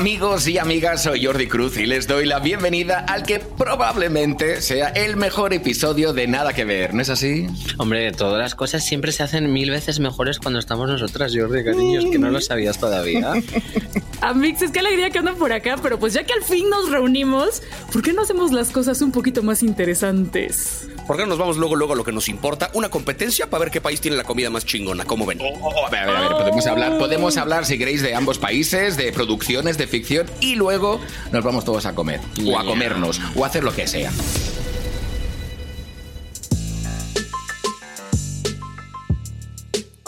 amigos 0.00 0.48
y 0.48 0.56
amigas, 0.56 1.02
soy 1.02 1.26
Jordi 1.26 1.46
Cruz 1.46 1.76
y 1.76 1.84
les 1.84 2.06
doy 2.06 2.24
la 2.24 2.38
bienvenida 2.38 3.00
al 3.00 3.22
que 3.22 3.38
probablemente 3.38 4.62
sea 4.62 4.88
el 4.88 5.18
mejor 5.18 5.52
episodio 5.52 6.14
de 6.14 6.26
Nada 6.26 6.54
que 6.54 6.64
Ver, 6.64 6.94
¿no 6.94 7.02
es 7.02 7.10
así? 7.10 7.46
Hombre, 7.76 8.10
todas 8.12 8.38
las 8.38 8.54
cosas 8.54 8.82
siempre 8.82 9.12
se 9.12 9.22
hacen 9.22 9.52
mil 9.52 9.70
veces 9.70 10.00
mejores 10.00 10.38
cuando 10.38 10.58
estamos 10.58 10.88
nosotras, 10.88 11.34
Jordi, 11.36 11.62
cariños, 11.62 12.06
que 12.06 12.18
no 12.18 12.30
lo 12.30 12.40
sabías 12.40 12.78
todavía. 12.78 13.34
Amix, 14.22 14.62
es 14.62 14.70
que 14.70 14.78
alegría 14.78 15.10
que 15.10 15.18
andan 15.18 15.36
por 15.36 15.52
acá, 15.52 15.76
pero 15.82 15.98
pues 15.98 16.14
ya 16.14 16.24
que 16.24 16.32
al 16.32 16.44
fin 16.44 16.70
nos 16.70 16.90
reunimos, 16.90 17.62
¿por 17.92 18.00
qué 18.00 18.14
no 18.14 18.22
hacemos 18.22 18.52
las 18.52 18.70
cosas 18.70 19.02
un 19.02 19.12
poquito 19.12 19.42
más 19.42 19.62
interesantes? 19.62 20.88
¿Por 21.10 21.16
qué 21.16 21.24
no 21.24 21.30
nos 21.30 21.38
vamos 21.38 21.56
luego, 21.56 21.74
luego 21.74 21.94
a 21.94 21.96
lo 21.96 22.04
que 22.04 22.12
nos 22.12 22.28
importa? 22.28 22.70
Una 22.72 22.88
competencia 22.88 23.50
para 23.50 23.64
ver 23.64 23.72
qué 23.72 23.80
país 23.80 24.00
tiene 24.00 24.16
la 24.16 24.22
comida 24.22 24.48
más 24.48 24.64
chingona, 24.64 25.04
¿cómo 25.04 25.26
ven? 25.26 25.40
Oh, 25.42 25.58
oh, 25.60 25.86
a 25.88 25.90
ver, 25.90 26.02
a 26.02 26.06
ver, 26.06 26.14
a 26.14 26.20
ver, 26.20 26.36
podemos 26.36 26.66
hablar, 26.68 26.98
podemos 26.98 27.36
hablar, 27.36 27.66
si 27.66 27.78
queréis, 27.78 28.00
de 28.00 28.14
ambos 28.14 28.38
países, 28.38 28.96
de 28.96 29.12
producciones, 29.12 29.76
de 29.76 29.88
ficción, 29.88 30.30
y 30.40 30.54
luego 30.54 31.00
nos 31.32 31.42
vamos 31.42 31.64
todos 31.64 31.84
a 31.84 31.96
comer, 31.96 32.20
o 32.46 32.56
a 32.56 32.64
comernos, 32.64 33.20
o 33.34 33.42
a 33.42 33.48
hacer 33.48 33.64
lo 33.64 33.74
que 33.74 33.88
sea. 33.88 34.12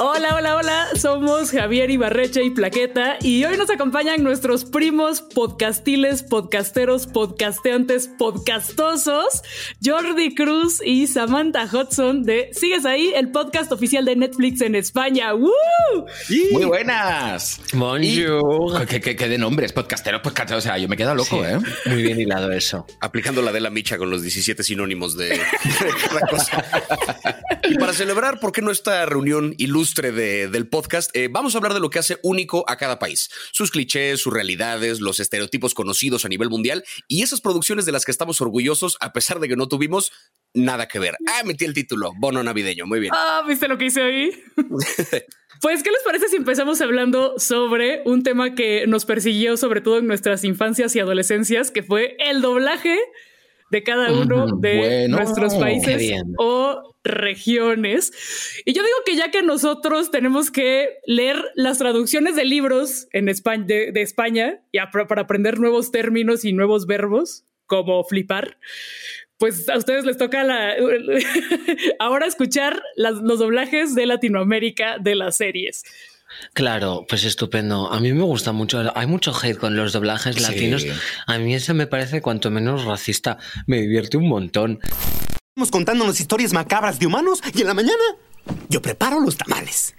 Hola, 0.04 0.34
hola, 0.34 0.56
hola, 0.56 0.88
somos 0.96 1.52
Javier 1.52 1.88
Ibarreche 1.88 2.42
y 2.42 2.50
Plaqueta 2.50 3.18
y 3.22 3.44
hoy 3.44 3.56
nos 3.56 3.70
acompañan 3.70 4.24
nuestros 4.24 4.64
primos 4.64 5.22
podcastiles, 5.22 6.24
podcasteros, 6.24 7.06
podcasteantes, 7.06 8.08
podcastosos, 8.08 9.44
Jordi 9.80 10.34
Cruz 10.34 10.80
y 10.84 11.06
Samantha 11.06 11.68
Hudson 11.72 12.24
de 12.24 12.50
Sigues 12.52 12.84
ahí, 12.84 13.12
el 13.14 13.30
podcast 13.30 13.70
oficial 13.70 14.04
de 14.04 14.16
Netflix 14.16 14.60
en 14.62 14.74
España. 14.74 15.34
¡Woo! 15.34 15.52
Muy 16.50 16.64
buenas. 16.64 17.60
Bonjour. 17.72 18.84
¿Qué, 18.88 19.00
qué, 19.00 19.14
qué 19.14 19.28
de 19.28 19.38
nombres? 19.38 19.72
Podcasteros, 19.72 20.20
podcasteros. 20.20 20.64
O 20.64 20.66
sea, 20.66 20.78
yo 20.78 20.88
me 20.88 20.96
quedo 20.96 21.14
loco, 21.14 21.44
¿eh? 21.44 21.60
Muy 21.86 22.02
bien 22.02 22.20
hilado 22.20 22.50
eso. 22.50 22.88
Aplicando 22.98 23.40
la 23.40 23.52
de 23.52 23.60
la 23.60 23.70
micha 23.70 23.98
con 23.98 24.10
los 24.10 24.22
17 24.22 24.64
sinónimos 24.64 25.16
de, 25.16 25.28
de 25.28 25.38
cada 26.08 26.20
cosa. 26.22 26.64
Y 27.70 27.76
para 27.76 27.92
celebrar, 27.92 28.40
¿por 28.40 28.50
qué 28.50 28.62
no 28.62 28.72
esta 28.72 29.06
reunión 29.06 29.54
ilustre 29.58 29.91
de- 29.94 30.48
del 30.48 30.68
podcast? 30.68 31.14
Eh, 31.14 31.28
vamos 31.30 31.54
a 31.54 31.58
hablar 31.58 31.74
de 31.74 31.80
lo 31.80 31.90
que 31.90 31.98
hace 31.98 32.18
único 32.22 32.64
a 32.68 32.76
cada 32.76 32.98
país. 32.98 33.28
Sus 33.52 33.70
clichés, 33.70 34.20
sus 34.20 34.32
realidades, 34.32 35.00
los 35.00 35.20
estereotipos 35.20 35.74
conocidos 35.74 36.24
a 36.24 36.28
nivel 36.28 36.48
mundial 36.48 36.84
y 37.08 37.22
esas 37.22 37.40
producciones 37.40 37.84
de 37.84 37.92
las 37.92 38.04
que 38.04 38.10
estamos 38.12 38.40
orgullosos 38.40 38.96
a 39.00 39.12
pesar 39.12 39.40
de 39.40 39.48
que 39.48 39.56
no 39.56 39.68
tuvimos 39.68 40.12
nada 40.54 40.88
que 40.88 40.98
ver. 40.98 41.16
Ah, 41.28 41.42
metí 41.44 41.64
el 41.64 41.74
título, 41.74 42.12
bono 42.16 42.42
navideño, 42.42 42.86
muy 42.86 43.00
bien. 43.00 43.12
Ah, 43.14 43.42
¿viste 43.46 43.68
lo 43.68 43.76
que 43.76 43.86
hice 43.86 44.02
ahí? 44.02 44.30
Pues, 45.60 45.84
¿qué 45.84 45.92
les 45.92 46.02
parece 46.02 46.26
si 46.28 46.34
empezamos 46.34 46.80
hablando 46.80 47.38
sobre 47.38 48.02
un 48.04 48.24
tema 48.24 48.56
que 48.56 48.84
nos 48.88 49.04
persiguió 49.04 49.56
sobre 49.56 49.80
todo 49.80 49.98
en 49.98 50.08
nuestras 50.08 50.42
infancias 50.42 50.96
y 50.96 50.98
adolescencias, 50.98 51.70
que 51.70 51.84
fue 51.84 52.16
el 52.18 52.40
doblaje 52.42 52.98
de 53.72 53.82
cada 53.82 54.12
uno 54.12 54.46
de 54.58 54.76
bueno, 54.78 55.16
nuestros 55.16 55.54
países 55.56 56.12
o 56.38 56.94
regiones? 57.02 58.12
Y 58.64 58.74
yo 58.74 58.82
digo 58.82 58.96
que 59.04 59.16
ya 59.16 59.30
que 59.30 59.42
nosotros 59.42 60.10
tenemos 60.10 60.50
que 60.50 60.98
leer 61.06 61.42
las 61.54 61.78
traducciones 61.78 62.36
de 62.36 62.44
libros 62.44 63.08
en 63.12 63.28
España, 63.28 63.64
de, 63.66 63.90
de 63.92 64.02
España 64.02 64.60
ya 64.72 64.90
para, 64.90 65.06
para 65.08 65.22
aprender 65.22 65.58
nuevos 65.58 65.90
términos 65.90 66.44
y 66.44 66.52
nuevos 66.52 66.86
verbos, 66.86 67.44
como 67.66 68.04
flipar, 68.04 68.58
pues 69.38 69.68
a 69.68 69.78
ustedes 69.78 70.04
les 70.04 70.18
toca 70.18 70.44
la, 70.44 70.74
ahora 71.98 72.26
escuchar 72.26 72.82
las- 72.96 73.22
los 73.22 73.38
doblajes 73.38 73.94
de 73.94 74.04
Latinoamérica 74.06 74.98
de 75.00 75.14
las 75.14 75.38
series. 75.38 75.82
Claro, 76.54 77.04
pues 77.08 77.24
estupendo. 77.24 77.92
A 77.92 78.00
mí 78.00 78.12
me 78.12 78.22
gusta 78.24 78.52
mucho. 78.52 78.82
Hay 78.94 79.06
mucho 79.06 79.32
hate 79.34 79.56
con 79.58 79.76
los 79.76 79.92
doblajes 79.92 80.36
Sí. 80.36 80.42
latinos. 80.42 80.84
A 81.26 81.38
mí 81.38 81.54
eso 81.54 81.74
me 81.74 81.86
parece 81.86 82.20
cuanto 82.22 82.50
menos 82.50 82.84
racista. 82.84 83.38
Me 83.66 83.80
divierte 83.80 84.16
un 84.16 84.28
montón. 84.28 84.80
Estamos 85.54 85.70
contándonos 85.70 86.18
historias 86.20 86.52
macabras 86.52 86.98
de 86.98 87.06
humanos 87.06 87.40
y 87.54 87.60
en 87.60 87.66
la 87.66 87.74
mañana 87.74 88.02
yo 88.68 88.80
preparo 88.82 89.20
los 89.20 89.36
tamales. 89.36 89.94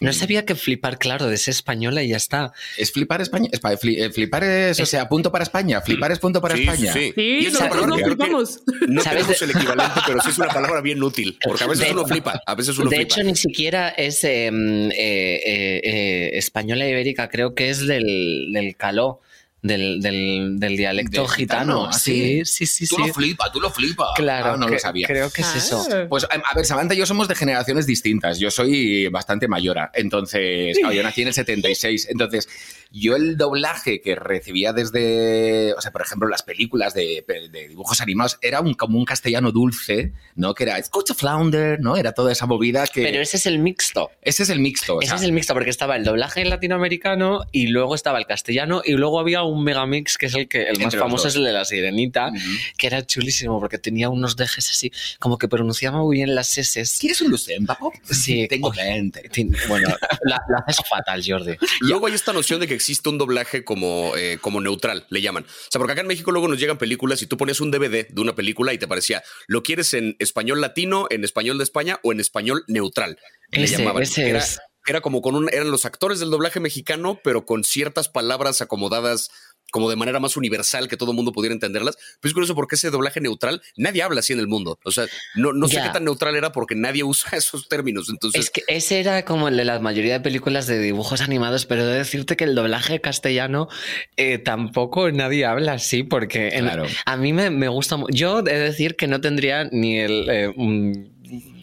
No 0.00 0.12
sabía 0.12 0.44
que 0.44 0.54
flipar, 0.54 0.98
claro, 0.98 1.26
de 1.26 1.36
ser 1.38 1.52
española 1.52 2.02
y 2.02 2.08
ya 2.08 2.16
está. 2.16 2.52
Es 2.76 2.92
flipar 2.92 3.20
España. 3.22 3.48
es 3.50 3.60
pa- 3.60 3.72
fli- 3.72 3.98
eh, 3.98 4.10
flipar 4.12 4.44
es, 4.44 4.78
o 4.80 4.86
sea, 4.86 5.08
punto 5.08 5.32
para 5.32 5.42
España. 5.42 5.80
Flipar 5.80 6.12
es 6.12 6.18
punto 6.18 6.40
para 6.40 6.54
Sí, 6.56 6.62
España. 6.62 6.92
sí, 6.92 7.12
Sí, 7.14 7.20
Y 7.22 7.46
es 7.46 7.54
una 7.54 7.60
nosotros 7.68 7.70
palabra 7.86 7.96
no 7.96 8.06
flipamos. 8.06 8.60
No 8.88 9.02
¿Sabes 9.02 9.26
tenemos 9.26 9.40
de- 9.40 9.44
el 9.46 9.50
equivalente, 9.52 10.00
pero 10.06 10.20
sí 10.20 10.30
es 10.30 10.38
una 10.38 10.48
palabra 10.48 10.80
bien 10.82 11.02
útil. 11.02 11.38
Porque 11.42 11.64
a 11.64 11.66
veces 11.66 11.86
De- 11.86 11.92
uno 11.92 12.06
flipa, 12.06 12.40
a 12.46 12.54
veces 12.54 12.78
uno 12.78 12.90
de 12.90 12.96
flipa. 12.96 13.14
hecho, 13.14 13.22
ni 13.24 13.34
siquiera 13.36 13.88
es 13.88 14.22
eh, 14.24 14.46
eh, 14.48 14.52
eh, 14.94 15.80
eh, 15.82 16.30
española 16.34 16.86
ibérica, 16.88 17.28
creo 17.28 17.54
que 17.54 17.70
es 17.70 17.86
del, 17.86 18.50
del 18.52 18.76
caló, 18.76 19.20
del, 19.66 20.00
del, 20.00 20.58
del 20.58 20.76
dialecto 20.76 21.22
¿Del 21.22 21.30
gitano. 21.30 21.62
gitano? 21.62 21.86
¿Ah, 21.86 21.92
Sí, 21.92 22.44
sí, 22.44 22.66
sí, 22.66 22.86
Tú 22.86 22.96
sí. 22.96 23.02
lo 23.08 23.14
flipas, 23.14 23.52
tú 23.52 23.60
lo 23.60 23.70
flipas. 23.70 24.08
Claro, 24.16 24.52
Ah, 24.52 24.56
no 24.56 24.66
que- 24.66 24.72
lo 24.74 24.78
sabía. 24.78 25.06
creo 25.06 25.30
que 25.30 25.42
es 25.42 25.54
eso. 25.56 25.86
Ah. 25.90 26.06
Pues 26.08 26.24
a 26.24 26.54
ver, 26.54 26.64
Samantha 26.64 26.94
y 26.94 26.98
yo 26.98 27.06
somos 27.06 27.28
de 27.28 27.34
generaciones 27.34 27.86
distintas. 27.86 28.38
Yo 28.38 28.50
soy 28.50 29.08
bastante 29.08 29.48
mayora. 29.48 29.90
Entonces, 29.94 30.78
claro, 30.78 30.94
yo 30.94 31.02
nací 31.02 31.22
en 31.22 31.28
el 31.28 31.34
76. 31.34 32.08
Entonces, 32.10 32.48
yo 32.90 33.16
el 33.16 33.36
doblaje 33.36 34.00
que 34.00 34.14
recibía 34.14 34.72
desde, 34.72 35.74
o 35.74 35.80
sea, 35.80 35.90
por 35.90 36.02
ejemplo, 36.02 36.28
las 36.28 36.42
películas 36.42 36.94
de, 36.94 37.24
de 37.52 37.68
dibujos 37.68 38.00
animados, 38.00 38.38
era 38.42 38.60
un, 38.60 38.74
como 38.74 38.98
un 38.98 39.04
castellano 39.04 39.52
dulce, 39.52 40.12
¿no? 40.34 40.54
Que 40.54 40.64
era 40.64 40.78
Escucha 40.78 41.14
Flounder, 41.14 41.80
¿no? 41.80 41.96
Era 41.96 42.12
toda 42.12 42.32
esa 42.32 42.46
movida 42.46 42.86
que... 42.86 43.02
Pero 43.02 43.20
ese 43.20 43.36
es 43.36 43.46
el 43.46 43.58
mixto. 43.58 44.10
ese 44.22 44.42
es 44.44 44.50
el 44.50 44.60
mixto. 44.60 44.96
o 44.96 45.00
Ese 45.00 45.08
sea, 45.08 45.16
es 45.16 45.22
el 45.22 45.32
mixto, 45.32 45.52
porque 45.54 45.70
estaba 45.70 45.96
el 45.96 46.04
doblaje 46.04 46.44
latinoamericano 46.44 47.40
y 47.52 47.66
luego 47.68 47.94
estaba 47.94 48.18
el 48.18 48.26
castellano 48.26 48.82
y 48.84 48.92
luego 48.92 49.20
había 49.20 49.42
un 49.42 49.55
megamix 49.64 50.16
que 50.18 50.26
es 50.26 50.34
el 50.34 50.48
que 50.48 50.64
el 50.64 50.78
más 50.80 50.94
famoso 50.96 51.28
es 51.28 51.34
el 51.36 51.44
de 51.44 51.52
la 51.52 51.64
sirenita, 51.64 52.30
que 52.76 52.86
era 52.86 53.04
chulísimo 53.06 53.58
porque 53.60 53.78
tenía 53.78 54.08
unos 54.08 54.36
dejes 54.36 54.70
así, 54.70 54.92
como 55.18 55.38
que 55.38 55.48
pronunciaba 55.48 55.98
muy 55.98 56.16
bien 56.16 56.34
las 56.34 56.56
S. 56.58 56.82
¿Quieres 57.00 57.20
un 57.20 57.30
Lucen, 57.30 57.66
papo? 57.66 57.92
Sí, 58.04 58.46
Tengo 58.50 58.68
oye, 58.68 58.82
20. 58.82 59.28
Tin- 59.30 59.56
Bueno, 59.68 59.88
la, 60.24 60.40
la 60.48 60.64
haces 60.66 60.84
fatal, 60.88 61.22
Jordi. 61.26 61.56
Luego 61.80 62.06
hay 62.06 62.14
esta 62.14 62.32
noción 62.32 62.60
de 62.60 62.66
que 62.68 62.74
existe 62.74 63.08
un 63.08 63.18
doblaje 63.18 63.64
como, 63.64 64.12
eh, 64.16 64.38
como 64.40 64.60
neutral, 64.60 65.06
le 65.10 65.20
llaman. 65.22 65.44
O 65.44 65.70
sea, 65.70 65.78
porque 65.78 65.92
acá 65.92 66.00
en 66.02 66.06
México 66.08 66.30
luego 66.32 66.48
nos 66.48 66.58
llegan 66.58 66.78
películas 66.78 67.22
y 67.22 67.26
tú 67.26 67.36
ponías 67.36 67.60
un 67.60 67.70
DVD 67.70 68.06
de 68.08 68.20
una 68.20 68.34
película 68.34 68.72
y 68.72 68.78
te 68.78 68.86
parecía, 68.88 69.22
¿lo 69.46 69.62
quieres 69.62 69.94
en 69.94 70.16
español 70.18 70.60
latino, 70.60 71.06
en 71.10 71.24
español 71.24 71.58
de 71.58 71.64
España 71.64 71.98
o 72.02 72.12
en 72.12 72.20
español 72.20 72.64
neutral? 72.68 73.18
Le 73.52 73.64
Ese- 73.64 73.78
llamaban. 73.78 74.02
ese 74.02 74.28
era, 74.28 74.38
es. 74.40 74.58
era 74.86 75.00
como 75.00 75.22
con 75.22 75.34
un, 75.36 75.48
eran 75.52 75.70
los 75.70 75.84
actores 75.84 76.18
del 76.20 76.30
doblaje 76.30 76.60
mexicano, 76.60 77.20
pero 77.22 77.46
con 77.46 77.64
ciertas 77.64 78.08
palabras 78.08 78.60
acomodadas 78.60 79.30
como 79.72 79.90
de 79.90 79.96
manera 79.96 80.20
más 80.20 80.36
universal 80.36 80.88
que 80.88 80.96
todo 80.96 81.10
el 81.10 81.16
mundo 81.16 81.32
pudiera 81.32 81.52
entenderlas. 81.52 81.96
Pero 82.20 82.28
es 82.30 82.32
curioso 82.32 82.54
porque 82.54 82.76
ese 82.76 82.90
doblaje 82.90 83.20
neutral, 83.20 83.60
nadie 83.76 84.02
habla 84.02 84.20
así 84.20 84.32
en 84.32 84.38
el 84.40 84.46
mundo. 84.46 84.78
O 84.84 84.90
sea, 84.90 85.06
no, 85.34 85.52
no 85.52 85.68
sé 85.68 85.80
qué 85.82 85.88
tan 85.90 86.04
neutral 86.04 86.34
era 86.36 86.52
porque 86.52 86.74
nadie 86.74 87.02
usa 87.04 87.30
esos 87.36 87.68
términos. 87.68 88.08
Entonces, 88.08 88.40
Es 88.44 88.50
que 88.50 88.62
ese 88.68 89.00
era 89.00 89.24
como 89.24 89.48
el 89.48 89.56
de 89.56 89.64
la 89.64 89.78
mayoría 89.80 90.14
de 90.14 90.20
películas 90.20 90.66
de 90.66 90.78
dibujos 90.78 91.20
animados, 91.20 91.66
pero 91.66 91.82
he 91.82 91.86
de 91.86 91.98
decirte 91.98 92.36
que 92.36 92.44
el 92.44 92.54
doblaje 92.54 93.00
castellano 93.00 93.68
eh, 94.16 94.38
tampoco 94.38 95.10
nadie 95.10 95.44
habla 95.44 95.72
así, 95.74 96.02
porque 96.02 96.48
en- 96.48 96.70
a 97.04 97.16
mí 97.16 97.32
me, 97.32 97.50
me 97.50 97.68
gusta. 97.68 97.98
Yo 98.10 98.38
he 98.40 98.42
de 98.42 98.58
decir 98.58 98.96
que 98.96 99.06
no 99.08 99.20
tendría 99.20 99.64
ni 99.64 99.98
el. 100.00 100.26
eh, 100.30 100.52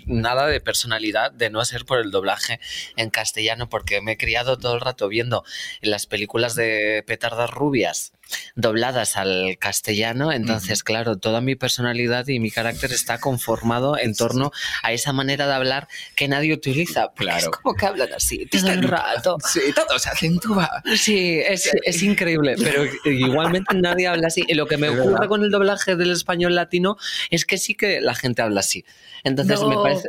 nada 0.05 0.47
de 0.47 0.61
personalidad 0.61 1.31
de 1.31 1.49
no 1.49 1.63
ser 1.65 1.85
por 1.85 1.99
el 1.99 2.11
doblaje 2.11 2.59
en 2.95 3.09
castellano 3.09 3.69
porque 3.69 4.01
me 4.01 4.13
he 4.13 4.17
criado 4.17 4.57
todo 4.57 4.75
el 4.75 4.81
rato 4.81 5.07
viendo 5.07 5.43
las 5.81 6.05
películas 6.05 6.55
de 6.55 7.03
petardas 7.05 7.49
rubias 7.49 8.13
dobladas 8.55 9.15
al 9.17 9.57
castellano 9.59 10.31
entonces 10.31 10.83
claro 10.83 11.17
toda 11.17 11.41
mi 11.41 11.55
personalidad 11.55 12.27
y 12.27 12.39
mi 12.39 12.51
carácter 12.51 12.91
está 12.91 13.19
conformado 13.19 13.97
en 13.97 14.15
torno 14.15 14.51
a 14.81 14.91
esa 14.91 15.13
manera 15.13 15.47
de 15.47 15.53
hablar 15.53 15.87
que 16.15 16.27
nadie 16.27 16.53
utiliza 16.53 17.11
Claro. 17.15 17.37
es 17.39 17.49
como 17.49 17.75
que 17.75 17.85
hablan 17.85 18.13
así 18.13 18.45
todo 18.51 18.71
el 18.71 18.83
rato 18.83 19.37
Sí, 19.45 19.59
todo 19.75 19.99
se 19.99 20.09
acentúa. 20.09 20.69
Sí, 20.95 21.39
es, 21.45 21.69
es 21.83 22.01
increíble, 22.03 22.55
pero 22.57 22.83
igualmente 23.05 23.75
nadie 23.75 24.07
habla 24.07 24.27
así. 24.27 24.43
Y 24.47 24.53
lo 24.53 24.65
que 24.67 24.77
me 24.77 24.87
Es 24.93 24.93
ocurre 24.93 25.11
verdad. 25.13 25.27
con 25.27 25.43
el 25.43 25.51
doblaje 25.51 25.95
del 25.95 26.11
español 26.11 26.55
latino 26.55 26.97
es 27.29 27.45
que 27.45 27.57
sí 27.57 27.75
que 27.75 28.01
la 28.01 28.15
gente 28.15 28.41
habla 28.41 28.61
así. 28.61 28.85
Entonces 29.23 29.59
No. 29.59 29.69
me 29.69 29.75
parece. 29.77 30.07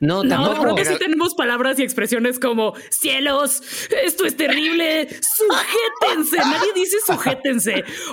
No, 0.00 0.22
No, 0.24 0.28
tampoco. 0.28 0.62
creo 0.62 0.74
que 0.76 0.84
sí 0.84 0.94
tenemos 0.98 1.34
palabras 1.34 1.78
y 1.78 1.82
expresiones 1.82 2.38
como 2.38 2.74
cielos, 2.90 3.60
esto 4.04 4.24
es 4.24 4.36
terrible, 4.36 5.08
sujétense. 5.08 6.36
Nadie 6.38 6.72
dice 6.74 6.96
sujétense. 7.06 7.45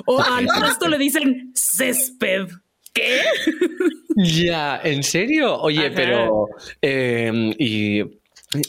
O 0.06 0.22
al 0.22 0.46
pasto 0.48 0.88
le 0.88 0.98
dicen 0.98 1.52
césped. 1.54 2.48
¿Qué? 2.94 3.22
Ya, 4.16 4.80
¿en 4.84 5.02
serio? 5.04 5.58
Oye, 5.60 5.88
Ajá. 5.88 5.96
pero. 5.96 6.48
eh, 6.82 7.32
y. 7.58 8.04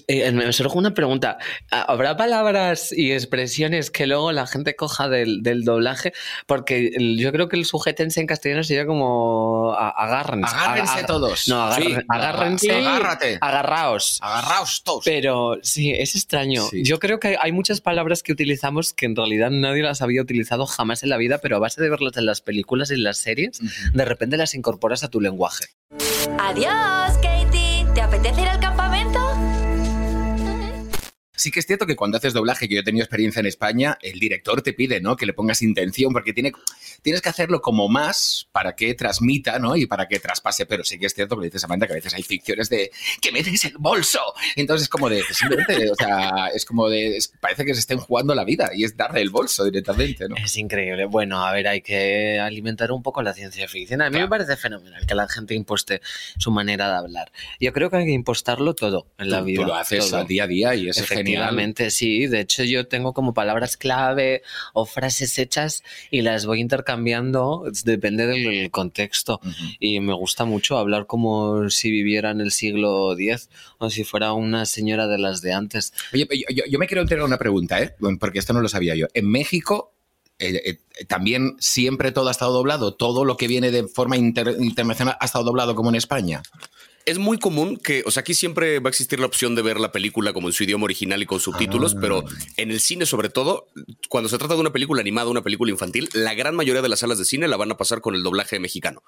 Eh, 0.08 0.30
me 0.32 0.52
surge 0.52 0.76
una 0.78 0.94
pregunta. 0.94 1.38
¿Habrá 1.70 2.16
palabras 2.16 2.92
y 2.92 3.12
expresiones 3.12 3.90
que 3.90 4.06
luego 4.06 4.32
la 4.32 4.46
gente 4.46 4.76
coja 4.76 5.08
del, 5.08 5.42
del 5.42 5.64
doblaje? 5.64 6.12
Porque 6.46 6.90
el- 6.94 7.18
yo 7.18 7.32
creo 7.32 7.48
que 7.48 7.56
el 7.56 7.64
sujetense 7.64 8.20
en 8.20 8.26
castellano 8.26 8.62
sería 8.64 8.86
como 8.86 9.72
a- 9.72 9.90
agárrense. 9.90 10.54
Agárrense 10.54 11.04
todos. 11.04 11.48
No, 11.48 11.62
agar- 11.62 11.82
Sí, 11.82 11.94
agárrense. 12.08 12.72
agárrate. 12.72 13.38
Agarraos. 13.40 14.18
Agarraos 14.22 14.82
todos. 14.84 15.04
Pero 15.04 15.56
sí, 15.62 15.90
es 15.92 16.14
extraño. 16.14 16.62
Sí. 16.70 16.82
Yo 16.84 16.98
creo 16.98 17.20
que 17.20 17.36
hay 17.40 17.52
muchas 17.52 17.80
palabras 17.80 18.22
que 18.22 18.32
utilizamos 18.32 18.92
que 18.92 19.06
en 19.06 19.16
realidad 19.16 19.50
nadie 19.50 19.82
las 19.82 20.02
había 20.02 20.22
utilizado 20.22 20.66
jamás 20.66 21.02
en 21.02 21.10
la 21.10 21.16
vida, 21.16 21.38
pero 21.38 21.56
a 21.56 21.58
base 21.58 21.82
de 21.82 21.90
verlas 21.90 22.16
en 22.16 22.26
las 22.26 22.40
películas 22.40 22.90
y 22.90 22.94
en 22.94 23.04
las 23.04 23.18
series, 23.18 23.60
de 23.92 24.04
repente 24.04 24.36
las 24.36 24.54
incorporas 24.54 25.04
a 25.04 25.08
tu 25.08 25.20
lenguaje. 25.20 25.66
Adiós, 26.38 27.18
Katie. 27.22 27.84
¿Te 27.94 28.00
apetece 28.00 28.42
ir 28.42 28.48
al 28.48 28.58
campamento? 28.60 29.23
Sí 31.44 31.50
que 31.50 31.60
es 31.60 31.66
cierto 31.66 31.84
que 31.86 31.94
cuando 31.94 32.16
haces 32.16 32.32
doblaje, 32.32 32.66
que 32.70 32.74
yo 32.76 32.80
he 32.80 32.84
tenido 32.84 33.04
experiencia 33.04 33.38
en 33.40 33.44
España, 33.44 33.98
el 34.00 34.18
director 34.18 34.62
te 34.62 34.72
pide, 34.72 35.02
¿no? 35.02 35.14
Que 35.14 35.26
le 35.26 35.34
pongas 35.34 35.60
intención, 35.60 36.10
porque 36.14 36.32
tiene, 36.32 36.52
tienes 37.02 37.20
que 37.20 37.28
hacerlo 37.28 37.60
como 37.60 37.86
más 37.90 38.48
para 38.50 38.74
que 38.74 38.94
transmita, 38.94 39.58
¿no? 39.58 39.76
Y 39.76 39.84
para 39.84 40.08
que 40.08 40.18
traspase. 40.20 40.64
Pero 40.64 40.84
sí 40.84 40.98
que 40.98 41.04
es 41.04 41.12
cierto 41.14 41.36
que 41.36 41.42
le 41.42 41.46
dices 41.48 41.62
Amanda 41.64 41.86
que 41.86 41.92
a 41.92 41.96
veces 41.96 42.14
hay 42.14 42.22
ficciones 42.22 42.70
de 42.70 42.90
que 43.20 43.30
me 43.30 43.42
des 43.42 43.62
el 43.66 43.76
bolso. 43.76 44.20
Entonces 44.56 44.84
es 44.84 44.88
como 44.88 45.10
de, 45.10 45.22
pues, 45.22 45.36
simplemente, 45.36 45.90
o 45.90 45.94
sea, 45.94 46.46
es 46.54 46.64
como 46.64 46.88
de, 46.88 47.18
es- 47.18 47.28
parece 47.40 47.66
que 47.66 47.74
se 47.74 47.80
estén 47.80 47.98
jugando 47.98 48.34
la 48.34 48.44
vida 48.44 48.70
y 48.74 48.84
es 48.84 48.96
darle 48.96 49.20
el 49.20 49.28
bolso 49.28 49.66
directamente, 49.66 50.26
¿no? 50.26 50.36
Es 50.36 50.56
increíble. 50.56 51.04
Bueno, 51.04 51.44
a 51.44 51.52
ver, 51.52 51.68
hay 51.68 51.82
que 51.82 52.38
alimentar 52.40 52.90
un 52.90 53.02
poco 53.02 53.20
la 53.20 53.34
ciencia 53.34 53.68
ficción. 53.68 54.00
A 54.00 54.08
mí 54.08 54.18
me 54.18 54.28
parece 54.28 54.56
fenomenal 54.56 55.06
que 55.06 55.14
la 55.14 55.28
gente 55.28 55.54
imposte 55.54 56.00
su 56.38 56.50
manera 56.50 56.88
de 56.88 56.96
hablar. 56.96 57.32
Yo 57.60 57.70
creo 57.74 57.90
que 57.90 57.98
hay 57.98 58.06
que 58.06 58.12
impostarlo 58.12 58.74
todo 58.74 59.08
en 59.18 59.28
la 59.28 59.40
Tú- 59.40 59.44
vida. 59.44 59.60
Tú 59.60 59.66
lo 59.66 59.74
haces 59.74 60.08
todo. 60.08 60.20
al 60.20 60.26
día 60.26 60.44
a 60.44 60.46
día 60.46 60.74
y 60.74 60.88
es 60.88 61.06
genial. 61.06 61.33
Efectivamente, 61.34 61.90
sí. 61.90 62.26
De 62.26 62.40
hecho, 62.40 62.64
yo 62.64 62.86
tengo 62.86 63.12
como 63.12 63.34
palabras 63.34 63.76
clave 63.76 64.42
o 64.72 64.86
frases 64.86 65.38
hechas 65.38 65.82
y 66.10 66.22
las 66.22 66.46
voy 66.46 66.60
intercambiando, 66.60 67.64
depende 67.84 68.26
del 68.26 68.70
contexto. 68.70 69.40
Y 69.78 70.00
me 70.00 70.14
gusta 70.14 70.44
mucho 70.44 70.78
hablar 70.78 71.06
como 71.06 71.68
si 71.70 71.90
viviera 71.90 72.30
en 72.30 72.40
el 72.40 72.50
siglo 72.52 73.12
X 73.12 73.48
o 73.78 73.90
si 73.90 74.04
fuera 74.04 74.32
una 74.32 74.66
señora 74.66 75.06
de 75.06 75.18
las 75.18 75.40
de 75.42 75.52
antes. 75.52 75.92
Oye, 76.12 76.26
yo, 76.68 76.78
me 76.78 76.86
quiero 76.86 77.02
entregar 77.02 77.26
una 77.26 77.38
pregunta, 77.38 77.82
¿eh? 77.82 77.94
Porque 78.18 78.38
esto 78.38 78.52
no 78.52 78.60
lo 78.60 78.68
sabía 78.68 78.94
yo. 78.94 79.06
En 79.14 79.30
México 79.30 79.92
eh, 80.38 80.78
eh, 80.98 81.04
también 81.06 81.54
siempre 81.60 82.10
todo 82.10 82.28
ha 82.28 82.32
estado 82.32 82.52
doblado. 82.52 82.94
Todo 82.94 83.24
lo 83.24 83.36
que 83.36 83.46
viene 83.46 83.70
de 83.70 83.86
forma 83.86 84.16
inter- 84.16 84.56
internacional 84.58 85.16
ha 85.20 85.24
estado 85.24 85.44
doblado 85.44 85.74
como 85.74 85.90
en 85.90 85.96
España. 85.96 86.42
Es 87.06 87.18
muy 87.18 87.38
común 87.38 87.76
que, 87.76 88.02
o 88.06 88.10
sea, 88.10 88.22
aquí 88.22 88.32
siempre 88.32 88.78
va 88.80 88.88
a 88.88 88.90
existir 88.90 89.20
la 89.20 89.26
opción 89.26 89.54
de 89.54 89.60
ver 89.62 89.78
la 89.78 89.92
película 89.92 90.32
como 90.32 90.48
en 90.48 90.54
su 90.54 90.64
idioma 90.64 90.84
original 90.84 91.22
y 91.22 91.26
con 91.26 91.38
subtítulos, 91.38 91.94
Ah. 91.94 91.98
pero 92.00 92.24
en 92.56 92.70
el 92.70 92.80
cine, 92.80 93.04
sobre 93.04 93.28
todo, 93.28 93.68
cuando 94.08 94.30
se 94.30 94.38
trata 94.38 94.54
de 94.54 94.60
una 94.60 94.72
película 94.72 95.02
animada, 95.02 95.28
una 95.28 95.42
película 95.42 95.70
infantil, 95.70 96.08
la 96.14 96.32
gran 96.34 96.54
mayoría 96.56 96.80
de 96.80 96.88
las 96.88 97.00
salas 97.00 97.18
de 97.18 97.24
cine 97.26 97.46
la 97.46 97.56
van 97.58 97.70
a 97.72 97.76
pasar 97.76 98.00
con 98.00 98.14
el 98.14 98.22
doblaje 98.22 98.58
mexicano. 98.58 99.02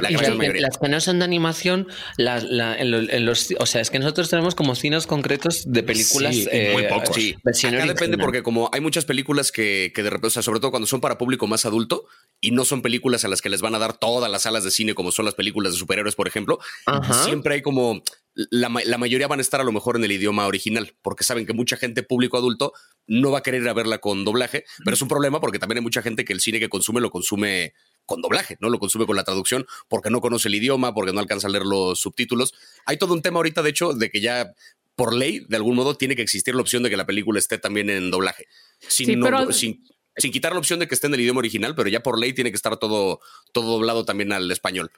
La 0.00 0.10
Y 0.10 0.14
gran 0.14 0.38
las, 0.38 0.60
las 0.60 0.78
que 0.78 0.88
no 0.88 1.00
son 1.00 1.18
de 1.18 1.24
animación, 1.26 1.88
las, 2.16 2.44
la- 2.44 2.78
en, 2.78 2.90
lo- 2.90 2.98
en 3.00 3.26
los, 3.26 3.48
o 3.58 3.66
sea, 3.66 3.80
es 3.82 3.90
que 3.90 3.98
nosotros 3.98 4.30
tenemos 4.30 4.54
como 4.54 4.74
cines 4.74 5.06
concretos 5.06 5.64
de 5.66 5.82
películas. 5.82 6.34
Sí, 6.34 6.48
eh, 6.50 6.70
muy 6.72 6.84
pocos. 6.84 7.14
Sí, 7.16 7.34
acá 7.34 7.50
depende 7.84 7.92
original. 7.94 8.18
porque 8.20 8.42
como 8.42 8.70
hay 8.72 8.80
muchas 8.80 9.04
películas 9.04 9.52
que, 9.52 9.92
que 9.94 10.02
de 10.02 10.08
repente, 10.08 10.28
o 10.28 10.30
sea, 10.30 10.42
sobre 10.42 10.60
todo 10.60 10.70
cuando 10.70 10.86
son 10.86 11.00
para 11.02 11.18
público 11.18 11.46
más 11.46 11.66
adulto 11.66 12.06
y 12.40 12.52
no 12.52 12.64
son 12.64 12.80
películas 12.80 13.24
a 13.24 13.28
las 13.28 13.42
que 13.42 13.48
les 13.50 13.60
van 13.60 13.74
a 13.74 13.78
dar 13.78 13.98
todas 13.98 14.30
las 14.30 14.42
salas 14.42 14.64
de 14.64 14.70
cine 14.70 14.94
como 14.94 15.12
son 15.12 15.24
las 15.26 15.34
películas 15.34 15.72
de 15.74 15.78
superhéroes, 15.78 16.14
por 16.14 16.28
ejemplo, 16.28 16.58
Ajá. 16.86 17.24
siempre 17.24 17.41
hay 17.50 17.62
como 17.62 18.02
la, 18.34 18.70
la 18.86 18.98
mayoría 18.98 19.28
van 19.28 19.40
a 19.40 19.42
estar 19.42 19.60
a 19.60 19.64
lo 19.64 19.72
mejor 19.72 19.96
en 19.96 20.04
el 20.04 20.12
idioma 20.12 20.46
original, 20.46 20.94
porque 21.02 21.24
saben 21.24 21.44
que 21.46 21.52
mucha 21.52 21.76
gente 21.76 22.02
público 22.02 22.36
adulto 22.38 22.72
no 23.06 23.30
va 23.30 23.38
a 23.38 23.42
querer 23.42 23.62
ir 23.62 23.68
a 23.68 23.74
verla 23.74 23.98
con 23.98 24.24
doblaje, 24.24 24.64
pero 24.84 24.94
es 24.94 25.02
un 25.02 25.08
problema 25.08 25.40
porque 25.40 25.58
también 25.58 25.78
hay 25.78 25.82
mucha 25.82 26.00
gente 26.02 26.24
que 26.24 26.32
el 26.32 26.40
cine 26.40 26.58
que 26.60 26.68
consume 26.70 27.00
lo 27.00 27.10
consume 27.10 27.74
con 28.06 28.22
doblaje, 28.22 28.56
no 28.60 28.70
lo 28.70 28.78
consume 28.78 29.04
con 29.06 29.16
la 29.16 29.24
traducción 29.24 29.66
porque 29.88 30.08
no 30.10 30.20
conoce 30.20 30.48
el 30.48 30.54
idioma, 30.54 30.94
porque 30.94 31.12
no 31.12 31.20
alcanza 31.20 31.48
a 31.48 31.50
leer 31.50 31.64
los 31.66 32.00
subtítulos. 32.00 32.54
Hay 32.86 32.96
todo 32.96 33.12
un 33.12 33.20
tema 33.22 33.36
ahorita, 33.38 33.62
de 33.62 33.70
hecho, 33.70 33.92
de 33.92 34.10
que 34.10 34.20
ya 34.20 34.52
por 34.94 35.14
ley, 35.14 35.44
de 35.48 35.56
algún 35.56 35.74
modo, 35.76 35.94
tiene 35.96 36.16
que 36.16 36.22
existir 36.22 36.54
la 36.54 36.60
opción 36.62 36.82
de 36.82 36.90
que 36.90 36.96
la 36.96 37.06
película 37.06 37.38
esté 37.38 37.58
también 37.58 37.90
en 37.90 38.10
doblaje. 38.10 38.46
Sin, 38.80 39.06
Sí, 39.06 39.16
no- 39.16 39.24
pero- 39.26 39.52
sin, 39.52 39.84
sin 40.16 40.32
quitar 40.32 40.52
la 40.52 40.58
opción 40.58 40.78
de 40.80 40.88
que 40.88 40.94
esté 40.94 41.06
en 41.06 41.14
el 41.14 41.20
idioma 41.20 41.38
original, 41.38 41.74
pero 41.74 41.88
ya 41.88 42.02
por 42.02 42.18
ley 42.18 42.32
tiene 42.34 42.50
que 42.50 42.56
estar 42.56 42.76
todo, 42.78 43.20
todo 43.52 43.72
doblado 43.72 44.04
también 44.04 44.32
al 44.32 44.50
español. 44.50 44.90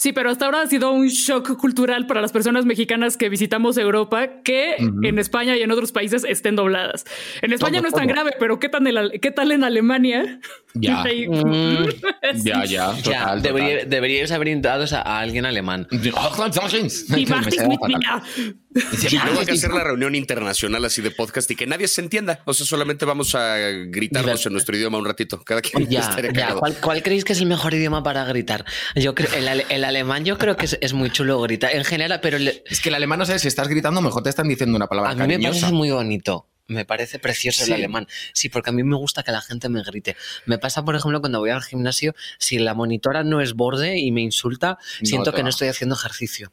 Sí, 0.00 0.14
pero 0.14 0.30
hasta 0.30 0.46
ahora 0.46 0.62
ha 0.62 0.66
sido 0.66 0.92
un 0.92 1.08
shock 1.08 1.58
cultural 1.58 2.06
para 2.06 2.22
las 2.22 2.32
personas 2.32 2.64
mexicanas 2.64 3.18
que 3.18 3.28
visitamos 3.28 3.76
Europa 3.76 4.40
que 4.42 4.76
Ujú. 4.78 5.04
en 5.04 5.18
España 5.18 5.58
y 5.58 5.62
en 5.62 5.70
otros 5.70 5.92
países 5.92 6.24
estén 6.24 6.56
dobladas. 6.56 7.04
En 7.42 7.52
España 7.52 7.72
Todo, 7.74 7.82
no 7.82 7.88
es 7.88 7.94
tan 7.94 8.04
todo. 8.06 8.14
grave, 8.14 8.30
pero 8.40 8.58
¿qué, 8.58 8.70
tan 8.70 8.86
en 8.86 8.96
Ale- 8.96 9.20
¿qué 9.20 9.30
tal 9.30 9.52
en 9.52 9.62
Alemania? 9.62 10.40
Ya. 10.72 11.04
Mm, 11.28 11.84
Sí. 12.34 12.44
Ya, 12.44 12.64
ya, 12.64 12.94
ya, 12.96 13.02
total, 13.02 13.42
debería- 13.42 13.74
total. 13.80 13.90
deberíais 13.90 14.32
haber 14.32 14.48
invitado 14.48 14.84
a, 14.96 15.18
alguien 15.20 15.44
alemán. 15.44 15.86
Die 15.90 16.10
Y 19.10 19.16
luego 19.16 19.40
hay 19.40 19.46
que 19.46 19.52
hacer 19.52 19.72
la 19.72 19.82
reunión 19.84 20.14
internacional 20.14 20.84
así 20.84 21.02
de 21.02 21.10
podcast 21.10 21.50
y 21.50 21.56
que 21.56 21.66
nadie 21.66 21.88
se 21.88 22.00
entienda. 22.00 22.40
O 22.44 22.54
sea, 22.54 22.64
solamente 22.66 23.04
vamos 23.04 23.34
a 23.34 23.56
gritarnos 23.58 24.46
en 24.46 24.52
nuestro 24.52 24.76
idioma 24.76 24.98
un 24.98 25.04
ratito. 25.04 25.42
Cada 25.42 25.60
quien 25.60 25.86
Ya, 25.90 26.16
ya. 26.32 26.54
¿Cuál, 26.54 26.76
cuál 26.80 27.02
creéis 27.02 27.24
que 27.24 27.32
es 27.32 27.40
el 27.40 27.46
mejor 27.46 27.74
idioma 27.74 28.02
para 28.02 28.24
gritar? 28.24 28.64
Yo 28.94 29.14
creo 29.14 29.32
el, 29.34 29.48
ale- 29.48 29.66
el 29.70 29.84
alemán 29.84 30.24
yo 30.24 30.38
creo 30.38 30.56
que 30.56 30.66
es, 30.66 30.78
es 30.80 30.92
muy 30.92 31.10
chulo 31.10 31.40
gritar 31.40 31.74
en 31.74 31.84
general, 31.84 32.20
pero 32.22 32.38
le- 32.38 32.62
Es 32.66 32.80
que 32.80 32.90
el 32.90 32.94
alemán 32.94 33.18
no 33.18 33.26
sabes 33.26 33.42
si 33.42 33.48
estás 33.48 33.66
gritando, 33.68 34.00
mejor 34.00 34.22
te 34.22 34.30
están 34.30 34.46
diciendo 34.48 34.76
una 34.76 34.86
palabra 34.86 35.10
a 35.10 35.14
mí 35.14 35.36
me 35.36 35.42
parece 35.48 35.72
muy 35.72 35.90
bonito. 35.90 36.46
Me 36.68 36.84
parece 36.84 37.18
precioso 37.18 37.64
Sí. 37.64 37.70
el 37.72 37.78
alemán. 37.78 38.06
Sí, 38.32 38.48
porque 38.48 38.70
a 38.70 38.72
mí 38.72 38.84
me 38.84 38.94
gusta 38.94 39.24
que 39.24 39.32
la 39.32 39.40
gente 39.40 39.68
me 39.68 39.82
grite. 39.82 40.16
Me 40.46 40.56
pasa, 40.58 40.84
por 40.84 40.94
ejemplo, 40.94 41.18
cuando 41.20 41.40
voy 41.40 41.50
al 41.50 41.64
gimnasio, 41.64 42.14
si 42.38 42.60
la 42.60 42.74
monitora 42.74 43.24
no 43.24 43.40
es 43.40 43.54
borde 43.54 43.98
y 43.98 44.12
me 44.12 44.20
insulta, 44.20 44.78
No 45.00 45.06
siento 45.08 45.32
que 45.32 45.38
va. 45.38 45.42
no 45.42 45.48
estoy 45.48 45.66
haciendo 45.66 45.96
ejercicio. 45.96 46.52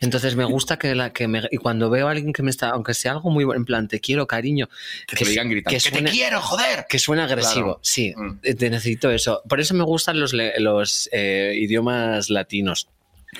Entonces 0.00 0.36
me 0.36 0.44
gusta 0.44 0.78
que 0.78 0.94
la 0.94 1.12
que 1.12 1.28
me 1.28 1.42
y 1.50 1.56
cuando 1.56 1.90
veo 1.90 2.08
a 2.08 2.10
alguien 2.12 2.32
que 2.32 2.42
me 2.42 2.50
está, 2.50 2.70
aunque 2.70 2.94
sea 2.94 3.12
algo 3.12 3.30
muy 3.30 3.44
bueno, 3.44 3.58
en 3.60 3.64
plan 3.64 3.88
te 3.88 4.00
quiero 4.00 4.26
cariño, 4.26 4.68
Que 5.06 5.16
te 5.16 5.24
digan 5.24 5.48
gritando. 5.50 5.78
que 5.78 5.90
¡Que 5.90 6.02
te 6.02 6.10
quiero, 6.10 6.40
joder! 6.40 6.86
que 6.88 6.98
suena 6.98 7.24
agresivo, 7.24 7.64
Claro. 7.64 7.80
sí, 7.82 8.12
Mm. 8.16 8.38
eh, 8.42 8.54
te 8.54 8.70
necesito 8.70 9.10
eso. 9.10 9.42
Por 9.48 9.60
eso 9.60 9.74
me 9.74 9.84
gustan 9.84 10.20
los, 10.20 10.32
le- 10.32 10.58
los 10.60 11.08
eh, 11.12 11.52
idiomas 11.56 12.30
latinos. 12.30 12.88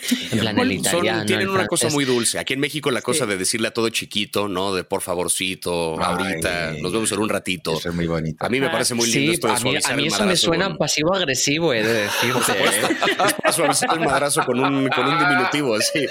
En 0.32 0.38
plan, 0.40 0.58
el 0.58 0.84
Son- 0.84 1.02
tienen 1.02 1.42
el 1.42 1.48
una 1.48 1.66
cosa 1.66 1.88
muy 1.90 2.04
dulce. 2.04 2.38
Aquí 2.38 2.54
en 2.54 2.60
México 2.60 2.90
la 2.90 3.02
cosa 3.02 3.26
de 3.26 3.36
decirle 3.36 3.68
a 3.68 3.70
todo 3.72 3.88
chiquito, 3.90 4.48
¿no? 4.48 4.74
De 4.74 4.84
por 4.84 5.00
favorcito, 5.02 5.96
Ay. 5.98 6.04
ahorita, 6.04 6.74
nos 6.80 6.92
vemos 6.92 7.10
en 7.12 7.18
un 7.20 7.28
ratito. 7.28 7.78
Eso 7.78 7.88
es 7.88 7.94
muy 7.94 8.06
bonito. 8.06 8.44
A 8.44 8.48
mí 8.48 8.60
me 8.60 8.66
Ah, 8.66 8.72
parece 8.72 8.94
muy 8.94 9.06
lindo 9.06 9.20
Sí, 9.20 9.34
esto 9.34 9.46
de 9.48 9.52
a 9.52 9.56
mí, 9.56 9.60
suavizar 9.62 9.92
a 9.92 9.96
mí 9.96 10.02
el 10.02 10.08
eso 10.08 10.24
me 10.26 10.36
suena 10.36 10.68
con- 10.68 10.78
pasivo-agresivo, 10.78 11.72
he 11.72 11.82
de 11.82 11.92
decirte. 12.04 12.52
¿eh? 12.52 13.52
Suavizar 13.52 13.94
el 13.94 14.00
madrazo 14.00 14.44
con 14.44 14.58
un, 14.60 14.88
con 14.88 15.06
un 15.06 15.18
diminutivo, 15.18 15.74
así. 15.76 16.06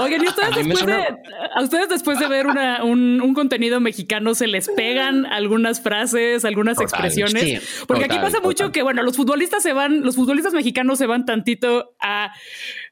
Oigan, 0.00 0.24
¿y 0.24 0.28
ustedes 0.28 0.54
después 0.56 0.78
suena- 0.80 0.96
de, 0.98 1.06
a 1.54 1.62
ustedes 1.62 1.88
después 1.88 2.18
de 2.18 2.26
ver 2.28 2.46
una- 2.46 2.82
un, 2.84 3.20
un 3.20 3.34
contenido 3.34 3.78
mexicano 3.80 4.34
se 4.34 4.46
les 4.46 4.68
pegan 4.68 5.24
algunas 5.26 5.80
frases, 5.80 6.44
algunas 6.44 6.76
Total. 6.76 6.88
expresiones? 6.88 7.42
Sí, 7.62 7.84
Porque 7.86 8.04
aquí 8.04 8.16
total, 8.16 8.24
pasa 8.32 8.40
mucho 8.40 8.56
total. 8.64 8.72
que, 8.72 8.82
bueno, 8.82 9.02
los 9.02 9.16
futbolistas 9.16 9.62
se 9.62 9.72
van, 9.72 10.02
los 10.02 10.16
futbolistas 10.16 10.52
mexicanos 10.52 10.98
se 10.98 11.06
van 11.06 11.24
tantito 11.26 11.94
a, 12.00 12.32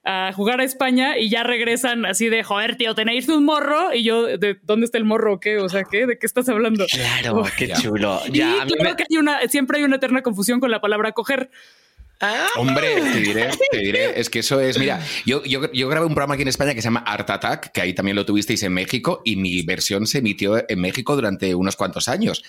a 0.05 0.33
jugar 0.35 0.61
a 0.61 0.65
España 0.65 1.17
y 1.19 1.29
ya 1.31 1.43
regresan 1.45 2.05
así 2.07 2.29
de, 2.29 2.43
joder, 2.43 2.77
tío, 2.77 2.95
tenéis 2.95 3.29
un 3.29 3.45
morro. 3.45 3.95
Y 3.95 4.03
yo, 4.03 4.27
¿de 4.39 4.59
dónde 4.63 4.85
está 4.87 4.99
el 4.99 5.05
morro 5.05 5.35
o 5.35 5.41
qué? 5.41 5.59
O 5.59 5.69
sea, 5.69 5.85
¿qué? 5.85 6.07
¿De 6.07 6.19
qué 6.19 6.27
estás 6.27 6.49
hablando? 6.49 6.87
Claro, 6.91 7.45
qué 7.57 7.69
Ya. 7.69 7.77
chulo. 7.77 8.21
Y 8.27 8.39
Ya, 8.39 8.63
a 8.63 8.65
mí 8.65 8.73
claro 8.73 8.91
me- 8.91 8.97
que 8.97 9.05
hay 9.09 9.17
una, 9.17 9.41
siempre 9.49 9.79
hay 9.79 9.85
una 9.85 9.97
eterna 9.97 10.23
confusión 10.23 10.59
con 10.61 10.71
la 10.71 10.81
palabra 10.81 11.13
coger. 11.13 11.51
Ah, 12.25 12.47
Hombre, 12.57 13.01
te 13.13 13.19
diré, 13.21 13.51
te 13.73 13.79
diré, 13.79 14.21
es 14.21 14.31
que 14.31 14.39
eso 14.41 14.61
es, 14.61 14.79
mira, 14.79 15.01
yo, 15.27 15.43
yo, 15.43 15.73
yo 15.73 15.89
grabé 15.89 16.07
un 16.07 16.15
programa 16.15 16.35
aquí 16.35 16.43
en 16.43 16.49
España 16.49 16.73
que 16.73 16.81
se 16.81 16.87
llama 16.87 17.01
Art 17.05 17.29
Attack, 17.29 17.73
que 17.73 17.81
ahí 17.81 17.95
también 17.95 18.15
lo 18.17 18.25
tuvisteis 18.25 18.63
en 18.63 18.73
México, 18.73 19.23
y 19.25 19.35
mi 19.35 19.61
versión 19.63 20.07
se 20.07 20.19
emitió 20.19 20.65
en 20.71 20.81
México 20.81 21.17
durante 21.17 21.53
unos 21.57 21.75
cuantos 21.75 22.07
años. 22.07 22.45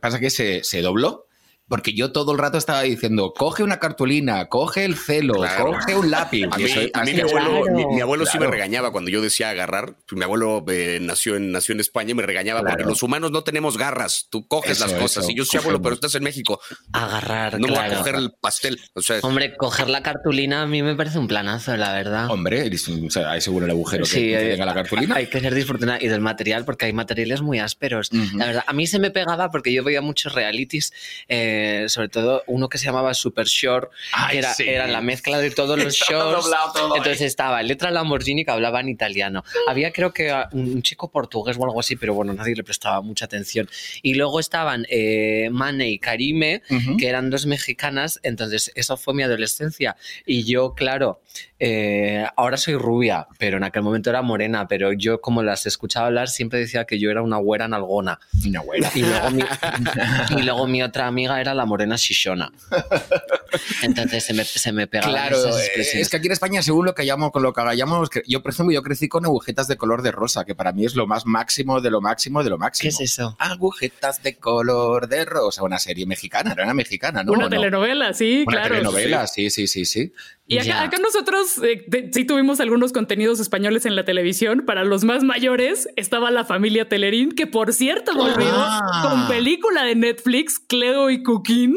Pasa 0.00 0.20
que 0.20 0.30
se, 0.30 0.62
se 0.62 0.80
dobló, 0.80 1.26
porque 1.70 1.94
yo 1.94 2.10
todo 2.12 2.32
el 2.32 2.38
rato 2.38 2.58
estaba 2.58 2.82
diciendo, 2.82 3.32
coge 3.34 3.62
una 3.62 3.78
cartulina, 3.78 4.46
coge 4.48 4.84
el 4.84 4.96
celo, 4.96 5.34
Claro. 5.34 5.66
coge 5.72 5.94
un 5.94 6.10
lápiz. 6.10 6.44
A 6.50 6.56
mí, 6.58 6.64
eso- 6.64 6.80
a 6.92 7.04
mí 7.04 7.14
mi 7.14 7.20
abuelo, 7.20 7.62
Claro. 7.62 7.76
mi, 7.76 7.86
mi 7.94 8.00
abuelo 8.00 8.26
sí 8.26 8.38
me 8.40 8.48
regañaba 8.48 8.90
cuando 8.90 9.08
yo 9.10 9.22
decía 9.22 9.50
agarrar. 9.50 9.94
Mi 10.10 10.24
abuelo 10.24 10.64
eh, 10.68 10.98
nació, 11.00 11.36
en, 11.36 11.52
nació 11.52 11.72
en 11.74 11.80
España 11.80 12.10
y 12.10 12.14
me 12.14 12.22
regañaba 12.24 12.60
porque 12.62 12.82
los 12.82 13.02
humanos 13.04 13.30
no 13.30 13.44
tenemos 13.44 13.78
garras. 13.78 14.26
Tú 14.30 14.46
coges 14.48 14.72
Eso, 14.72 14.86
las 14.88 14.94
cosas. 14.94 15.22
eso, 15.24 15.30
y 15.32 15.36
yo 15.36 15.44
sí, 15.44 15.56
abuelo, 15.56 15.80
pero 15.80 15.94
estás 15.94 16.14
en 16.16 16.24
México. 16.24 16.60
agarrar, 16.92 17.58
No 17.60 17.68
voy 17.68 17.76
a 17.76 17.96
coger 17.98 18.16
el 18.16 18.32
pastel. 18.40 18.80
O 18.94 19.00
sea, 19.00 19.20
Hombre, 19.22 19.56
coger 19.56 19.88
la 19.88 20.02
cartulina 20.02 20.62
a 20.62 20.66
mí 20.66 20.82
me 20.82 20.96
parece 20.96 21.18
un 21.20 21.28
planazo, 21.28 21.76
la 21.76 21.92
verdad. 21.92 22.30
Hombre, 22.30 22.68
o 23.06 23.10
sea, 23.10 23.30
hay 23.30 23.40
seguro 23.40 23.66
el 23.66 23.70
agujero 23.70 24.02
que 24.04 24.10
Sí, 24.10 24.20
que 24.30 24.44
llega 24.50 24.64
la 24.66 24.74
cartulina. 24.74 25.14
Hay 25.14 25.28
que 25.28 25.38
ser 25.40 25.54
disfortunado. 25.54 25.98
Y 26.02 26.08
del 26.08 26.20
material, 26.20 26.64
porque 26.64 26.86
hay 26.86 26.92
materiales 26.92 27.42
muy 27.42 27.58
ásperos. 27.60 28.10
La 28.34 28.46
verdad, 28.46 28.64
a 28.66 28.72
mí 28.72 28.86
se 28.88 28.98
me 28.98 29.10
pegaba 29.12 29.50
porque 29.50 29.72
yo 29.72 29.84
veía 29.84 30.00
muchos 30.00 30.34
realities 30.34 30.92
eh, 31.28 31.59
eh, 31.60 31.88
sobre 31.88 32.08
todo 32.08 32.42
uno 32.46 32.68
que 32.68 32.78
se 32.78 32.86
llamaba 32.86 33.12
Super 33.14 33.46
Shore, 33.46 33.88
Ay, 34.12 34.32
que 34.32 34.38
era, 34.38 34.54
sí. 34.54 34.64
era 34.68 34.86
la 34.86 35.00
mezcla 35.00 35.38
de 35.38 35.50
todos 35.50 35.78
los 35.78 35.94
shorts. 35.94 36.50
todo 36.74 36.92
ahí. 36.94 36.98
Entonces 36.98 37.20
estaba 37.22 37.62
Letra 37.62 37.90
Lamborghini 37.90 38.44
que 38.44 38.50
hablaba 38.50 38.80
en 38.80 38.88
italiano. 38.88 39.44
Había 39.68 39.92
creo 39.92 40.12
que 40.12 40.32
un 40.52 40.82
chico 40.82 41.10
portugués 41.10 41.56
o 41.58 41.64
algo 41.64 41.80
así, 41.80 41.96
pero 41.96 42.14
bueno, 42.14 42.32
nadie 42.32 42.54
le 42.54 42.64
prestaba 42.64 43.00
mucha 43.02 43.24
atención. 43.26 43.68
Y 44.02 44.14
luego 44.14 44.40
estaban 44.40 44.86
eh, 44.88 45.48
Mane 45.52 45.88
y 45.90 45.98
Karime, 45.98 46.62
Ujú. 46.70 46.96
que 46.96 47.08
eran 47.08 47.30
dos 47.30 47.46
mexicanas, 47.46 48.20
entonces 48.22 48.72
eso 48.74 48.96
fue 48.96 49.14
mi 49.14 49.22
adolescencia. 49.22 49.96
Y 50.26 50.44
yo, 50.44 50.74
claro, 50.74 51.20
eh, 51.58 52.24
ahora 52.36 52.56
soy 52.56 52.74
rubia, 52.74 53.26
pero 53.38 53.56
en 53.58 53.64
aquel 53.64 53.82
momento 53.82 54.10
era 54.10 54.22
morena, 54.22 54.66
pero 54.68 54.92
yo 54.92 55.20
como 55.20 55.42
las 55.42 55.66
escuchaba 55.66 56.06
hablar 56.06 56.28
siempre 56.28 56.58
decía 56.58 56.84
que 56.84 56.98
yo 56.98 57.10
era 57.10 57.22
una 57.22 57.36
güera 57.36 57.68
nalgona. 57.68 58.18
Una 58.46 58.60
güera. 58.60 58.90
Y 58.94 59.02
luego, 59.02 59.30
mi, 59.30 59.42
y 60.38 60.42
luego 60.42 60.66
mi 60.66 60.82
otra 60.82 61.06
amiga 61.06 61.40
era 61.40 61.49
la 61.54 61.64
morena 61.66 61.96
shishona. 61.96 62.52
Entonces 63.82 64.24
se 64.24 64.34
me, 64.34 64.44
se 64.44 64.72
me 64.72 64.86
pegaban 64.86 65.10
Claro, 65.12 65.36
esas 65.36 65.56
eh, 65.60 65.64
expresiones. 65.66 66.02
es 66.02 66.08
que 66.10 66.16
aquí 66.18 66.26
en 66.26 66.32
España, 66.32 66.62
según 66.62 66.86
lo 66.86 66.94
que 66.94 67.02
hayamos, 67.02 67.30
con 67.32 67.42
lo 67.42 67.52
que 67.52 67.60
hayamos, 67.60 68.08
que- 68.10 68.22
yo 68.26 68.42
por 68.42 68.52
ejemplo, 68.52 68.72
yo 68.72 68.82
crecí 68.82 69.08
con 69.08 69.24
agujetas 69.24 69.66
de 69.68 69.76
color 69.76 70.02
de 70.02 70.12
rosa, 70.12 70.44
que 70.44 70.54
para 70.54 70.72
mí 70.72 70.84
es 70.84 70.94
lo 70.94 71.06
más 71.06 71.26
máximo 71.26 71.80
de 71.80 71.90
lo 71.90 72.00
máximo 72.00 72.44
de 72.44 72.50
lo 72.50 72.58
máximo. 72.58 72.90
¿Qué 72.96 73.04
es 73.04 73.12
eso? 73.12 73.36
Agujetas 73.38 74.22
de 74.22 74.36
color 74.36 75.08
de 75.08 75.24
rosa, 75.24 75.62
una 75.62 75.78
serie 75.78 76.06
mexicana, 76.06 76.54
no 76.54 76.62
era 76.62 76.74
mexicana, 76.74 77.22
¿no? 77.24 77.32
Una 77.32 77.46
¿O 77.46 77.48
no? 77.48 77.56
telenovela, 77.56 78.12
sí, 78.14 78.44
Una 78.46 78.56
claro. 78.58 78.74
telenovela, 78.76 79.26
sí, 79.26 79.50
sí, 79.50 79.66
sí, 79.66 79.84
sí. 79.84 80.12
Y 80.46 80.58
acá, 80.58 80.82
acá 80.82 80.98
nosotros 80.98 81.58
eh, 81.62 81.84
de- 81.86 82.10
sí 82.12 82.24
tuvimos 82.24 82.58
algunos 82.58 82.92
contenidos 82.92 83.38
españoles 83.38 83.86
en 83.86 83.94
la 83.94 84.04
televisión. 84.04 84.64
Para 84.66 84.82
los 84.84 85.04
más 85.04 85.22
mayores 85.22 85.88
estaba 85.94 86.32
la 86.32 86.44
familia 86.44 86.88
Telerín, 86.88 87.30
que 87.32 87.46
por 87.46 87.72
cierto 87.72 88.16
volvió 88.16 88.48
Ah. 88.52 89.08
con 89.08 89.28
película 89.28 89.84
de 89.84 89.94
Netflix, 89.94 90.58
Cleo 90.58 91.08
y 91.10 91.22
Cooking, 91.30 91.76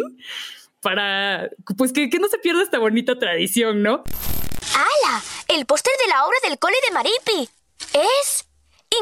para 0.81 1.49
pues 1.77 1.93
que, 1.93 2.09
que 2.09 2.17
no 2.17 2.27
se 2.27 2.39
pierda 2.39 2.63
esta 2.63 2.79
bonita 2.79 3.19
tradición, 3.19 3.83
¿no? 3.83 4.03
¡Hala! 4.73 5.21
El 5.47 5.65
póster 5.65 5.93
de 6.03 6.09
la 6.09 6.25
obra 6.25 6.37
del 6.47 6.57
cole 6.57 6.75
de 6.87 6.93
Maripi. 6.93 7.49
Es 7.93 8.47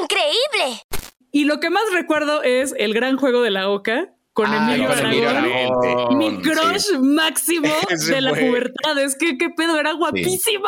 increíble. 0.02 0.82
Y 1.32 1.46
lo 1.46 1.62
que 1.62 1.70
más 1.70 1.84
recuerdo 1.94 2.44
es 2.44 2.74
el 2.78 2.94
gran 2.94 3.16
juego 3.16 3.42
de 3.42 3.52
la 3.52 3.70
Oca 3.70 4.14
con 4.34 4.48
Ah, 4.50 4.74
Emilio 4.74 4.90
Aragón. 4.90 6.18
Mi 6.18 6.30
sí. 6.30 6.38
crush 6.42 7.00
máximo 7.02 7.68
de 8.08 8.22
la 8.22 8.32
pubertad. 8.34 8.98
Es 9.00 9.16
que 9.16 9.38
qué 9.38 9.50
pedo, 9.50 9.78
era 9.80 9.92
guapísimo. 9.94 10.64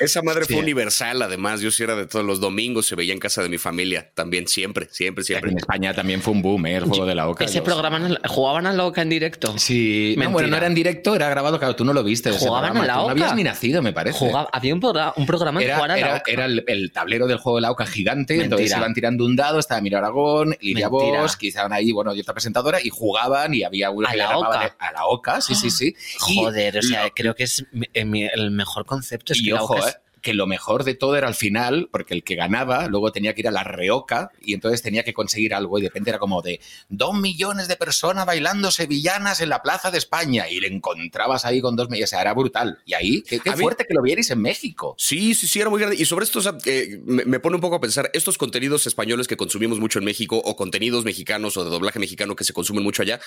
Esa 0.00 0.22
madre 0.22 0.44
Sí. 0.44 0.54
fue 0.54 0.62
universal, 0.62 1.20
además. 1.22 1.60
Yo 1.60 1.70
sí 1.70 1.82
era 1.82 1.96
de 1.96 2.06
todos 2.06 2.24
los 2.24 2.40
domingos, 2.40 2.86
se 2.86 2.94
veía 2.94 3.12
en 3.12 3.18
casa 3.18 3.42
de 3.42 3.48
mi 3.48 3.58
familia. 3.58 4.10
También 4.14 4.46
siempre, 4.46 4.88
siempre, 4.92 5.24
siempre. 5.24 5.50
En 5.50 5.58
España 5.58 5.92
también 5.92 6.22
fue 6.22 6.32
un 6.34 6.42
boom, 6.42 6.66
¿eh? 6.66 6.76
el 6.76 6.84
juego 6.84 7.04
de 7.06 7.14
la 7.14 7.28
Oca. 7.28 7.44
Ese 7.44 7.58
Los- 7.58 7.64
programa 7.64 8.00
jugaban 8.28 8.66
a 8.66 8.72
la 8.72 8.84
Oca 8.86 9.02
en 9.02 9.08
directo. 9.08 9.58
Sí, 9.58 10.14
no, 10.16 10.30
bueno, 10.30 10.48
no 10.48 10.56
era 10.56 10.66
en 10.66 10.74
directo, 10.74 11.14
era 11.16 11.28
grabado, 11.28 11.58
claro, 11.58 11.74
tú 11.76 11.84
no 11.84 11.92
lo 11.92 12.04
viste. 12.04 12.30
¿Jugaban 12.30 12.72
programa, 12.72 12.84
a 12.84 12.86
la 12.86 12.94
tú 12.94 13.06
No 13.06 13.10
habías 13.10 13.34
ni 13.34 13.42
nacido, 13.42 13.82
me 13.82 13.92
parece. 13.92 14.18
Jugaba- 14.18 14.48
había 14.52 14.72
un, 14.74 14.80
progra- 14.80 15.12
un 15.16 15.26
programa 15.26 15.58
de 15.60 15.66
Era, 15.66 15.76
jugar 15.76 15.90
a 15.90 15.94
la 15.94 16.00
era- 16.00 16.16
Oca. 16.16 16.30
era 16.30 16.44
el, 16.44 16.64
el 16.66 16.92
tablero 16.92 17.26
del 17.26 17.38
juego 17.38 17.56
de 17.58 17.62
la 17.62 17.70
Oca 17.72 17.86
gigante, 17.86 18.34
Mentira. 18.34 18.44
entonces 18.44 18.76
iban 18.76 18.94
tirando 18.94 19.24
un 19.24 19.34
dado, 19.36 19.58
estaba 19.58 19.78
Emilio 19.80 19.98
Aragón, 19.98 20.56
Lidia. 20.60 20.88
Bosch, 20.88 21.36
que 21.36 21.48
estaban 21.48 21.72
ahí, 21.72 21.92
bueno, 21.92 22.14
y 22.14 22.20
otra 22.20 22.34
presentadora, 22.34 22.78
y 22.82 22.90
jugaban 23.00 23.54
y 23.54 23.62
había 23.64 23.90
uno 23.90 24.06
¿A 24.06 24.10
que 24.12 24.16
la 24.18 24.38
Oca? 24.38 24.60
de- 24.60 24.72
a 24.78 24.92
la 24.92 25.06
Oca, 25.06 25.40
sí, 25.40 25.54
sí, 25.54 25.70
sí. 25.70 25.96
Y 26.28 26.36
Joder, 26.36 26.78
o 26.78 26.82
sea, 26.82 27.04
lo- 27.04 27.10
creo 27.14 27.34
que 27.34 27.44
es 27.44 27.64
mi- 27.72 27.88
eh, 27.94 28.04
mi- 28.04 28.24
el 28.26 28.50
mejor 28.50 28.84
concepto. 28.86 29.32
Es 29.32 29.40
y 29.40 29.44
que 29.46 29.50
la 29.52 29.62
ojo, 29.62 29.74
Oca 29.74 29.88
es- 29.88 29.94
eh, 29.94 30.00
que 30.20 30.34
lo 30.34 30.46
mejor 30.46 30.84
de 30.84 30.94
todo 30.94 31.16
era 31.16 31.28
al 31.28 31.34
final, 31.34 31.88
porque 31.90 32.14
el 32.14 32.22
que 32.24 32.34
ganaba 32.34 32.86
luego 32.88 33.12
tenía 33.12 33.34
que 33.34 33.40
ir 33.42 33.48
a 33.48 33.52
la 33.52 33.64
reoca 33.64 34.30
y 34.42 34.54
entonces 34.54 34.82
tenía 34.82 35.02
que 35.02 35.14
conseguir 35.14 35.54
algo 35.54 35.78
y 35.78 35.82
de 35.82 35.88
repente 35.88 36.10
era 36.10 36.18
como 36.18 36.42
de 36.42 36.60
dos 36.88 37.14
millones 37.14 37.68
de 37.68 37.76
personas 37.76 38.26
bailando 38.26 38.70
sevillanas 38.70 39.40
en 39.40 39.48
la 39.48 39.62
Plaza 39.62 39.90
de 39.90 39.98
España 39.98 40.48
y 40.48 40.60
le 40.60 40.68
encontrabas 40.68 41.44
ahí 41.44 41.60
con 41.60 41.76
dos 41.76 41.88
millones, 41.88 42.10
o 42.10 42.12
sea, 42.12 42.20
era 42.20 42.34
brutal. 42.34 42.78
Y 42.84 42.94
ahí, 42.94 43.22
qué, 43.22 43.40
qué 43.40 43.50
A 43.50 43.56
mí- 43.56 43.62
fuerte 43.62 43.84
que 43.86 43.94
lo 43.94 44.02
vierais 44.02 44.30
en 44.30 44.40
México. 44.40 44.94
Sí, 44.98 45.34
sí, 45.34 45.46
sí, 45.46 45.60
era 45.60 45.70
muy 45.70 45.80
grande. 45.80 45.96
Y 46.00 46.04
sobre 46.04 46.24
esto, 46.24 46.38
o 46.38 46.42
sea, 46.42 46.56
eh, 46.66 47.00
me, 47.04 47.24
me 47.24 47.40
pone 47.40 47.56
un 47.56 47.60
poco 47.62 47.76
a 47.76 47.80
pensar, 47.80 48.10
estos 48.12 48.38
contenidos 48.38 48.86
españoles 48.86 49.26
que 49.28 49.36
consumimos 49.36 49.78
mucho 49.80 49.98
en 49.98 50.04
México 50.04 50.36
o 50.44 50.56
contenidos 50.56 51.04
mexicanos 51.04 51.56
o 51.56 51.64
de 51.64 51.70
doblaje 51.70 51.98
mexicano 51.98 52.36
que 52.36 52.44
se 52.44 52.52
consumen 52.52 52.82
mucho 52.84 53.02
allá, 53.02 53.20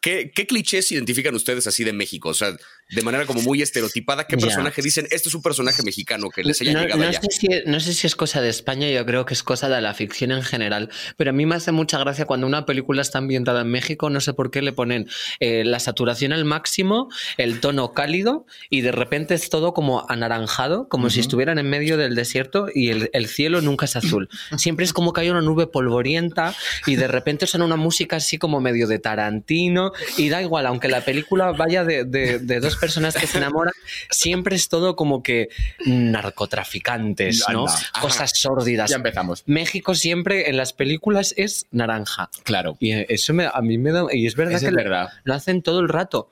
¿qué, 0.00 0.32
qué 0.34 0.46
clichés 0.46 0.90
identifican 0.92 1.34
ustedes 1.34 1.66
así 1.66 1.84
de 1.84 1.92
México? 1.92 2.30
O 2.30 2.34
sea, 2.34 2.56
de 2.90 3.02
manera 3.02 3.26
como 3.26 3.40
muy 3.42 3.62
estereotipada, 3.62 4.26
¿qué 4.26 4.36
personaje 4.36 4.82
dicen, 4.82 5.06
este 5.10 5.28
es 5.28 5.34
un 5.34 5.42
personaje 5.42 5.82
mexicano 5.82 6.28
que 6.30 6.42
les 6.42 6.60
haya 6.60 6.72
no, 6.72 6.80
llegado 6.80 7.02
no 7.02 7.08
allá? 7.08 7.20
sé 7.20 7.28
si, 7.30 7.48
no 7.66 7.78
sé 7.80 7.92
si 7.94 8.06
es 8.06 8.16
cosa 8.16 8.40
de 8.40 8.48
España, 8.48 8.88
yo 8.88 9.04
creo 9.06 9.24
que 9.24 9.34
es 9.34 9.42
cosa 9.42 9.68
de 9.68 9.80
la 9.80 9.94
ficción 9.94 10.32
en 10.32 10.42
general, 10.42 10.90
pero 11.16 11.30
a 11.30 11.32
mí 11.32 11.46
me 11.46 11.54
hace 11.54 11.72
mucha 11.72 11.98
gracia 11.98 12.24
cuando 12.24 12.46
una 12.46 12.66
película 12.66 13.02
está 13.02 13.18
ambientada 13.18 13.60
en 13.60 13.68
México, 13.68 14.10
no 14.10 14.20
sé 14.20 14.34
por 14.34 14.50
qué 14.50 14.62
le 14.62 14.72
ponen 14.72 15.08
eh, 15.38 15.64
la 15.64 15.78
saturación 15.78 16.32
al 16.32 16.44
máximo, 16.44 17.08
el 17.36 17.60
tono 17.60 17.92
cálido 17.92 18.46
y 18.70 18.80
de 18.80 18.92
repente 18.92 19.34
es 19.34 19.50
todo 19.50 19.72
como 19.72 20.06
anaranjado, 20.08 20.88
como 20.88 21.10
si 21.10 21.20
estuvieran 21.20 21.58
en 21.58 21.68
medio 21.68 21.96
del 21.96 22.14
desierto 22.14 22.66
y 22.74 22.90
el, 22.90 23.10
el 23.12 23.28
cielo 23.28 23.60
nunca 23.60 23.84
es 23.84 23.96
azul. 23.96 24.28
Siempre 24.56 24.84
es 24.84 24.92
como 24.92 25.12
que 25.12 25.20
hay 25.22 25.30
una 25.30 25.42
nube 25.42 25.66
polvorienta 25.66 26.54
y 26.86 26.96
de 26.96 27.06
repente 27.06 27.46
suena 27.46 27.64
una 27.64 27.76
música 27.76 28.16
así 28.16 28.38
como 28.38 28.60
medio 28.60 28.88
de 28.88 28.98
Tarantino 28.98 29.89
y 30.16 30.28
da 30.28 30.40
igual, 30.42 30.66
aunque 30.66 30.88
la 30.88 31.00
película 31.04 31.52
vaya 31.52 31.84
de, 31.84 32.04
de- 32.04 32.38
de 32.38 32.60
dos 32.60 32.76
personas 32.76 33.14
que 33.16 33.26
se 33.26 33.38
enamoran, 33.38 33.72
siempre 34.10 34.56
es 34.56 34.68
todo 34.68 34.96
como 34.96 35.22
que 35.22 35.48
narcotraficantes, 36.30 37.44
¿no? 37.52 37.60
Anda. 37.66 37.74
Cosas 38.00 38.32
sórdidas. 38.34 38.90
Ya 38.90 38.96
empezamos. 38.96 39.42
México 39.46 39.94
siempre 39.94 40.48
en 40.48 40.56
las 40.56 40.72
películas 40.72 41.34
es 41.36 41.66
naranja. 41.70 42.30
Claro. 42.44 42.76
Y 42.80 42.92
eso 43.12 43.32
me- 43.34 43.46
a 43.52 43.60
mí 43.62 43.78
me 43.78 43.92
da... 43.92 44.04
Y 44.12 44.26
es 44.26 44.36
verdad 44.36 44.60
que 44.60 44.66
es 44.66 44.72
lo- 44.72 44.76
verdad. 44.76 45.08
lo 45.24 45.34
hacen 45.34 45.62
todo 45.62 45.80
el 45.80 45.88
rato. 45.88 46.30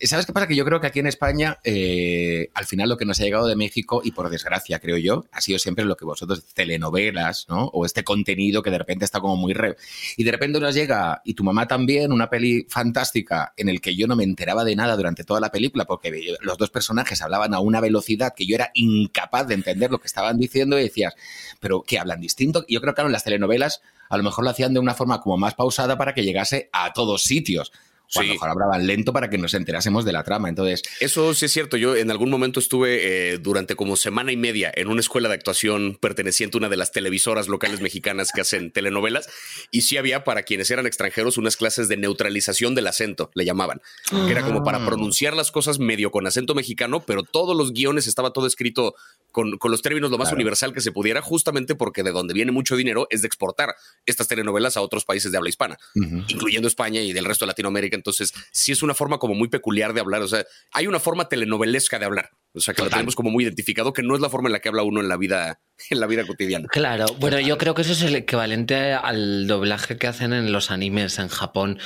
¿Sabes 0.00 0.26
qué 0.26 0.32
pasa? 0.32 0.46
Que 0.46 0.56
yo 0.56 0.64
creo 0.64 0.80
que 0.80 0.86
aquí 0.86 0.98
en 0.98 1.06
España, 1.06 1.58
eh, 1.64 2.50
al 2.54 2.66
final 2.66 2.88
lo 2.88 2.96
que 2.96 3.04
nos 3.04 3.20
ha 3.20 3.24
llegado 3.24 3.46
de 3.46 3.56
México, 3.56 4.02
y 4.04 4.12
por 4.12 4.28
desgracia 4.30 4.78
creo 4.78 4.96
yo, 4.98 5.24
ha 5.32 5.40
sido 5.40 5.58
siempre 5.58 5.84
lo 5.84 5.96
que 5.96 6.04
vosotros, 6.04 6.44
telenovelas, 6.54 7.46
¿no? 7.48 7.66
O 7.66 7.86
este 7.86 8.04
contenido 8.04 8.62
que 8.62 8.70
de 8.70 8.78
repente 8.78 9.04
está 9.04 9.20
como 9.20 9.36
muy... 9.36 9.54
Re... 9.54 9.76
Y 10.16 10.24
de 10.24 10.30
repente 10.30 10.60
nos 10.60 10.74
llega, 10.74 11.22
y 11.24 11.34
tu 11.34 11.44
mamá 11.44 11.66
también, 11.66 12.12
una 12.12 12.28
peli 12.28 12.66
fantástica 12.68 13.52
en 13.56 13.68
el 13.68 13.80
que 13.80 13.96
yo 13.96 14.06
no 14.06 14.16
me 14.16 14.24
enteraba 14.24 14.64
de 14.64 14.76
nada 14.76 14.96
durante 14.96 15.24
toda 15.24 15.40
la 15.40 15.50
película, 15.50 15.84
porque 15.84 16.34
los 16.40 16.58
dos 16.58 16.70
personajes 16.70 17.22
hablaban 17.22 17.54
a 17.54 17.60
una 17.60 17.80
velocidad 17.80 18.34
que 18.34 18.46
yo 18.46 18.56
era 18.56 18.70
incapaz 18.74 19.46
de 19.46 19.54
entender 19.54 19.90
lo 19.90 19.98
que 19.98 20.06
estaban 20.06 20.38
diciendo 20.38 20.78
y 20.78 20.84
decías, 20.84 21.14
pero 21.60 21.82
¿qué 21.82 21.98
hablan 21.98 22.20
distinto? 22.20 22.64
Yo 22.68 22.80
creo 22.80 22.92
que 22.92 22.96
claro, 22.96 23.08
en 23.08 23.12
las 23.12 23.24
telenovelas 23.24 23.80
a 24.08 24.16
lo 24.16 24.22
mejor 24.22 24.44
lo 24.44 24.50
hacían 24.50 24.74
de 24.74 24.80
una 24.80 24.94
forma 24.94 25.20
como 25.20 25.36
más 25.36 25.54
pausada 25.54 25.98
para 25.98 26.14
que 26.14 26.22
llegase 26.22 26.68
a 26.72 26.92
todos 26.92 27.22
sitios. 27.22 27.72
O 28.14 28.20
a 28.20 28.22
lo 28.22 28.32
mejor 28.32 28.50
hablaban 28.50 28.86
lento 28.86 29.12
para 29.12 29.30
que 29.30 29.38
nos 29.38 29.54
enterásemos 29.54 30.04
de 30.04 30.12
la 30.12 30.22
trama. 30.22 30.48
Entonces, 30.48 30.82
Eso 31.00 31.34
sí 31.34 31.46
es 31.46 31.52
cierto. 31.52 31.76
Yo 31.76 31.96
en 31.96 32.10
algún 32.10 32.30
momento 32.30 32.60
estuve 32.60 33.32
eh, 33.32 33.38
durante 33.38 33.74
como 33.76 33.96
semana 33.96 34.32
y 34.32 34.36
media 34.36 34.72
en 34.74 34.88
una 34.88 35.00
escuela 35.00 35.28
de 35.28 35.34
actuación 35.34 35.96
perteneciente 36.00 36.56
a 36.56 36.58
una 36.58 36.68
de 36.68 36.76
las 36.76 36.92
televisoras 36.92 37.48
locales 37.48 37.80
mexicanas 37.80 38.30
que 38.32 38.40
hacen 38.40 38.70
telenovelas 38.70 39.28
y 39.70 39.82
sí 39.82 39.96
había 39.96 40.24
para 40.24 40.42
quienes 40.42 40.70
eran 40.70 40.86
extranjeros 40.86 41.38
unas 41.38 41.56
clases 41.56 41.88
de 41.88 41.96
neutralización 41.96 42.74
del 42.74 42.86
acento, 42.86 43.30
le 43.34 43.44
llamaban, 43.44 43.80
que 44.10 44.30
era 44.30 44.42
como 44.42 44.62
para 44.62 44.84
pronunciar 44.84 45.34
las 45.34 45.50
cosas 45.50 45.78
medio 45.78 46.10
con 46.10 46.26
acento 46.26 46.54
mexicano, 46.54 47.00
pero 47.00 47.22
todos 47.22 47.56
los 47.56 47.72
guiones 47.72 48.06
estaba 48.06 48.32
todo 48.32 48.46
escrito 48.46 48.94
con, 49.34 49.58
con 49.58 49.70
los 49.70 49.82
términos 49.82 50.10
lo 50.10 50.16
más 50.16 50.28
Claro. 50.28 50.36
universal 50.36 50.72
que 50.72 50.80
se 50.80 50.92
pudiera, 50.92 51.20
justamente 51.20 51.74
porque 51.74 52.02
de 52.02 52.12
donde 52.12 52.32
viene 52.32 52.52
mucho 52.52 52.76
dinero 52.76 53.06
es 53.10 53.20
de 53.20 53.26
exportar 53.26 53.74
estas 54.06 54.28
telenovelas 54.28 54.76
a 54.78 54.80
otros 54.80 55.04
países 55.04 55.30
de 55.32 55.36
habla 55.36 55.50
hispana 55.50 55.76
incluyendo 56.28 56.68
España 56.68 57.00
y 57.02 57.12
del 57.12 57.24
resto 57.24 57.44
de 57.44 57.48
Latinoamérica. 57.48 57.96
Entonces, 57.96 58.32
sí 58.52 58.72
es 58.72 58.82
una 58.82 58.94
forma 58.94 59.18
como 59.18 59.34
muy 59.34 59.48
peculiar 59.48 59.92
de 59.92 60.00
hablar. 60.00 60.22
O 60.22 60.28
sea, 60.28 60.44
hay 60.72 60.86
una 60.86 61.00
forma 61.00 61.28
telenovelesca 61.28 61.98
de 61.98 62.04
hablar. 62.06 62.30
O 62.56 62.60
sea, 62.60 62.72
que 62.72 62.82
lo 62.82 62.86
Total. 62.86 62.98
tenemos 63.00 63.16
como 63.16 63.30
muy 63.30 63.42
identificado, 63.42 63.92
que 63.92 64.04
no 64.04 64.14
es 64.14 64.20
la 64.20 64.30
forma 64.30 64.48
en 64.48 64.52
la 64.52 64.60
que 64.60 64.68
habla 64.68 64.84
uno 64.84 65.00
en 65.00 65.08
la 65.08 65.16
vida, 65.16 65.60
en 65.90 65.98
la 65.98 66.06
vida 66.06 66.24
cotidiana. 66.24 66.68
Claro, 66.70 67.06
bueno, 67.18 67.40
yo 67.40 67.58
creo 67.58 67.74
que 67.74 67.82
eso 67.82 67.92
es 67.92 68.02
el 68.02 68.14
equivalente 68.14 68.92
al 68.92 69.48
doblaje 69.48 69.96
que 69.98 70.06
hacen 70.06 70.32
en 70.32 70.52
los 70.52 70.70
animes 70.70 71.18
en 71.18 71.26
Japón, 71.28 71.80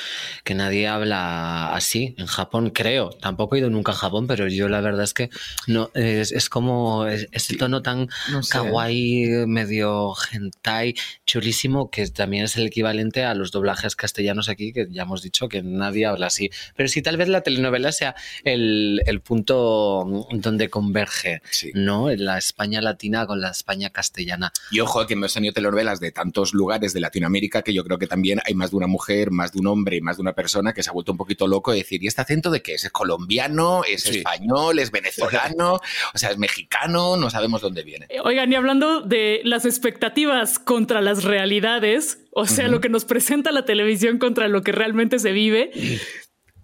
que 0.45 0.55
nadie 0.55 0.87
habla 0.87 1.75
así 1.75 2.15
en 2.19 2.27
Japón, 2.27 2.69
creo. 2.71 3.09
Tampoco 3.11 3.57
he 3.57 3.61
ido 3.61 3.71
nunca 3.71 3.93
a 3.93 3.95
Japón, 3.95 4.27
pero 4.27 4.47
yo 4.49 4.69
la 4.69 4.83
verdad 4.83 5.05
es 5.05 5.15
que 5.15 5.31
no 5.67 5.91
es, 5.95 6.33
es 6.33 6.51
como 6.51 7.07
es- 7.07 7.29
ese 7.39 7.57
tono 7.57 7.83
tan 7.83 8.09
No 8.31 8.43
sé. 8.43 8.53
kawaii, 8.53 9.47
medio 9.47 10.15
hentai, 10.33 10.95
chulísimo, 11.27 11.91
que 11.91 12.07
también 12.09 12.45
es 12.45 12.57
el 12.57 12.67
equivalente 12.67 13.25
a 13.25 13.35
los 13.35 13.51
doblajes 13.51 13.97
castellanos 13.97 14.49
aquí, 14.49 14.73
que 14.73 14.87
ya 14.91 15.03
hemos 15.03 15.23
dicho 15.23 15.49
que 15.49 15.63
nadie 15.63 16.07
habla 16.07 16.27
así. 16.27 16.51
Pero 16.77 16.89
sí, 16.89 17.03
tal 17.03 17.17
vez 17.17 17.29
la 17.29 17.41
telenovela 17.43 17.93
sea 17.93 18.15
el, 18.45 19.03
el 19.07 19.21
punto 19.21 20.27
donde 20.33 20.69
converge, 20.71 21.41
Sí. 21.51 21.71
¿no? 21.75 22.11
La 22.11 22.39
España 22.39 22.81
latina 22.81 23.27
con 23.27 23.41
la 23.41 23.51
España 23.51 23.91
castellana. 23.91 24.53
Y 24.71 24.81
ojo, 24.81 25.07
que 25.07 25.15
hemos 25.15 25.33
tenido 25.33 25.53
telenovelas 25.55 26.01
de 26.01 26.13
tantos 26.13 26.55
lugares 26.55 26.93
de 26.93 27.01
Latinoamérica 27.01 27.63
que 27.63 27.73
yo 27.73 27.85
creo 27.85 27.99
que 27.99 28.07
también 28.07 28.41
hay 28.45 28.55
más 28.55 28.71
de 28.71 28.77
una 28.77 28.87
mujer, 28.87 29.31
más 29.31 29.53
de 29.53 29.61
un 29.61 29.67
hombre 29.67 29.97
y 29.97 30.01
más 30.01 30.17
de 30.17 30.23
una 30.23 30.33
persona 30.35 30.73
que 30.73 30.83
se 30.83 30.91
ha 30.91 30.93
vuelto 30.93 31.13
un 31.13 31.19
poquito 31.19 31.47
loco 31.47 31.73
de 31.73 31.79
decir, 31.79 32.03
¿y 32.03 32.07
este 32.07 32.21
acento 32.23 32.51
de 32.51 32.63
qué 32.63 32.75
es? 32.75 32.85
¿Es 32.85 32.91
colombiano? 32.93 33.83
¿Es 33.85 34.03
Sí. 34.03 34.19
español? 34.19 34.79
¿Es 34.79 34.91
venezolano? 34.91 35.81
O 36.15 36.19
sea, 36.19 36.31
¿es 36.31 36.39
mexicano? 36.39 37.17
No 37.17 37.28
sabemos 37.31 37.61
dónde 37.61 37.83
viene. 37.83 38.07
Eh, 38.09 38.21
Oigan, 38.23 38.53
y 38.53 38.55
hablando 38.55 39.01
de 39.01 39.41
las 39.45 39.65
expectativas 39.65 40.59
contra 40.59 41.01
las 41.01 41.25
realidades, 41.25 42.25
o 42.33 42.47
sea, 42.47 42.69
lo 42.69 42.81
que 42.81 42.89
nos 42.89 43.05
presenta 43.05 43.53
la 43.53 43.65
televisión 43.65 44.19
contra 44.19 44.49
lo 44.49 44.63
que 44.63 44.73
realmente 44.73 45.19
se 45.19 45.33
vive, 45.33 45.71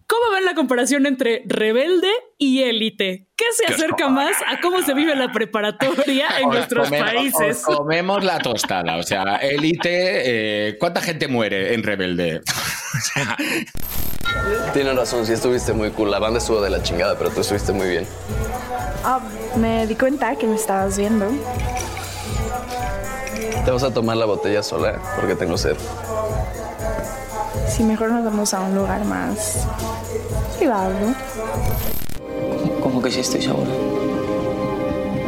¿Cómo 0.06 0.32
ven 0.32 0.44
la 0.44 0.54
comparación 0.54 1.06
entre 1.06 1.42
rebelde 1.46 2.10
y 2.38 2.62
élite? 2.62 3.26
¿Qué 3.36 3.44
se 3.56 3.72
acerca 3.72 4.08
más 4.08 4.36
a 4.46 4.60
cómo 4.60 4.82
se 4.82 4.92
vive 4.94 5.16
la 5.16 5.32
preparatoria 5.32 6.26
en 6.38 6.48
Os 6.48 6.54
nuestros 6.54 6.88
comemos- 6.90 7.12
países? 7.14 7.62
os 7.66 7.76
comemos 7.76 8.22
la 8.24 8.38
tostada. 8.38 8.96
O 8.98 9.02
sea, 9.02 9.36
élite. 9.36 10.68
eh, 10.68 10.76
¿Cuánta 10.78 11.00
gente 11.00 11.26
muere 11.28 11.74
en 11.74 11.82
Rebelde? 11.82 12.42
O 12.94 13.00
sea, 13.00 13.36
Tienes 14.72 14.94
razón, 14.94 15.26
sí 15.26 15.32
estuviste 15.32 15.72
muy 15.72 15.90
cool. 15.90 16.10
La 16.12 16.18
banda 16.20 16.38
estuvo 16.38 16.60
de 16.60 16.70
la 16.70 16.80
chingada, 16.82 17.16
pero 17.18 17.30
tú 17.30 17.40
estuviste 17.40 17.72
muy 17.72 17.88
bien. 17.88 18.06
Ah, 19.04 19.20
me 19.56 19.86
di 19.88 19.96
cuenta 19.96 20.36
que 20.36 20.46
me 20.46 20.54
estabas 20.54 20.96
viendo. 20.96 21.26
Te 23.64 23.70
vas 23.70 23.82
a 23.82 23.92
tomar 23.92 24.16
la 24.16 24.26
botella 24.26 24.62
sola 24.62 25.00
porque 25.16 25.34
tengo 25.34 25.58
sed. 25.58 25.76
Si 27.68 27.82
mejor 27.82 28.10
nos 28.10 28.24
vamos 28.24 28.54
a 28.54 28.60
un 28.60 28.74
lugar 28.74 29.04
más 29.04 29.66
privado. 30.58 30.94
¿Cómo 32.82 33.02
que 33.02 33.10
sí 33.10 33.20
estoy 33.20 33.42
seguro? 33.42 33.70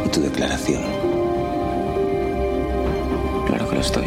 ¿Y 0.05 0.09
tu 0.09 0.21
declaración? 0.21 0.83
Claro 3.47 3.69
que 3.69 3.75
lo 3.75 3.81
estoy. 3.81 4.05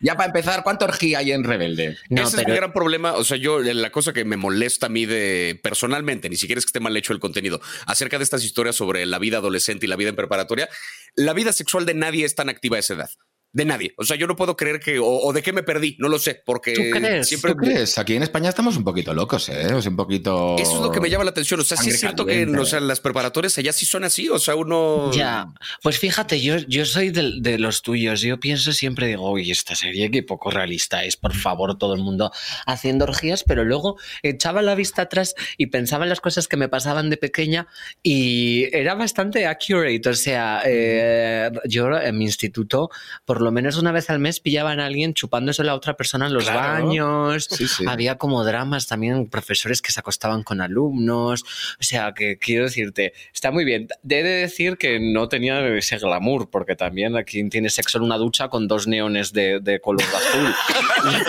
ya 0.00 0.16
para 0.16 0.26
empezar, 0.26 0.62
¿cuánta 0.62 0.84
orgía 0.84 1.18
hay 1.18 1.32
en 1.32 1.44
Rebelde? 1.44 1.96
No, 2.10 2.22
Ese 2.22 2.36
es 2.36 2.42
pero 2.42 2.48
mi 2.48 2.56
gran 2.56 2.72
problema. 2.72 3.12
O 3.14 3.24
sea, 3.24 3.36
yo, 3.36 3.60
la 3.60 3.90
cosa 3.90 4.12
que 4.12 4.24
me 4.24 4.36
molesta 4.36 4.86
a 4.86 4.88
mí 4.88 5.06
de 5.06 5.58
personalmente, 5.62 6.28
ni 6.28 6.36
siquiera 6.36 6.58
es 6.58 6.64
que 6.64 6.70
esté 6.70 6.80
mal 6.80 6.96
hecho 6.96 7.12
el 7.12 7.20
contenido, 7.20 7.60
acerca 7.86 8.18
de 8.18 8.24
estas 8.24 8.44
historias 8.44 8.76
sobre 8.76 9.06
la 9.06 9.18
vida 9.18 9.38
adolescente 9.38 9.86
y 9.86 9.88
la 9.88 9.96
vida 9.96 10.10
en 10.10 10.16
preparatoria, 10.16 10.68
la 11.14 11.32
vida 11.32 11.52
sexual 11.52 11.86
de 11.86 11.94
nadie 11.94 12.24
es 12.24 12.34
tan 12.34 12.48
activa 12.48 12.76
a 12.76 12.80
esa 12.80 12.94
edad. 12.94 13.10
De 13.54 13.64
nadie. 13.64 13.94
O 13.96 14.04
sea, 14.04 14.16
yo 14.16 14.26
no 14.26 14.34
puedo 14.34 14.56
creer 14.56 14.80
que. 14.80 14.98
O, 14.98 15.06
o 15.06 15.32
de 15.32 15.40
qué 15.40 15.52
me 15.52 15.62
perdí, 15.62 15.96
no 16.00 16.08
lo 16.08 16.18
sé. 16.18 16.42
Porque 16.44 16.72
¿Tú 16.72 16.82
crees? 16.92 17.28
siempre. 17.28 17.52
¿Tú 17.52 17.58
crees? 17.58 17.96
Aquí 17.98 18.16
en 18.16 18.24
España 18.24 18.48
estamos 18.48 18.76
un 18.76 18.82
poquito 18.82 19.14
locos, 19.14 19.48
¿eh? 19.48 19.72
O 19.72 19.80
sea, 19.80 19.90
un 19.90 19.96
poquito. 19.96 20.56
Eso 20.58 20.74
es 20.74 20.80
lo 20.82 20.90
que 20.90 21.00
me 21.00 21.08
llama 21.08 21.22
la 21.22 21.30
atención. 21.30 21.60
O 21.60 21.64
sea, 21.64 21.76
sí 21.76 21.90
es 21.90 22.00
cierto 22.00 22.26
que 22.26 22.44
o 22.44 22.64
sea, 22.66 22.80
las 22.80 23.00
preparatorias 23.00 23.56
allá 23.56 23.72
sí 23.72 23.86
son 23.86 24.02
así. 24.02 24.28
O 24.28 24.40
sea, 24.40 24.56
uno. 24.56 25.12
Ya, 25.12 25.52
pues 25.82 26.00
fíjate, 26.00 26.40
yo, 26.40 26.56
yo 26.58 26.84
soy 26.84 27.10
de, 27.10 27.58
los 27.58 27.82
tuyos. 27.82 28.20
Yo 28.22 28.40
pienso 28.40 28.72
siempre, 28.72 29.06
digo, 29.06 29.30
uy, 29.30 29.52
esta 29.52 29.76
serie 29.76 30.10
qué 30.10 30.24
poco 30.24 30.50
realista 30.50 31.04
es, 31.04 31.16
por 31.16 31.34
favor, 31.34 31.78
todo 31.78 31.94
el 31.94 32.02
mundo 32.02 32.32
haciendo 32.66 33.04
orgías, 33.04 33.44
pero 33.44 33.64
luego 33.64 33.98
echaba 34.22 34.62
la 34.62 34.74
vista 34.74 35.02
atrás 35.02 35.36
y 35.56 35.66
pensaba 35.66 36.04
en 36.04 36.08
las 36.08 36.20
cosas 36.20 36.48
que 36.48 36.56
me 36.56 36.68
pasaban 36.68 37.08
de 37.08 37.16
pequeña 37.16 37.68
y 38.02 38.68
era 38.76 38.94
bastante 38.94 39.46
accurate. 39.46 40.08
O 40.08 40.14
sea, 40.14 40.62
eh, 40.64 41.50
yo 41.66 41.88
en 41.96 42.18
mi 42.18 42.24
instituto, 42.24 42.90
por 43.24 43.43
lo 43.44 43.52
menos 43.52 43.76
una 43.76 43.92
vez 43.92 44.10
al 44.10 44.18
mes, 44.18 44.40
pillaban 44.40 44.80
a 44.80 44.86
alguien 44.86 45.14
chupándose 45.14 45.62
a 45.62 45.64
la 45.66 45.74
otra 45.74 45.96
persona 45.96 46.26
en 46.26 46.34
los 46.34 46.44
Claro. 46.44 46.84
baños. 46.86 47.46
Sí, 47.50 47.68
sí. 47.68 47.84
Había 47.86 48.16
como 48.18 48.42
dramas 48.44 48.86
también, 48.86 49.28
profesores 49.28 49.80
que 49.82 49.92
se 49.92 50.00
acostaban 50.00 50.42
con 50.42 50.60
alumnos. 50.60 51.42
O 51.78 51.82
sea, 51.82 52.12
que 52.14 52.38
quiero 52.38 52.64
decirte, 52.64 53.12
está 53.32 53.50
muy 53.50 53.64
bien. 53.64 53.88
He 54.02 54.22
de 54.22 54.22
decir 54.22 54.76
que 54.78 54.98
no 55.00 55.28
tenía 55.28 55.64
ese 55.76 55.98
glamour, 55.98 56.50
porque 56.50 56.74
también 56.76 57.16
aquí 57.16 57.48
tiene 57.48 57.70
sexo 57.70 57.98
en 57.98 58.04
una 58.04 58.16
ducha 58.16 58.48
con 58.48 58.66
dos 58.66 58.86
neones 58.86 59.32
de, 59.32 59.60
de 59.60 59.80
color 59.80 60.02
azul. 60.02 60.54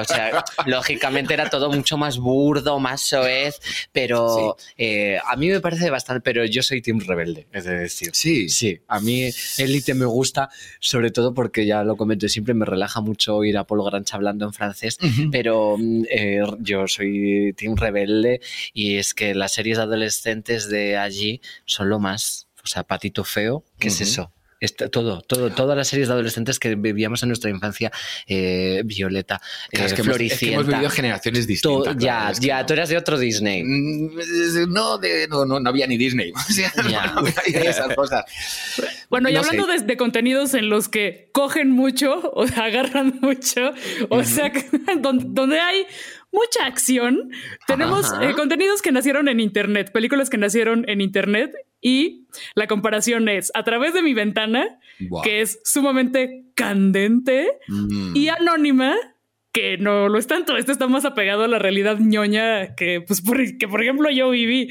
O 0.00 0.04
sea, 0.04 0.44
lógicamente 0.66 1.34
era 1.34 1.48
todo 1.50 1.70
mucho 1.70 1.96
más 1.96 2.18
burdo, 2.18 2.80
más 2.80 3.02
soez, 3.02 3.60
pero 3.92 4.56
eh, 4.76 5.18
a 5.24 5.36
mí 5.36 5.48
me 5.48 5.60
parece 5.60 5.90
bastante. 5.90 6.22
Pero 6.22 6.44
yo 6.44 6.62
soy 6.62 6.80
Team 6.80 6.98
Rebelde, 7.00 7.46
es 7.52 7.64
de 7.64 7.74
decir. 7.78 8.10
Sí. 8.14 8.48
Sí, 8.48 8.80
a 8.88 9.00
mí 9.00 9.30
Elite 9.58 9.94
me 9.94 10.06
gusta, 10.06 10.48
sobre 10.94 11.10
todo 11.10 11.34
porque 11.34 11.66
ya 11.66 11.82
lo 11.82 11.96
comento 11.96 12.28
siempre, 12.28 12.54
me 12.54 12.64
relaja 12.64 13.00
mucho 13.00 13.34
oír 13.34 13.58
a 13.58 13.64
Paul 13.64 13.84
Granch 13.84 14.14
hablando 14.14 14.44
en 14.44 14.52
francés, 14.52 14.96
pero 15.32 15.76
mm, 15.76 16.04
eh, 16.08 16.40
yo 16.60 16.86
soy 16.86 17.52
Team 17.56 17.74
Rebelde 17.74 18.40
y 18.72 18.94
es 18.94 19.12
que 19.12 19.34
las 19.34 19.50
series 19.50 19.78
adolescentes 19.78 20.68
de 20.68 20.96
allí 20.96 21.40
son 21.64 21.88
lo 21.88 21.98
más. 21.98 22.46
O 22.62 22.68
sea, 22.68 22.84
Patito 22.84 23.24
Feo, 23.24 23.64
¿qué 23.80 23.88
es 23.88 24.00
eso? 24.00 24.30
Está- 24.64 24.88
todo, 24.88 25.20
todo, 25.22 25.50
todas 25.50 25.76
las 25.76 25.88
series 25.88 26.08
de 26.08 26.14
adolescentes 26.14 26.58
que 26.58 26.74
vivíamos 26.74 27.22
en 27.22 27.28
nuestra 27.28 27.50
infancia, 27.50 27.90
eh, 28.26 28.82
Violeta, 28.84 29.40
Claro, 29.70 29.84
eh, 29.84 29.86
es, 29.86 29.94
que 29.94 30.02
hemos, 30.02 30.20
es 30.20 30.38
que 30.38 30.46
hemos 30.46 30.64
Floricienta, 30.64 30.70
vivido 30.76 30.90
generaciones 30.90 31.46
distintas. 31.46 31.94
ya, 31.96 32.18
claro, 32.18 32.38
ya, 32.40 32.60
no. 32.60 32.66
tú 32.66 32.72
eras 32.72 32.88
de 32.88 32.96
otro 32.96 33.18
Disney. 33.18 33.62
Mm, 33.64 34.72
No, 34.72 34.98
de, 34.98 35.28
no, 35.28 35.44
no, 35.44 35.60
no 35.60 35.68
había 35.70 35.86
ni 35.86 35.96
Disney. 35.96 36.32
O 36.48 36.52
sea, 36.52 36.72
no, 36.82 36.88
Ya. 36.90 37.06
no 37.06 37.18
había 37.20 37.70
esas 37.70 37.94
cosas. 37.94 38.24
Bueno, 39.10 39.28
y 39.28 39.34
No 39.34 39.40
hablando 39.40 39.66
de, 39.66 39.80
de 39.80 39.96
contenidos 39.96 40.54
en 40.54 40.68
los 40.68 40.88
que 40.88 41.28
cogen 41.32 41.70
mucho 41.70 42.30
o 42.34 42.46
sea, 42.46 42.64
agarran 42.64 43.18
mucho, 43.22 43.72
o 44.08 44.22
sea, 44.24 44.52
donde 44.98 45.60
hay 45.60 45.86
mucha 46.32 46.66
acción, 46.66 47.30
tenemos 47.66 48.12
eh, 48.20 48.32
contenidos 48.34 48.82
que 48.82 48.90
nacieron 48.92 49.28
en 49.28 49.38
Internet, 49.40 49.92
películas 49.92 50.30
que 50.30 50.38
nacieron 50.38 50.84
en 50.88 51.00
Internet 51.00 51.52
y 51.84 52.24
la 52.56 52.66
comparación 52.66 53.28
es 53.28 53.52
a 53.54 53.62
través 53.62 53.94
de 53.94 54.02
mi 54.02 54.14
ventana, 54.14 54.80
que 55.22 55.40
es 55.42 55.60
sumamente 55.64 56.42
candente 56.56 57.46
Mm. 57.68 58.16
y 58.16 58.28
anónima. 58.28 58.94
Que 59.52 59.78
no 59.78 60.08
lo 60.08 60.18
es 60.18 60.26
tanto. 60.26 60.56
Este 60.56 60.72
está 60.72 60.88
más 60.88 61.04
apegado 61.04 61.44
a 61.44 61.48
la 61.48 61.60
realidad 61.60 61.98
ñoña 62.00 62.74
que, 62.74 63.00
pues, 63.00 63.20
por, 63.20 63.36
que 63.56 63.68
por 63.68 63.80
ejemplo 63.84 64.10
yo 64.10 64.30
viví. 64.30 64.68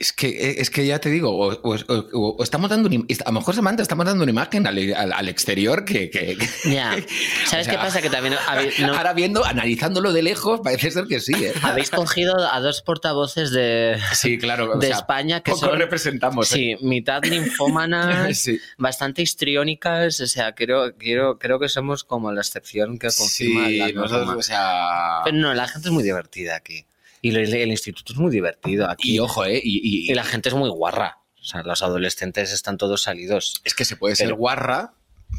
Es 0.00 0.14
que, 0.14 0.56
es 0.58 0.70
que 0.70 0.86
ya 0.86 0.98
te 0.98 1.10
digo, 1.10 1.28
o, 1.30 1.52
o- 1.52 1.76
o- 1.86 2.36
o 2.38 2.42
estamos 2.42 2.70
dando, 2.70 2.88
una 2.88 3.04
a 3.22 3.28
lo 3.28 3.32
mejor 3.38 3.54
Samantha, 3.54 3.82
estamos 3.82 4.06
dando 4.06 4.22
una 4.22 4.30
imagen 4.32 4.66
al, 4.66 4.78
al- 4.94 5.12
al 5.12 5.28
exterior 5.28 5.84
que, 5.84 6.08
que- 6.08 6.38
que- 6.38 6.48
Ya. 6.72 6.92
¿Sabes 7.46 7.66
sea, 7.66 7.74
qué 7.74 7.78
pasa? 7.78 8.00
Que 8.00 8.08
también 8.08 8.34
habéis, 8.48 8.78
no- 8.80 8.94
ahora 8.94 9.12
viendo, 9.12 9.44
analizándolo 9.44 10.14
de 10.14 10.22
lejos, 10.22 10.60
parece 10.64 10.90
ser 10.90 11.04
que 11.06 11.20
sí. 11.20 11.34
¿eh? 11.34 11.52
habéis 11.62 11.90
cogido 11.90 12.34
a 12.50 12.58
dos 12.60 12.80
portavoces 12.80 13.50
de, 13.50 13.98
Sí, 14.14 14.38
claro. 14.38 14.74
de 14.78 14.86
sea, 14.86 14.96
España 14.96 15.42
que 15.42 15.50
poco 15.52 15.66
son 15.66 15.78
representamos. 15.78 16.50
¿eh? 16.52 16.54
sí, 16.54 16.76
mitad 16.86 17.22
linfómanas, 17.22 18.38
Sí. 18.40 18.58
bastante 18.78 19.20
histriónicas. 19.20 20.18
O 20.20 20.26
sea, 20.26 20.54
creo, 20.54 20.96
creo, 20.96 21.38
creo 21.38 21.58
que 21.60 21.68
somos 21.68 22.04
como 22.04 22.32
la 22.32 22.40
excepción 22.40 22.98
que 22.98 23.08
confirma 23.14 23.66
Sí, 23.68 23.76
la 23.76 23.88
norma. 23.88 24.00
nosotros, 24.00 24.34
o 24.38 24.42
sea. 24.42 25.20
Pero 25.24 25.36
no, 25.36 25.52
la 25.52 25.68
gente 25.68 25.88
es 25.88 25.92
muy 25.92 26.02
divertida 26.04 26.56
aquí. 26.56 26.86
Y 27.22 27.30
el, 27.30 27.52
el 27.54 27.70
instituto 27.70 28.12
es 28.12 28.18
muy 28.18 28.30
divertido 28.30 28.88
aquí. 28.88 29.14
Y 29.14 29.18
ojo, 29.18 29.44
¿eh? 29.44 29.60
Y, 29.62 29.80
y- 30.06 30.10
Y 30.10 30.14
la 30.14 30.24
gente 30.24 30.48
es 30.48 30.54
muy 30.54 30.70
guarra. 30.70 31.18
O 31.40 31.44
sea, 31.44 31.62
los 31.62 31.82
adolescentes 31.82 32.52
están 32.52 32.76
todos 32.76 33.02
salidos. 33.02 33.60
es 33.64 33.74
que 33.74 33.84
se 33.84 33.96
puede 33.96 34.14
ser 34.16 34.34
guarra, 34.34 34.94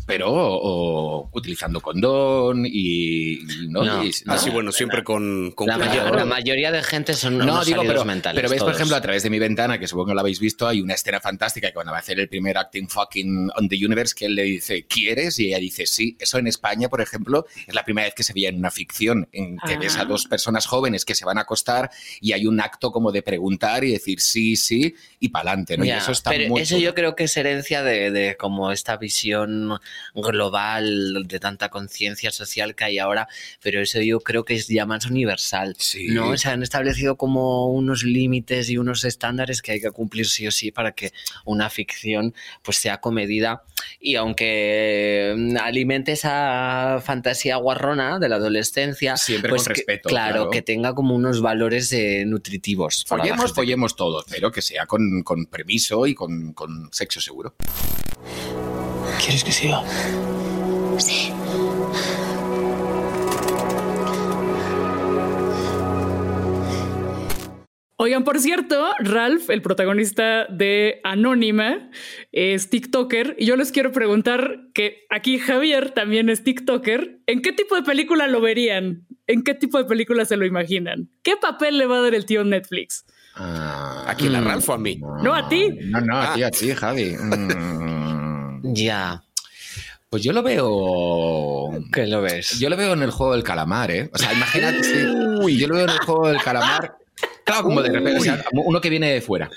pero 0.05 0.27
o- 0.31 1.29
utilizando 1.33 1.79
condón 1.81 2.65
y. 2.65 3.39
¿no? 3.69 3.83
No. 3.83 4.03
Y- 4.03 4.11
Ah, 4.27 4.37
sí, 4.37 4.47
no, 4.47 4.53
bueno, 4.53 4.71
siempre 4.71 5.03
con, 5.03 5.51
con 5.51 5.67
La, 5.67 5.75
cuidado. 5.75 5.95
mayor- 5.99 6.15
la 6.15 6.25
mayoría 6.25 6.71
de 6.71 6.83
gente 6.83 7.13
son 7.13 7.37
No, 7.37 7.43
unos 7.45 7.65
digo, 7.65 7.83
pero, 7.85 8.03
mentales. 8.05 8.35
pero 8.37 8.49
veis, 8.49 8.61
por 8.63 8.73
ejemplo, 8.73 8.95
a 8.95 9.01
través 9.01 9.23
de 9.23 9.29
mi 9.29 9.39
ventana, 9.39 9.79
que 9.79 9.87
supongo 9.87 10.07
que 10.09 10.13
lo 10.13 10.19
habéis 10.21 10.39
visto, 10.39 10.67
hay 10.67 10.81
una 10.81 10.93
escena 10.93 11.19
fantástica 11.19 11.67
que 11.67 11.73
cuando 11.73 11.91
va 11.91 11.97
a 11.97 12.01
hacer 12.01 12.19
el 12.19 12.27
primer 12.29 12.57
acting 12.57 12.87
fucking 12.87 13.49
on 13.55 13.69
the 13.69 13.75
universe, 13.85 14.13
que 14.17 14.25
él 14.25 14.35
le 14.35 14.43
dice, 14.43 14.85
¿quieres? 14.85 15.39
Y 15.39 15.47
ella 15.47 15.59
dice, 15.59 15.85
sí. 15.85 16.15
Eso 16.19 16.37
en 16.37 16.47
España, 16.47 16.89
por 16.89 17.01
ejemplo, 17.01 17.45
es 17.67 17.73
la 17.73 17.83
primera 17.83 18.05
vez 18.07 18.15
que 18.15 18.23
se 18.23 18.33
veía 18.33 18.49
en 18.49 18.57
una 18.57 18.71
ficción, 18.71 19.27
en 19.31 19.57
que 19.57 19.73
Ah. 19.73 19.79
ves 19.79 19.97
a 19.97 20.05
dos 20.05 20.25
personas 20.25 20.65
jóvenes 20.65 21.05
que 21.05 21.15
se 21.15 21.25
van 21.25 21.37
a 21.37 21.41
acostar 21.41 21.89
y 22.19 22.33
hay 22.33 22.45
un 22.47 22.59
acto 22.59 22.91
como 22.91 23.11
de 23.11 23.21
preguntar 23.21 23.83
y 23.83 23.91
decir 23.91 24.19
sí, 24.21 24.55
sí 24.55 24.95
y 25.19 25.29
para 25.29 25.51
adelante, 25.51 25.77
¿no? 25.77 25.85
y 25.85 25.91
eso 25.91 26.11
está 26.11 26.29
pero 26.31 26.49
muy 26.49 26.61
eso 26.61 26.75
chulo. 26.75 26.85
yo 26.85 26.95
creo 26.95 27.15
que 27.15 27.25
es 27.25 27.37
herencia 27.37 27.83
de, 27.83 28.11
de 28.11 28.37
como 28.37 28.71
esta 28.71 28.97
visión 28.97 29.79
global 30.13 31.23
de 31.27 31.39
tanta 31.39 31.69
conciencia 31.69 32.31
social 32.31 32.75
que 32.75 32.83
hay 32.85 32.99
ahora, 32.99 33.27
pero 33.61 33.81
eso 33.81 34.01
yo 34.01 34.19
creo 34.19 34.45
que 34.45 34.55
es 34.55 34.67
ya 34.67 34.85
más 34.85 35.05
universal. 35.05 35.75
Sí. 35.77 36.07
¿no? 36.09 36.37
Se 36.37 36.49
han 36.49 36.63
establecido 36.63 37.15
como 37.15 37.67
unos 37.67 38.03
límites 38.03 38.69
y 38.69 38.77
unos 38.77 39.03
estándares 39.05 39.61
que 39.61 39.73
hay 39.73 39.81
que 39.81 39.91
cumplir 39.91 40.25
sí 40.27 40.47
o 40.47 40.51
sí 40.51 40.71
para 40.71 40.91
que 40.93 41.11
una 41.45 41.69
ficción 41.69 42.33
pues 42.63 42.77
sea 42.77 42.99
comedida 42.99 43.63
y 43.99 44.15
aunque 44.15 45.33
mm, 45.35 45.57
alimente 45.57 46.11
esa 46.13 47.01
fantasía 47.03 47.55
guarrona 47.57 48.19
de 48.19 48.29
la 48.29 48.35
adolescencia, 48.35 49.17
Siempre 49.17 49.49
pues 49.49 49.63
con 49.63 49.73
que- 49.73 49.79
respeto, 49.79 50.09
claro, 50.09 50.33
claro. 50.33 50.49
que 50.51 50.61
tenga 50.61 50.93
como 50.93 51.15
unos 51.15 51.41
valores 51.41 51.91
eh, 51.93 52.23
nutritivos. 52.25 53.05
Follemos, 53.07 53.53
follemos 53.53 53.95
todo, 53.95 54.23
pero 54.29 54.51
que 54.51 54.61
sea 54.61 54.85
con, 54.85 55.23
con 55.23 55.45
permiso 55.45 56.05
y 56.07 56.13
con, 56.13 56.53
con 56.53 56.89
sexo 56.91 57.19
seguro. 57.21 57.55
¿Quieres 59.21 59.43
que 59.43 59.51
siga? 59.51 59.81
Sí. 60.97 61.31
Oigan, 67.97 68.23
por 68.23 68.39
cierto, 68.39 68.89
Ralph, 68.97 69.51
el 69.51 69.61
protagonista 69.61 70.45
de 70.47 70.99
Anónima, 71.03 71.91
es 72.31 72.71
TikToker 72.71 73.35
y 73.37 73.45
yo 73.45 73.55
les 73.55 73.71
quiero 73.71 73.91
preguntar 73.91 74.61
que 74.73 75.05
aquí 75.11 75.37
Javier 75.37 75.91
también 75.91 76.27
es 76.29 76.43
TikToker. 76.43 77.19
¿En 77.27 77.43
qué 77.43 77.51
tipo 77.51 77.75
de 77.75 77.83
película 77.83 78.25
lo 78.27 78.41
verían? 78.41 79.05
¿En 79.27 79.43
qué 79.43 79.53
tipo 79.53 79.77
de 79.77 79.85
película 79.85 80.25
se 80.25 80.35
lo 80.35 80.47
imaginan? 80.47 81.09
¿Qué 81.21 81.37
papel 81.39 81.77
le 81.77 81.85
va 81.85 81.97
a 81.99 82.01
dar 82.01 82.15
el 82.15 82.25
tío 82.25 82.43
Netflix? 82.43 83.05
¿A 83.35 84.15
quién? 84.17 84.33
¿A 84.35 84.41
Ralph 84.41 84.67
o 84.69 84.73
a 84.73 84.77
mí? 84.79 84.99
No, 85.23 85.35
a 85.35 85.47
ti. 85.47 85.67
No, 85.91 86.01
no, 86.01 86.17
a 86.17 86.31
Ah. 86.31 86.33
ti, 86.33 86.41
a 86.43 86.49
ti, 86.49 86.71
Javi. 86.73 87.15
Mm. 87.17 88.20
Ya, 88.63 89.23
Pues 90.09 90.23
yo 90.23 90.33
lo 90.33 90.43
veo. 90.43 91.69
¿qué 91.93 92.05
lo 92.07 92.21
ves? 92.21 92.59
Yo 92.59 92.69
lo 92.69 92.75
veo 92.77 92.93
en 92.93 93.03
el 93.03 93.11
juego 93.11 93.33
del 93.33 93.43
calamar, 93.43 93.91
¿eh? 93.91 94.09
O 94.13 94.17
sea, 94.17 94.33
imagínate. 94.33 94.83
sí. 94.83 95.05
Uy, 95.41 95.57
yo 95.57 95.67
lo 95.67 95.75
veo 95.75 95.85
en 95.85 95.91
el 95.91 95.99
juego 95.99 96.27
del 96.27 96.41
calamar. 96.41 96.95
Claro, 97.45 97.63
como 97.63 97.81
de 97.81 97.89
repente, 97.89 98.19
o 98.19 98.23
sea, 98.23 98.43
uno 98.53 98.81
que 98.81 98.89
viene 98.89 99.13
de 99.13 99.21
fuera. 99.21 99.49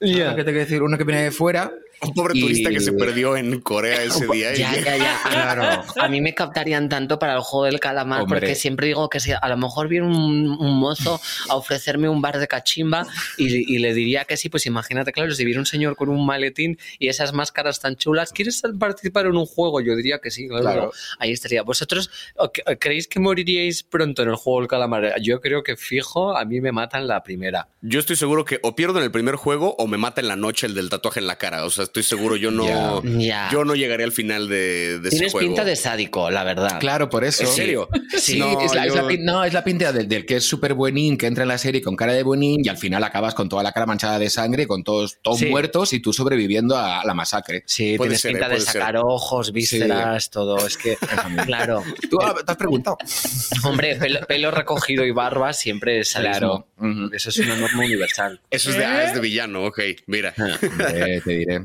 Ya. 0.00 0.34
¿Qué 0.34 0.44
te 0.44 0.50
quiero 0.50 0.60
decir? 0.60 0.82
Uno 0.82 0.96
que 0.98 1.04
viene 1.04 1.24
de 1.24 1.30
fuera. 1.30 1.72
Un 2.02 2.14
pobre 2.14 2.32
Y- 2.36 2.40
turista 2.40 2.70
que 2.70 2.80
se 2.80 2.92
perdió 2.92 3.36
en 3.36 3.60
Corea 3.60 4.02
ese 4.02 4.26
día. 4.26 4.52
y- 4.54 4.58
Ya, 4.58 4.74
ya, 4.76 4.96
ya. 4.96 5.20
Claro. 5.32 5.82
A 6.00 6.08
mí 6.08 6.20
me 6.20 6.34
captarían 6.34 6.88
tanto 6.88 7.18
para 7.18 7.34
el 7.34 7.40
juego 7.40 7.66
del 7.66 7.80
calamar 7.80 8.22
Hombre. 8.22 8.40
porque 8.40 8.54
siempre 8.54 8.88
digo 8.88 9.08
que 9.08 9.20
si 9.20 9.32
a 9.32 9.48
lo 9.48 9.56
mejor 9.56 9.88
viene 9.88 10.06
un, 10.06 10.50
un 10.50 10.78
mozo 10.78 11.20
a 11.48 11.54
ofrecerme 11.56 12.08
un 12.08 12.20
bar 12.20 12.38
de 12.38 12.48
cachimba 12.48 13.06
y, 13.38 13.74
y 13.74 13.78
le 13.78 13.94
diría 13.94 14.24
que 14.24 14.36
sí, 14.36 14.48
pues 14.48 14.66
imagínate, 14.66 15.12
claro, 15.12 15.32
si 15.34 15.44
viene 15.44 15.60
un 15.60 15.66
señor 15.66 15.96
con 15.96 16.08
un 16.08 16.24
maletín 16.26 16.78
y 16.98 17.08
esas 17.08 17.32
máscaras 17.32 17.80
tan 17.80 17.96
chulas, 17.96 18.32
¿quieres 18.32 18.62
participar 18.78 19.26
en 19.26 19.36
un 19.36 19.46
juego? 19.46 19.80
Yo 19.80 19.94
diría 19.96 20.18
que 20.18 20.30
sí, 20.30 20.48
claro. 20.48 20.62
Claro. 20.62 20.92
Ahí 21.18 21.32
estaría. 21.32 21.62
¿Vosotros 21.62 22.10
creéis 22.78 23.08
que 23.08 23.20
moriríais 23.20 23.82
pronto 23.82 24.22
en 24.22 24.28
el 24.30 24.36
juego 24.36 24.60
del 24.60 24.68
calamar? 24.68 25.20
Yo 25.20 25.40
creo 25.40 25.62
que 25.62 25.76
fijo, 25.76 26.36
a 26.36 26.44
mí 26.44 26.60
me 26.60 26.72
matan 26.72 27.06
la 27.06 27.22
primera. 27.22 27.68
Yo 27.80 28.00
estoy 28.00 28.16
seguro 28.16 28.44
que 28.44 28.58
o 28.62 28.74
pierdo 28.76 28.98
en 28.98 29.04
el 29.04 29.10
primer 29.10 29.36
juego 29.36 29.74
o 29.78 29.86
me 29.86 29.98
mata 29.98 30.20
en 30.20 30.28
la 30.28 30.36
noche 30.36 30.66
el 30.66 30.74
del 30.74 30.88
tatuaje 30.90 31.20
en 31.20 31.26
la 31.26 31.36
cara. 31.36 31.64
O 31.64 31.70
sea, 31.70 31.84
estoy 31.92 32.02
seguro, 32.04 32.36
yo 32.36 32.50
no, 32.50 33.02
yo 33.52 33.64
no 33.66 33.74
llegaré 33.74 34.04
al 34.04 34.12
final 34.12 34.48
de, 34.48 34.98
de 34.98 35.08
ese 35.08 35.10
Tienes 35.18 35.32
juego. 35.32 35.48
pinta 35.48 35.64
de 35.64 35.76
sádico, 35.76 36.30
la 36.30 36.42
verdad. 36.42 36.80
Claro, 36.80 37.10
por 37.10 37.22
eso. 37.22 37.42
¿En 37.42 37.48
serio? 37.50 37.88
Sí, 38.18 38.38
No, 38.38 38.60
es, 38.62 38.74
la, 38.74 38.86
es 38.86 38.94
la 38.94 39.02
yo- 39.02 39.08
pin- 39.08 39.20
no, 39.24 39.44
es 39.44 39.52
la 39.52 39.62
pinta 39.62 39.92
del, 39.92 40.08
del 40.08 40.24
que 40.24 40.36
es 40.36 40.44
súper 40.44 40.72
buenín, 40.72 41.18
que 41.18 41.26
entra 41.26 41.42
en 41.42 41.48
la 41.48 41.58
serie 41.58 41.82
con 41.82 41.94
cara 41.94 42.14
de 42.14 42.22
buenín 42.22 42.62
y 42.64 42.68
al 42.70 42.78
final 42.78 43.04
acabas 43.04 43.34
con 43.34 43.48
toda 43.50 43.62
la 43.62 43.72
cara 43.72 43.84
manchada 43.84 44.18
de 44.18 44.30
sangre, 44.30 44.66
con 44.66 44.82
todos, 44.84 45.18
todos 45.20 45.38
Sí. 45.40 45.46
muertos 45.46 45.92
y 45.92 46.00
tú 46.00 46.12
sobreviviendo 46.14 46.76
a 46.78 47.04
la 47.04 47.12
masacre. 47.14 47.62
Sí, 47.66 47.96
Puede 47.98 48.08
tienes 48.10 48.20
ser, 48.22 48.32
pinta 48.32 48.46
eh, 48.46 48.50
de 48.50 48.60
ser. 48.60 48.72
sacar 48.72 48.96
ojos, 48.96 49.52
vísceras, 49.52 50.30
todo. 50.30 50.66
Es 50.66 50.76
que, 50.78 50.96
claro. 51.46 51.82
¿Tú 52.10 52.18
ah, 52.22 52.34
te 52.44 52.52
has 52.52 52.56
preguntado? 52.58 52.96
Hombre, 53.64 53.96
pelo, 53.96 54.20
pelo 54.26 54.50
recogido 54.50 55.04
y 55.04 55.10
barba 55.10 55.52
siempre 55.52 56.00
es 56.00 56.12
Claro. 56.14 56.66
Eso 57.12 57.28
es 57.30 57.38
una 57.38 57.56
norma 57.56 57.84
universal. 57.84 58.40
Eso 58.50 58.70
es 58.70 58.76
de, 58.76 58.84
ah, 58.84 59.04
es 59.04 59.14
de 59.14 59.20
villano, 59.20 59.64
ok. 59.66 59.80
Mira. 60.06 60.32
Hombre, 60.38 61.20
te 61.22 61.30
diré. 61.32 61.60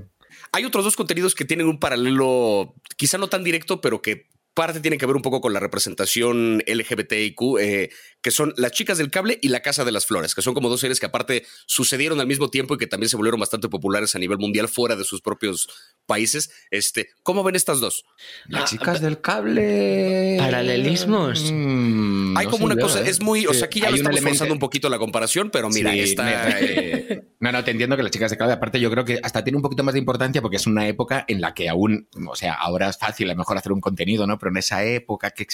Hay 0.51 0.65
otros 0.65 0.83
dos 0.83 0.95
contenidos 0.95 1.35
que 1.35 1.45
tienen 1.45 1.67
un 1.67 1.79
paralelo, 1.79 2.75
quizá 2.97 3.17
no 3.17 3.27
tan 3.27 3.43
directo, 3.43 3.81
pero 3.81 4.01
que 4.01 4.27
parte 4.53 4.79
tiene 4.79 4.97
que 4.97 5.05
ver 5.05 5.15
un 5.15 5.21
poco 5.21 5.39
con 5.39 5.53
la 5.53 5.59
representación 5.59 6.63
LGBTIQ, 6.65 7.39
eh, 7.59 7.89
que 8.23 8.31
son 8.31 8.55
Las 8.57 8.71
Chicas 8.71 8.97
del 8.97 9.11
Cable 9.11 9.37
y 9.39 9.49
La 9.49 9.61
Casa 9.61 9.85
de 9.85 9.91
las 9.91 10.07
Flores, 10.07 10.33
que 10.33 10.41
son 10.41 10.55
como 10.55 10.67
dos 10.67 10.79
series 10.79 10.99
que 10.99 11.05
aparte 11.05 11.45
sucedieron 11.67 12.19
al 12.19 12.25
mismo 12.25 12.49
tiempo 12.49 12.73
y 12.73 12.79
que 12.79 12.87
también 12.87 13.07
se 13.07 13.17
volvieron 13.17 13.39
bastante 13.39 13.69
populares 13.69 14.15
a 14.15 14.19
nivel 14.19 14.39
mundial 14.39 14.67
fuera 14.67 14.95
de 14.95 15.03
sus 15.03 15.21
propios 15.21 15.69
países. 16.07 16.49
Este, 16.71 17.09
¿Cómo 17.21 17.43
ven 17.43 17.55
estas 17.55 17.79
dos? 17.79 18.03
Las 18.47 18.63
Ah, 18.63 18.65
chicas 18.65 18.99
del 18.99 19.21
cable. 19.21 20.37
¿Paralelismos? 20.39 21.51
Mm, 21.53 22.35
Hay 22.35 22.45
no 22.45 22.51
como 22.51 22.65
una 22.65 22.77
cosa, 22.77 23.01
¿eh? 23.01 23.09
es 23.11 23.21
muy, 23.21 23.45
o 23.45 23.53
Sí, 23.53 23.59
sea, 23.59 23.67
aquí 23.67 23.79
ya 23.79 23.91
lo 23.91 23.95
estamos 23.95 24.15
elemento- 24.17 24.37
forzando 24.39 24.53
un 24.55 24.59
poquito 24.59 24.89
la 24.89 24.97
comparación, 24.97 25.51
pero 25.51 25.69
mira, 25.69 25.91
Sí, 25.91 25.99
está... 25.99 26.23
me- 26.23 26.31
eh, 26.61 27.21
No, 27.39 27.51
no, 27.51 27.63
te 27.63 27.71
entiendo 27.71 27.95
que 27.95 28.03
las 28.03 28.11
chicas 28.11 28.31
de 28.31 28.37
clave, 28.37 28.53
aparte 28.53 28.79
yo 28.79 28.89
creo 28.89 29.05
que 29.05 29.19
hasta 29.21 29.43
tiene 29.43 29.57
un 29.57 29.61
poquito 29.61 29.83
más 29.83 29.93
de 29.93 29.99
importancia 29.99 30.41
porque 30.41 30.57
es 30.57 30.65
una 30.65 30.87
época 30.87 31.23
en 31.27 31.39
la 31.39 31.53
que 31.53 31.69
aún, 31.69 32.07
o 32.27 32.35
sea, 32.35 32.53
ahora 32.53 32.89
es 32.89 32.97
fácil 32.97 33.29
a 33.29 33.33
lo 33.33 33.37
mejor 33.37 33.57
hacer 33.57 33.71
un 33.71 33.79
contenido, 33.79 34.25
¿no? 34.25 34.39
Pero 34.39 34.51
en 34.51 34.57
esa 34.57 34.83
época 34.83 35.29
que... 35.31 35.45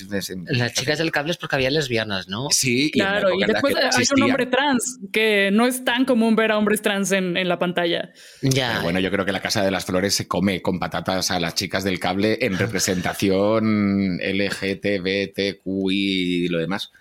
Las 0.47 0.73
chicas 0.73 0.97
del 0.97 1.11
cable 1.11 1.31
es 1.31 1.37
porque 1.37 1.55
había 1.55 1.69
lesbianas, 1.69 2.29
¿no? 2.29 2.47
Sí, 2.51 2.89
Claro, 2.91 3.29
y 3.33 3.43
después 3.45 3.75
hay 3.75 4.05
un 4.15 4.23
hombre 4.23 4.45
trans, 4.45 4.99
que 5.11 5.49
no 5.51 5.65
es 5.65 5.83
tan 5.83 6.05
común 6.05 6.35
ver 6.35 6.51
a 6.51 6.57
hombres 6.57 6.81
trans 6.81 7.11
en, 7.11 7.35
en 7.35 7.49
la 7.49 7.59
pantalla. 7.59 8.11
Ya. 8.41 8.69
Pero 8.69 8.83
bueno, 8.83 8.99
yo 8.99 9.11
creo 9.11 9.25
que 9.25 9.31
la 9.31 9.41
Casa 9.41 9.63
de 9.63 9.71
las 9.71 9.85
Flores 9.85 10.13
se 10.13 10.27
come 10.27 10.61
con 10.61 10.79
patatas 10.79 11.31
a 11.31 11.39
las 11.39 11.55
chicas 11.55 11.83
del 11.83 11.99
cable 11.99 12.37
en 12.41 12.57
representación 12.57 14.17
LGTBTQI 14.23 15.65
y 15.65 16.47
lo 16.47 16.59
demás. 16.59 16.91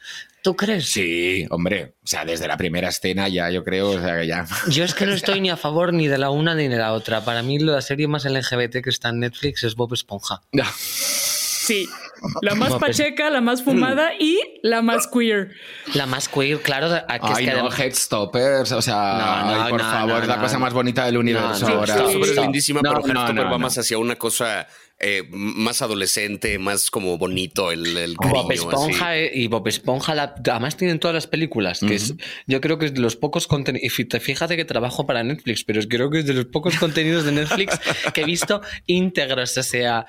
¿Tú 0.42 0.57
crees? 0.57 0.90
Sí, 0.90 1.46
hombre. 1.50 1.94
O 2.02 2.07
sea, 2.07 2.24
desde 2.24 2.48
la 2.48 2.57
primera 2.57 2.88
escena 2.88 3.28
ya, 3.28 3.48
yo 3.50 3.62
creo, 3.62 3.90
o 3.90 4.00
sea, 4.00 4.18
que 4.20 4.26
ya... 4.26 4.44
Yo 4.68 4.83
es 4.83 4.92
que 4.92 5.07
no 5.07 5.12
estoy 5.14 5.40
ni 5.40 5.50
a 5.50 5.57
favor 5.57 5.92
ni 5.92 6.09
de 6.09 6.18
la 6.18 6.31
una 6.31 6.57
ni 6.57 6.66
de 6.66 6.76
la 6.76 6.92
otra. 6.92 7.24
Para 7.24 7.42
mí 7.44 7.61
la 7.61 7.81
serie 7.81 8.09
más 8.09 8.24
LGBT 8.24 8.83
que 8.83 8.90
está 8.90 9.11
en 9.11 9.20
Netflix 9.20 9.62
es 9.62 9.76
Bob 9.76 9.92
Esponja. 9.94 10.42
Sí, 10.76 11.88
la 12.42 12.55
más 12.55 12.70
pues- 12.70 12.81
pacheca, 12.81 13.31
la 13.31 13.40
más 13.40 13.62
fumada 13.62 14.12
y 14.18 14.38
la 14.62 14.83
más 14.83 15.07
queer. 15.07 15.51
La 15.94 16.07
más 16.07 16.29
queer, 16.29 16.61
claro. 16.61 16.90
de- 16.90 17.03
a- 17.09 17.18
que 17.18 17.33
es 17.33 17.38
Ay, 17.38 17.44
que 17.46 17.53
no, 17.53 17.70
Headstoppers, 17.72 18.72
o 18.72 18.83
sea, 18.83 18.94
No, 18.94 19.55
no, 19.57 19.62
ay, 19.64 19.70
por 19.70 19.83
no, 19.83 19.90
favor, 19.90 20.09
no, 20.16 20.18
es 20.22 20.29
la 20.29 20.37
no. 20.37 20.42
cosa 20.42 20.59
más 20.59 20.72
bonita 20.72 21.05
del 21.07 21.16
universo 21.18 21.66
No, 21.68 21.75
no, 21.75 21.81
ahora. 21.81 21.94
sí, 21.94 22.01
Heartstopper 22.01 22.29
es 22.31 22.35
sí. 22.37 22.40
lindísima, 22.40 22.81
No, 22.83 23.01
pero 23.03 23.14
no, 23.14 23.20
va 23.44 23.51
no. 23.51 23.59
más 23.59 23.79
hacia 23.79 23.98
una 23.98 24.16
cosa 24.16 24.66
eh, 25.05 25.25
más 25.33 25.83
adolescente, 25.83 26.61
más 26.61 26.88
como 26.88 27.18
bonito 27.18 27.72
el, 27.72 27.96
el 27.96 28.16
cariño. 28.16 28.42
Bob 28.44 28.53
Esponja 28.53 29.11
así. 29.11 29.18
eh, 29.18 29.31
y 29.35 29.48
Bob 29.48 29.66
Esponja 29.66 30.14
la- 30.14 30.35
además 30.48 30.77
tienen 30.77 31.01
todas 31.01 31.12
las 31.14 31.27
películas 31.27 31.81
que 31.81 31.96
es 31.96 32.14
yo 32.46 32.61
creo 32.61 32.79
que 32.79 32.87
es 32.87 32.94
de 32.94 33.01
los 33.01 33.16
pocos 33.16 33.48
contenidos 33.48 33.92
fíjate 34.20 34.57
que 34.57 34.64
trabajo 34.64 35.05
para 35.05 35.25
Netflix 35.25 35.64
pero 35.64 35.81
es- 35.81 35.88
creo 35.88 36.09
que 36.09 36.20
es 36.20 36.27
de 36.27 36.35
los 36.35 36.44
pocos 36.44 36.77
contenidos 36.77 37.25
de 37.25 37.33
Netflix 37.33 37.81
que 38.14 38.20
he 38.20 38.25
visto 38.25 38.61
íntegros 38.87 39.59
o 39.59 39.62
sea 39.64 40.07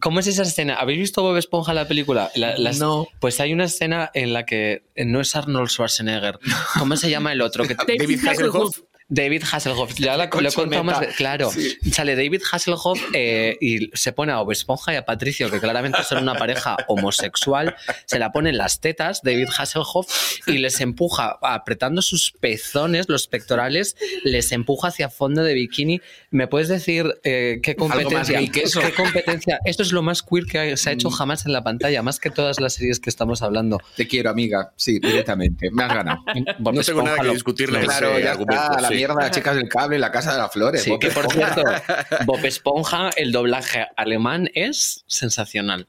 ¿cómo 0.00 0.20
es 0.20 0.26
esa 0.26 0.42
escena? 0.42 0.74
¿habéis 0.76 0.98
visto 1.00 1.22
Bob 1.22 1.36
Esponja 1.36 1.74
la 1.74 1.88
película? 1.88 2.30
La- 2.34 2.56
las- 2.58 2.78
No. 2.78 3.06
pues 3.20 3.40
hay 3.40 3.52
una 3.52 3.64
escena 3.64 4.10
en 4.14 4.32
la 4.32 4.44
que 4.46 4.82
no 4.96 5.20
es 5.20 5.34
Arnold 5.36 5.68
Schwarzenegger 5.68 6.38
¿cómo 6.78 6.96
se 6.96 7.10
llama 7.10 7.32
el 7.32 7.40
otro? 7.42 7.64
Que, 7.66 7.74
David 7.74 8.20
Hasselhoff. 8.26 8.78
David 9.12 9.42
Hasselhoff, 9.50 9.94
ya 9.96 10.16
la- 10.16 10.24
lo. 10.26 10.30
Colchoneta. 10.30 11.00
Claro, 11.16 11.50
sale 11.92 12.14
David 12.14 12.42
Hasselhoff 12.50 13.00
eh, 13.12 13.58
y 13.60 13.90
se 13.92 14.12
pone 14.12 14.30
a 14.32 14.36
Bob 14.36 14.52
Esponja 14.52 14.92
y 14.92 14.96
a 14.96 15.04
Patricio, 15.04 15.50
que 15.50 15.58
claramente 15.58 16.02
son 16.04 16.22
una 16.22 16.36
pareja 16.36 16.76
homosexual, 16.86 17.74
se 18.06 18.20
la 18.20 18.30
pone 18.30 18.50
en 18.50 18.56
las 18.56 18.80
tetas, 18.80 19.22
David 19.22 19.48
Hasselhoff, 19.58 20.06
y 20.46 20.58
les 20.58 20.80
empuja, 20.80 21.38
apretando 21.42 22.02
sus 22.02 22.32
pezones, 22.38 23.08
los 23.08 23.26
pectorales, 23.26 23.96
les 24.22 24.52
empuja 24.52 24.88
hacia 24.88 25.08
fondo 25.10 25.42
de 25.42 25.54
bikini. 25.54 26.00
¿Me 26.30 26.46
puedes 26.46 26.68
decir 26.68 27.06
eh, 27.24 27.58
qué 27.64 27.74
competencia? 27.74 28.38
gay 28.38 28.48
que 28.48 28.60
eso. 28.62 28.80
¿Qué 28.80 28.92
competencia? 28.92 29.58
Esto 29.64 29.82
es 29.82 29.90
lo 29.90 30.02
más 30.02 30.22
queer 30.22 30.44
que 30.46 30.76
se 30.76 30.90
ha 30.90 30.92
hecho 30.92 31.10
jamás 31.10 31.46
en 31.46 31.52
la 31.52 31.64
pantalla, 31.64 32.00
más 32.02 32.20
que 32.20 32.30
todas 32.30 32.60
las 32.60 32.74
series 32.74 33.00
que 33.00 33.10
estamos 33.10 33.42
hablando. 33.42 33.80
Te 33.96 34.06
quiero, 34.06 34.30
amiga. 34.30 34.72
Sí, 34.76 35.00
directamente. 35.00 35.70
Me 35.72 35.82
has 35.82 35.94
ganado. 35.94 36.22
Bob 36.60 36.74
No 36.74 36.82
tengo 36.82 37.02
nada 37.02 37.18
que 37.18 37.30
discutirle. 37.30 37.80
Claro, 37.80 38.12
ese 38.12 38.22
ya 38.22 38.32
está. 38.32 38.88
Sí. 38.88 38.99
Mierda, 39.08 39.30
chicas 39.30 39.56
del 39.56 39.68
cable, 39.68 39.98
la 39.98 40.10
casa 40.12 40.32
de 40.32 40.38
las 40.38 40.52
flores. 40.52 40.82
Sí, 40.82 40.90
Bob 40.90 41.00
que 41.00 41.10
por 41.10 41.26
Esponja. 41.26 41.54
cierto, 41.54 42.24
Bob 42.26 42.44
Esponja, 42.44 43.10
el 43.16 43.32
doblaje 43.32 43.86
alemán 43.96 44.50
es 44.54 45.04
sensacional. 45.06 45.86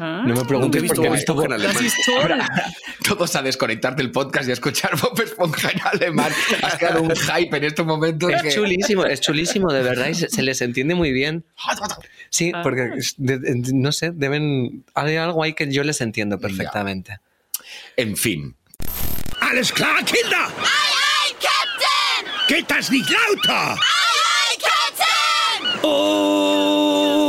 Ah. 0.00 0.22
No 0.24 0.32
me 0.36 0.44
preguntes 0.44 0.60
Nunca 0.60 0.78
he 0.78 0.82
visto 0.82 0.94
por 0.94 1.02
qué 1.02 1.08
Bob 1.08 1.14
he 1.14 1.18
visto 1.18 1.32
Esponja 1.32 1.46
en 1.46 1.52
alemán. 1.60 1.84
Historias. 1.84 2.48
Todos 3.04 3.34
a 3.34 3.42
desconectar 3.42 3.96
del 3.96 4.12
podcast 4.12 4.46
y 4.46 4.50
a 4.50 4.54
escuchar 4.54 4.96
Bob 5.00 5.20
Esponja 5.20 5.70
en 5.72 5.80
alemán. 5.82 6.32
Has 6.62 6.76
creado 6.78 7.02
un 7.02 7.16
hype 7.16 7.56
en 7.56 7.64
estos 7.64 7.84
momentos. 7.84 8.30
que- 8.40 8.48
Es 8.48 8.54
chulísimo, 8.54 9.04
es 9.04 9.20
chulísimo, 9.20 9.72
de 9.72 9.82
verdad, 9.82 10.06
y 10.08 10.14
se, 10.14 10.28
se 10.28 10.42
les 10.42 10.60
entiende 10.60 10.94
muy 10.94 11.10
bien. 11.10 11.44
Sí, 12.30 12.52
Ah. 12.54 12.60
porque 12.62 12.90
es 12.96 13.14
de- 13.16 13.38
de- 13.38 13.72
no 13.74 13.90
sé, 13.90 14.12
deben. 14.14 14.84
Hay 14.94 15.16
algo 15.16 15.42
ahí 15.42 15.54
que 15.54 15.68
yo 15.72 15.82
les 15.82 16.00
entiendo 16.00 16.38
perfectamente. 16.38 17.18
En 17.96 18.16
fin. 18.16 18.54
Alles 19.40 19.72
klar, 19.72 20.04
Kinder? 20.04 20.36
Geht 22.48 22.70
das 22.70 22.90
nicht 22.90 23.08
lauter? 23.10 23.72
Aye, 23.74 23.78
aye, 24.40 24.56
Captain! 24.64 25.84
Oh! 25.84 27.28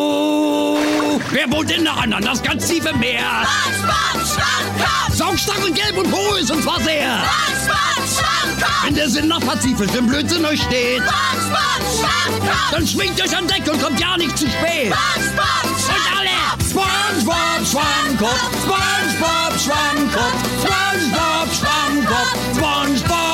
Wer 1.32 1.52
wohnt 1.52 1.70
denn 1.70 1.84
noch 1.84 2.02
an 2.02 2.16
das 2.24 2.42
ganz 2.42 2.66
tiefe 2.70 2.96
Meer? 2.96 3.46
SpongeBob 3.46 4.26
Schwammkopf! 4.26 5.14
Saugstachel 5.14 5.74
gelb 5.74 5.98
und 5.98 6.10
hohl 6.10 6.40
ist 6.40 6.50
und 6.52 6.64
zwar 6.64 6.80
sehr. 6.80 7.22
SpongeBob 7.26 8.08
Schwammkopf! 8.08 8.86
Wenn 8.86 8.96
der 8.96 9.10
Sinn 9.10 9.28
nach 9.28 9.42
Pazifisch 9.42 9.94
im 9.94 10.08
Blödsinn 10.08 10.46
euch 10.46 10.62
steht, 10.62 11.04
SpongeBob 11.04 11.84
Schwammkopf! 12.00 12.72
dann 12.72 12.88
schwingt 12.88 13.22
euch 13.22 13.36
an 13.36 13.46
Deck 13.46 13.70
und 13.70 13.82
kommt 13.84 14.00
ja 14.00 14.16
nicht 14.16 14.38
zu 14.38 14.48
spät. 14.48 14.94
SpongeBob 14.94 15.66
Und 15.66 16.18
alle! 16.18 16.30
SpongeBob 16.64 17.66
Schwammkopf, 17.70 18.40
SpongeBob 18.64 19.60
Schwammkopf, 19.60 20.40
SpongeBob 20.64 21.50
Schwammkopf, 21.54 22.38
SpongeBob 22.56 23.29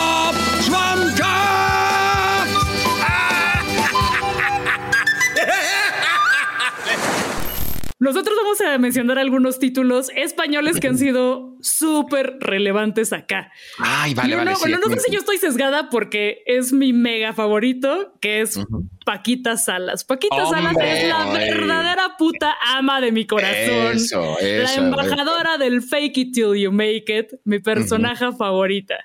vamos 8.60 8.76
a 8.76 8.78
mencionar 8.78 9.20
algunos 9.20 9.60
títulos 9.60 10.10
españoles 10.16 10.80
que 10.80 10.88
han 10.88 10.98
sido 10.98 11.56
súper 11.62 12.38
relevantes 12.40 13.14
acá. 13.14 13.52
Ay, 13.80 14.14
vale, 14.14 14.36
uno- 14.36 14.46
vale. 14.46 14.56
sí, 14.56 14.62
bueno, 14.62 14.78
no 14.82 14.88
sé 14.90 14.96
es 14.98 15.04
si 15.04 15.12
yo 15.12 15.20
estoy 15.20 15.38
sesgada 15.38 15.90
porque 15.90 16.44
es 16.46 16.72
mi 16.74 16.94
mega 16.94 17.34
favorito, 17.34 18.14
que 18.22 18.42
es 18.42 18.60
Paquita 19.06 19.58
Salas. 19.58 20.04
Paquita 20.04 20.46
Salas 20.46 20.74
Hombre, 20.76 21.02
es 21.04 21.08
la 21.10 21.24
ay. 21.32 21.38
verdadera 21.38 22.18
puta 22.18 22.56
ama 22.76 23.02
de 23.02 23.12
mi 23.12 23.26
corazón. 23.26 23.96
Eso, 23.96 24.38
la 24.42 24.64
eso, 24.64 24.82
embajadora 24.82 25.58
del 25.58 25.82
fake 25.82 26.18
it 26.18 26.34
till 26.34 26.56
you 26.56 26.72
make 26.72 27.06
it, 27.08 27.34
mi 27.44 27.60
personaje 27.60 28.26
favorita. 28.38 28.96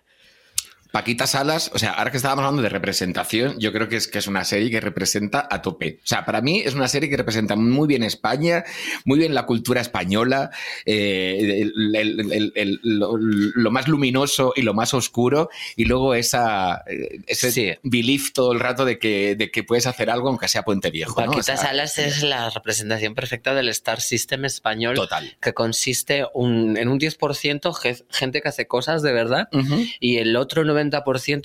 Paquita 0.92 1.26
Salas, 1.26 1.70
o 1.74 1.78
sea, 1.78 1.92
ahora 1.92 2.10
que 2.10 2.16
estábamos 2.16 2.42
hablando 2.44 2.62
de 2.62 2.68
representación, 2.68 3.58
yo 3.58 3.72
creo 3.72 3.88
que 3.88 3.96
es, 3.96 4.08
que 4.08 4.18
es 4.18 4.26
una 4.26 4.44
serie 4.44 4.70
que 4.70 4.80
representa 4.80 5.46
a 5.50 5.62
tope. 5.62 5.98
O 6.02 6.06
sea, 6.06 6.24
para 6.24 6.40
mí 6.40 6.60
es 6.64 6.74
una 6.74 6.88
serie 6.88 7.08
que 7.08 7.16
representa 7.16 7.54
muy 7.56 7.86
bien 7.86 8.02
España, 8.02 8.64
muy 9.04 9.18
bien 9.18 9.34
la 9.34 9.46
cultura 9.46 9.80
española, 9.80 10.50
eh, 10.84 11.62
el- 11.62 12.52
el- 12.54 12.80
lo, 12.82 13.16
lo 13.16 13.70
más 13.70 13.88
luminoso 13.88 14.52
y 14.56 14.62
lo 14.62 14.74
más 14.74 14.92
oscuro, 14.94 15.48
y 15.76 15.84
luego 15.84 16.14
esa, 16.14 16.82
eh, 16.86 17.18
ese 17.26 17.50
Sí. 17.52 17.72
belief 17.82 18.32
todo 18.32 18.52
el 18.52 18.60
rato 18.60 18.84
de 18.84 18.98
que, 18.98 19.36
de 19.36 19.50
que 19.50 19.62
puedes 19.64 19.86
hacer 19.86 20.10
algo 20.10 20.28
aunque 20.28 20.48
sea 20.48 20.62
Puente 20.62 20.90
Viejo. 20.90 21.20
¿no? 21.20 21.26
O 21.26 21.30
Paquita 21.30 21.56
sea, 21.56 21.56
Salas 21.56 21.98
es 21.98 22.22
la 22.22 22.50
representación 22.50 23.14
perfecta 23.14 23.54
del 23.54 23.68
Star 23.68 24.00
System 24.00 24.44
español, 24.44 24.94
Total. 24.96 25.36
que 25.40 25.52
consiste 25.54 26.24
un- 26.34 26.76
en 26.76 26.88
un 26.88 26.98
10% 26.98 27.72
ge- 27.74 28.04
gente 28.10 28.40
que 28.42 28.48
hace 28.48 28.66
cosas 28.66 29.02
de 29.02 29.12
verdad 29.12 29.48
y 30.00 30.16
el 30.18 30.36
otro 30.36 30.64
90% 30.64 30.79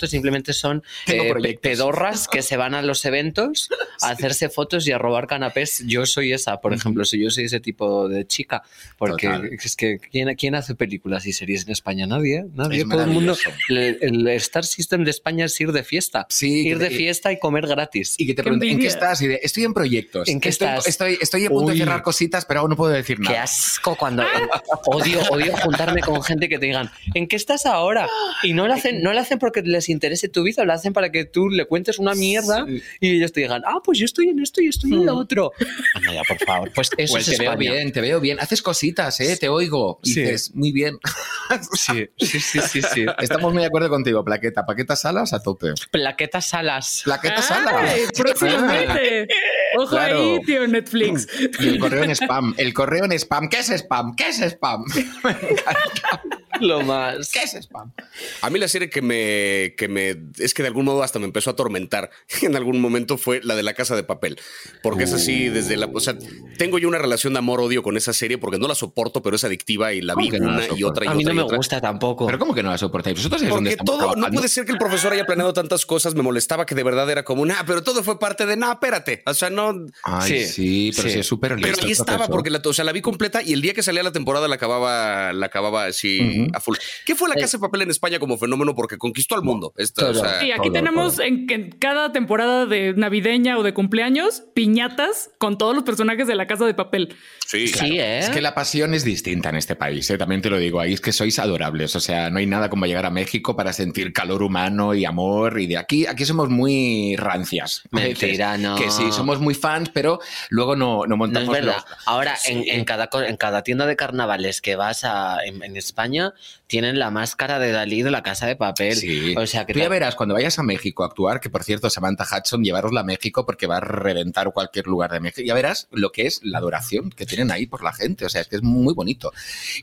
simplemente 0.06 0.52
son 0.52 0.82
eh, 1.06 1.58
pedorras 1.60 2.28
que 2.28 2.42
se 2.42 2.56
van 2.56 2.74
a 2.74 2.82
los 2.82 3.04
eventos 3.04 3.68
a 4.00 4.10
hacerse 4.10 4.48
fotos 4.48 4.86
y 4.86 4.92
a 4.92 4.98
robar 4.98 5.26
canapés. 5.26 5.82
Yo 5.86 6.06
soy 6.06 6.32
esa, 6.32 6.60
por 6.60 6.72
ejemplo, 6.72 7.04
si 7.04 7.22
yo 7.22 7.30
soy 7.30 7.44
ese 7.44 7.60
tipo 7.60 8.08
de 8.08 8.26
chica, 8.26 8.62
porque 8.98 9.26
Total. 9.26 9.50
es 9.52 9.76
que 9.76 9.98
¿quién, 9.98 10.34
quién 10.34 10.54
hace 10.54 10.74
películas 10.74 11.26
y 11.26 11.32
series 11.32 11.64
en 11.66 11.72
España? 11.72 12.06
Nadie, 12.06 12.46
nadie. 12.54 12.82
Es 12.82 12.88
Todo 12.88 13.02
el 13.02 13.10
mundo. 13.10 13.36
El, 13.68 13.98
el 14.00 14.28
Star 14.28 14.64
System 14.64 15.04
de 15.04 15.10
España 15.10 15.44
es 15.46 15.60
ir 15.60 15.72
de 15.72 15.82
fiesta. 15.82 16.26
Sí, 16.28 16.68
ir 16.68 16.78
de 16.78 16.90
fiesta 16.90 17.32
y 17.32 17.38
comer 17.38 17.66
gratis. 17.66 18.14
Y 18.18 18.26
que 18.26 18.32
te 18.32 18.36
Qué 18.36 18.42
pregunten, 18.44 18.68
¿en 18.70 18.78
qué 18.78 18.86
estás? 18.86 19.20
Y 19.22 19.28
de, 19.28 19.40
estoy 19.42 19.64
en 19.64 19.74
proyectos. 19.74 20.28
¿En 20.28 20.40
qué 20.40 20.48
estoy, 20.48 20.68
estás? 20.68 20.86
Estoy, 20.86 21.18
estoy 21.20 21.46
a 21.46 21.48
punto 21.48 21.66
Uy. 21.66 21.78
de 21.78 21.84
cerrar 21.84 22.02
cositas, 22.02 22.44
pero 22.44 22.60
aún 22.60 22.70
no 22.70 22.76
puedo 22.76 22.92
decir 22.92 23.16
Qué 23.18 23.24
nada. 23.24 23.42
asco 23.42 23.96
cuando 23.96 24.22
odio, 24.86 25.20
odio 25.30 25.56
juntarme 25.56 26.00
con 26.00 26.22
gente 26.22 26.48
que 26.48 26.58
te 26.58 26.66
digan, 26.66 26.90
¿en 27.14 27.26
qué 27.26 27.36
estás 27.36 27.66
ahora? 27.66 28.08
Y 28.42 28.52
no 28.52 28.66
lo 28.66 28.74
hacen, 28.74 29.02
no 29.02 29.12
lo 29.12 29.20
hacen 29.26 29.38
porque 29.38 29.62
les 29.62 29.88
interese 29.88 30.28
tu 30.28 30.42
vida, 30.42 30.64
lo 30.64 30.72
hacen 30.72 30.92
para 30.92 31.10
que 31.12 31.24
tú 31.24 31.48
le 31.48 31.64
cuentes 31.66 31.98
una 31.98 32.14
mierda 32.14 32.64
Sí. 32.66 32.82
y 33.00 33.16
ellos 33.16 33.32
te 33.32 33.40
digan, 33.40 33.62
ah, 33.66 33.80
pues 33.84 33.98
yo 33.98 34.04
estoy 34.04 34.28
en 34.28 34.38
esto 34.40 34.60
y 34.60 34.68
estoy 34.68 34.92
en 34.92 35.06
lo 35.06 35.16
otro. 35.16 35.52
Anda 35.94 36.12
ya, 36.14 36.22
por 36.28 36.38
favor. 36.46 36.70
Pues 36.74 36.90
eso 36.96 37.12
Pues 37.14 37.28
es 37.28 37.36
te 37.36 37.42
veo 37.42 37.52
España. 37.52 37.72
bien, 37.72 37.92
te 37.92 38.00
veo 38.00 38.20
bien. 38.20 38.40
Haces 38.40 38.62
cositas, 38.62 39.20
¿eh? 39.20 39.36
Te 39.38 39.48
oigo. 39.48 40.00
Y 40.02 40.12
Sí. 40.12 40.20
dices, 40.22 40.54
muy 40.54 40.72
bien. 40.72 40.98
Sí, 41.74 42.08
sí, 42.18 42.40
sí, 42.40 42.60
sí, 42.60 42.82
sí. 42.82 43.06
Estamos 43.20 43.52
muy 43.52 43.62
de 43.62 43.68
acuerdo 43.68 43.88
contigo, 43.88 44.24
Plaqueta. 44.24 44.66
Paqueta 44.66 44.96
Salas 44.96 45.32
a 45.32 45.40
tope. 45.40 45.68
Plaquetas 45.92 46.46
salas. 46.46 47.02
Plaqueta 47.04 47.36
Ay, 47.36 47.42
Salas. 47.42 47.94
próximamente. 48.16 49.28
Ojo 49.76 49.90
Claro. 49.90 50.18
ahí, 50.18 50.40
tío 50.44 50.66
Netflix. 50.66 51.26
Y 51.60 51.68
el 51.68 51.78
correo 51.78 52.02
en 52.04 52.10
spam. 52.10 52.54
El 52.56 52.72
correo 52.74 53.04
en 53.04 53.12
spam. 53.12 53.48
¿Qué 53.48 53.58
es 53.58 53.70
spam? 53.70 54.14
¿Qué 54.16 54.28
es 54.28 54.40
spam? 54.40 54.84
Lo 56.60 56.80
más. 56.82 57.30
¿Qué 57.32 57.40
es 57.40 57.52
spam? 57.54 57.92
A 58.40 58.48
mí 58.48 58.58
la 58.58 58.66
serie 58.68 58.88
que 58.88 59.02
me, 59.02 59.74
que 59.76 59.88
me, 59.88 60.16
es 60.38 60.54
que 60.54 60.62
de 60.62 60.68
algún 60.68 60.86
modo 60.86 61.02
hasta 61.02 61.18
me 61.18 61.26
empezó 61.26 61.50
a 61.50 61.52
atormentar 61.52 62.10
en 62.42 62.56
algún 62.56 62.80
momento 62.80 63.18
fue 63.18 63.40
la 63.42 63.54
de 63.54 63.62
la 63.62 63.74
casa 63.74 63.94
de 63.94 64.04
papel. 64.04 64.38
Porque 64.82 65.04
es 65.04 65.12
así 65.12 65.48
desde 65.50 65.76
la, 65.76 65.86
o 65.92 66.00
sea, 66.00 66.16
tengo 66.56 66.78
yo 66.78 66.88
una 66.88 66.96
relación 66.98 67.34
de 67.34 67.40
amor-odio 67.40 67.82
con 67.82 67.96
esa 67.98 68.14
serie 68.14 68.38
porque 68.38 68.58
no 68.58 68.68
la 68.68 68.74
soporto, 68.74 69.22
pero 69.22 69.36
es 69.36 69.44
adictiva 69.44 69.92
y 69.92 70.00
la 70.00 70.14
vi 70.14 70.30
¿Cómo 70.30 70.32
que 70.32 70.38
no 70.40 70.50
la 70.52 70.66
una 70.66 70.78
y 70.78 70.82
otra 70.82 71.04
y 71.04 71.08
A 71.08 71.14
mí 71.14 71.24
otra 71.24 71.34
no 71.34 71.36
me 71.36 71.42
otra. 71.42 71.56
gusta 71.58 71.80
tampoco. 71.80 72.24
¿Pero 72.26 72.38
cómo 72.38 72.54
que 72.54 72.62
no 72.62 72.70
la 72.70 72.78
soportáis? 72.78 73.16
¿Vosotros 73.16 73.42
sabéis 73.42 73.54
dónde 73.54 73.76
Porque 73.76 73.84
todo, 73.84 74.16
no 74.16 74.30
puede 74.30 74.48
ser 74.48 74.64
que 74.64 74.72
el 74.72 74.78
profesor 74.78 75.12
haya 75.12 75.26
planeado 75.26 75.52
tantas 75.52 75.84
cosas, 75.84 76.14
me 76.14 76.22
molestaba 76.22 76.64
que 76.64 76.74
de 76.74 76.82
verdad 76.82 77.10
era 77.10 77.22
como, 77.22 77.44
nah, 77.44 77.64
pero 77.66 77.82
todo 77.82 78.02
fue 78.02 78.18
parte 78.18 78.46
de, 78.46 78.56
nah, 78.56 78.72
espérate. 78.72 79.22
O 79.26 79.34
sea, 79.34 79.50
no, 79.50 79.65
Ay, 80.04 80.28
sí, 80.28 80.46
Sí, 80.46 80.92
pero 80.94 81.08
sí. 81.08 81.14
sí 81.14 81.20
es 81.20 81.26
súper 81.26 81.56
pero 81.60 81.76
ahí 81.82 81.90
estaba 81.92 82.18
profesor. 82.18 82.30
porque 82.34 82.50
la, 82.50 82.60
o 82.64 82.72
sea, 82.72 82.84
la 82.84 82.92
vi 82.92 83.00
completa 83.00 83.42
y 83.42 83.52
el 83.52 83.60
día 83.62 83.74
que 83.74 83.82
salía 83.82 84.02
la 84.02 84.12
temporada 84.12 84.48
la 84.48 84.54
acababa, 84.56 85.32
la 85.32 85.46
acababa 85.46 85.84
así 85.86 86.20
Ujú. 86.44 86.50
a 86.54 86.60
full. 86.60 86.76
¿Qué 87.04 87.14
fue 87.14 87.28
la 87.28 87.34
casa 87.34 87.56
de 87.58 87.60
papel 87.62 87.82
en 87.82 87.90
España 87.90 88.18
como 88.18 88.36
fenómeno? 88.38 88.74
Porque 88.74 88.98
conquistó 88.98 89.34
al 89.34 89.42
mundo. 89.42 89.72
Esta, 89.76 90.06
o 90.10 90.12
Todo. 90.12 90.22
sea, 90.22 90.40
Sí, 90.40 90.50
aquí 90.52 90.62
todo, 90.68 90.72
tenemos 90.72 91.18
en, 91.18 91.46
en 91.50 91.70
cada 91.70 92.12
temporada 92.12 92.66
de 92.66 92.94
navideña 92.96 93.58
o 93.58 93.62
de 93.62 93.72
cumpleaños 93.74 94.42
piñatas 94.54 95.30
con 95.38 95.58
todos 95.58 95.74
los 95.74 95.84
personajes 95.84 96.26
de 96.26 96.34
la 96.34 96.46
casa 96.46 96.66
de 96.66 96.74
papel. 96.74 97.14
sí, 97.46 97.68
Sí, 97.68 97.98
¿eh? 97.98 98.18
Es 98.18 98.30
que 98.30 98.40
la 98.40 98.54
pasión 98.54 98.94
es 98.94 99.04
distinta 99.04 99.48
en 99.50 99.56
este 99.56 99.76
país, 99.76 100.08
¿eh? 100.10 100.18
también 100.18 100.42
te 100.42 100.50
lo 100.50 100.58
digo. 100.58 100.80
Ahí 100.80 100.92
es 100.92 101.00
que 101.00 101.12
sois 101.12 101.38
adorables. 101.38 101.94
O 101.96 102.00
sea, 102.00 102.30
no 102.30 102.38
hay 102.38 102.46
nada 102.46 102.68
como 102.70 102.86
llegar 102.86 103.06
a 103.06 103.10
México 103.10 103.54
para 103.56 103.72
sentir 103.72 104.12
calor 104.12 104.42
humano 104.42 104.94
y 104.94 105.04
amor. 105.04 105.60
Y 105.60 105.66
de 105.66 105.76
aquí, 105.78 106.06
aquí 106.06 106.24
somos 106.24 106.48
muy 106.48 107.16
rancias. 107.16 107.82
Mentira, 107.90 108.56
no. 108.58 108.76
Que 108.76 108.90
sí, 108.90 109.04
somos 109.12 109.40
muy 109.40 109.54
fans, 109.56 109.90
pero 109.92 110.20
luego 110.50 110.76
no, 110.76 111.00
no 111.00 111.06
No 111.06 111.16
montamos 111.16 111.48
es 111.56 111.64
verdad. 111.64 111.84
los- 111.88 111.98
Ahora, 112.06 112.36
Sí. 112.36 112.52
en, 112.52 112.64
en 112.78 112.84
cada, 112.84 113.08
en 113.26 113.36
cada 113.36 113.62
tienda 113.62 113.86
de 113.86 113.96
carnavales 113.96 114.60
que 114.60 114.76
vas 114.76 115.04
a, 115.04 115.38
en, 115.44 115.62
en 115.62 115.76
España, 115.76 116.32
tienen 116.66 116.98
la 116.98 117.10
máscara 117.10 117.58
de 117.58 117.72
Dalí 117.72 118.02
de 118.02 118.10
la 118.10 118.22
casa 118.22 118.46
de 118.46 118.56
papel. 118.56 118.96
Sí. 118.96 119.34
O 119.36 119.46
sea 119.46 119.64
que 119.66 119.72
Tú 119.72 119.78
ya 119.78 119.88
verás 119.88 120.14
cuando 120.14 120.34
vayas 120.34 120.58
a 120.58 120.62
México 120.62 121.02
a 121.02 121.06
actuar, 121.06 121.40
que 121.40 121.50
por 121.50 121.64
cierto, 121.64 121.90
Samantha 121.90 122.24
Hudson, 122.24 122.62
llevarosla 122.64 123.00
a 123.00 123.04
México 123.04 123.46
porque 123.46 123.66
va 123.66 123.78
a 123.78 123.80
reventar 123.80 124.52
cualquier 124.52 124.86
lugar 124.86 125.10
de 125.12 125.20
México. 125.20 125.46
Ya 125.46 125.54
verás 125.54 125.88
lo 125.90 126.10
que 126.12 126.26
es 126.26 126.40
la 126.44 126.58
adoración 126.58 127.10
que 127.10 127.26
tienen 127.26 127.50
ahí 127.50 127.66
por 127.66 127.82
la 127.84 127.92
gente. 127.92 128.26
O 128.26 128.28
sea, 128.28 128.40
es 128.40 128.48
que 128.48 128.56
es 128.56 128.62
muy 128.62 128.94
bonito. 128.94 129.32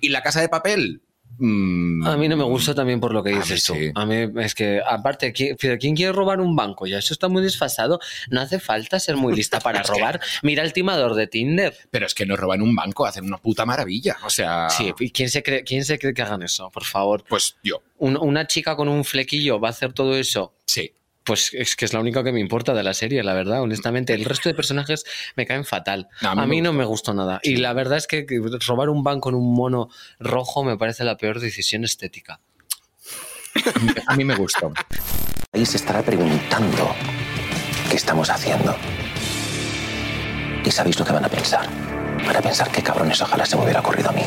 Y 0.02 0.10
la 0.10 0.22
casa 0.22 0.42
de 0.42 0.50
papel. 0.50 1.02
Mm, 1.46 2.08
A 2.08 2.18
mí 2.18 2.28
no 2.28 2.38
me 2.38 2.44
gusta 2.44 2.74
también 2.74 3.00
por 3.00 3.14
lo 3.14 3.22
que 3.24 3.32
A 3.32 3.34
mí 3.34 3.40
dices 3.40 3.64
tú. 3.64 3.74
A 3.96 4.06
mí 4.06 4.30
es 4.42 4.56
que, 4.56 4.82
aparte, 4.86 5.34
¿qui- 5.34 5.56
pero 5.60 5.78
¿quién 5.78 5.96
quiere 5.96 6.12
robar 6.12 6.40
un 6.42 6.56
banco? 6.56 6.88
Ya 6.88 6.98
eso 7.00 7.14
está 7.14 7.28
muy 7.28 7.44
desfasado. 7.44 8.00
No 8.30 8.42
hace 8.42 8.60
falta 8.60 9.00
ser 9.00 9.18
muy 9.18 9.36
lista 9.36 9.60
para 9.60 9.84
robar. 9.84 10.20
Mira 10.42 10.64
el 10.64 10.74
timador 10.74 11.16
de 11.16 11.28
Tinder. 11.28 11.76
Pero 11.92 12.06
es 12.06 12.14
que 12.14 12.26
nos 12.26 12.40
roban 12.40 12.62
un 12.62 12.76
banco, 12.76 13.06
hacen 13.06 13.26
una 13.26 13.38
puta 13.38 13.66
maravilla. 13.66 14.18
O 14.26 14.30
sea, 14.30 14.70
Sí, 14.70 14.94
¿y 15.00 15.12
quién 15.12 15.30
se, 15.30 15.44
cree, 15.44 15.64
¿quién 15.64 15.84
se 15.86 16.00
cree 16.00 16.14
que 16.14 16.22
hagan 16.22 16.44
eso? 16.44 16.70
Por 16.72 16.84
favor. 16.86 17.24
pues 17.28 17.58
yo, 17.64 17.82
Un- 17.98 18.18
una 18.18 18.48
chica 18.48 18.76
con 18.76 18.88
un 18.90 19.04
flequillo 19.04 19.60
va 19.60 19.68
a 19.70 19.72
hacer 19.72 19.94
todo 19.94 20.16
eso. 20.18 20.54
sí. 20.66 20.92
Pues 21.24 21.54
es 21.54 21.76
que 21.76 21.86
es 21.86 21.94
la 21.94 22.00
única 22.00 22.24
que 22.24 22.32
me 22.32 22.40
importa 22.40 22.74
de 22.74 22.84
la 22.84 22.94
serie, 22.94 23.24
la 23.24 23.34
verdad, 23.34 23.62
honestamente. 23.62 24.14
El 24.14 24.26
resto 24.26 24.50
de 24.50 24.56
personajes 24.56 25.06
me 25.36 25.46
caen 25.46 25.66
fatal. 25.66 26.10
No, 26.22 26.32
a 26.32 26.46
mí, 26.46 26.62
no 26.62 26.74
me 26.74 26.86
gustó 26.86 27.14
nada. 27.14 27.40
Y 27.44 27.58
la 27.58 27.74
verdad 27.74 27.98
es 27.98 28.08
que 28.08 28.26
que 28.26 28.42
robar 28.68 28.90
un 28.90 29.04
banco 29.04 29.30
en 29.30 29.36
un 29.36 29.54
mono 29.54 29.90
rojo 30.20 30.64
me 30.64 30.78
parece 30.78 31.04
la 31.04 31.18
peor 31.18 31.40
decisión 31.40 31.84
estética. 31.84 32.40
A 34.08 34.16
mí 34.16 34.24
me 34.24 34.36
gustó. 34.36 34.74
Ahí 35.52 35.66
se 35.66 35.78
estará 35.78 36.02
preguntando 36.02 36.96
qué 37.90 37.96
estamos 37.96 38.30
haciendo. 38.30 38.76
¿Y 40.66 40.72
sabéis 40.72 40.98
lo 40.98 41.06
que 41.06 41.12
van 41.12 41.26
a 41.26 41.30
pensar? 41.30 41.68
Van 42.26 42.36
a 42.36 42.42
pensar 42.42 42.72
qué 42.72 42.82
cabrones 42.82 43.22
ojalá 43.22 43.46
se 43.46 43.56
me 43.56 43.64
hubiera 43.64 43.82
ocurrido 43.82 44.10
a 44.10 44.14
mí. 44.14 44.24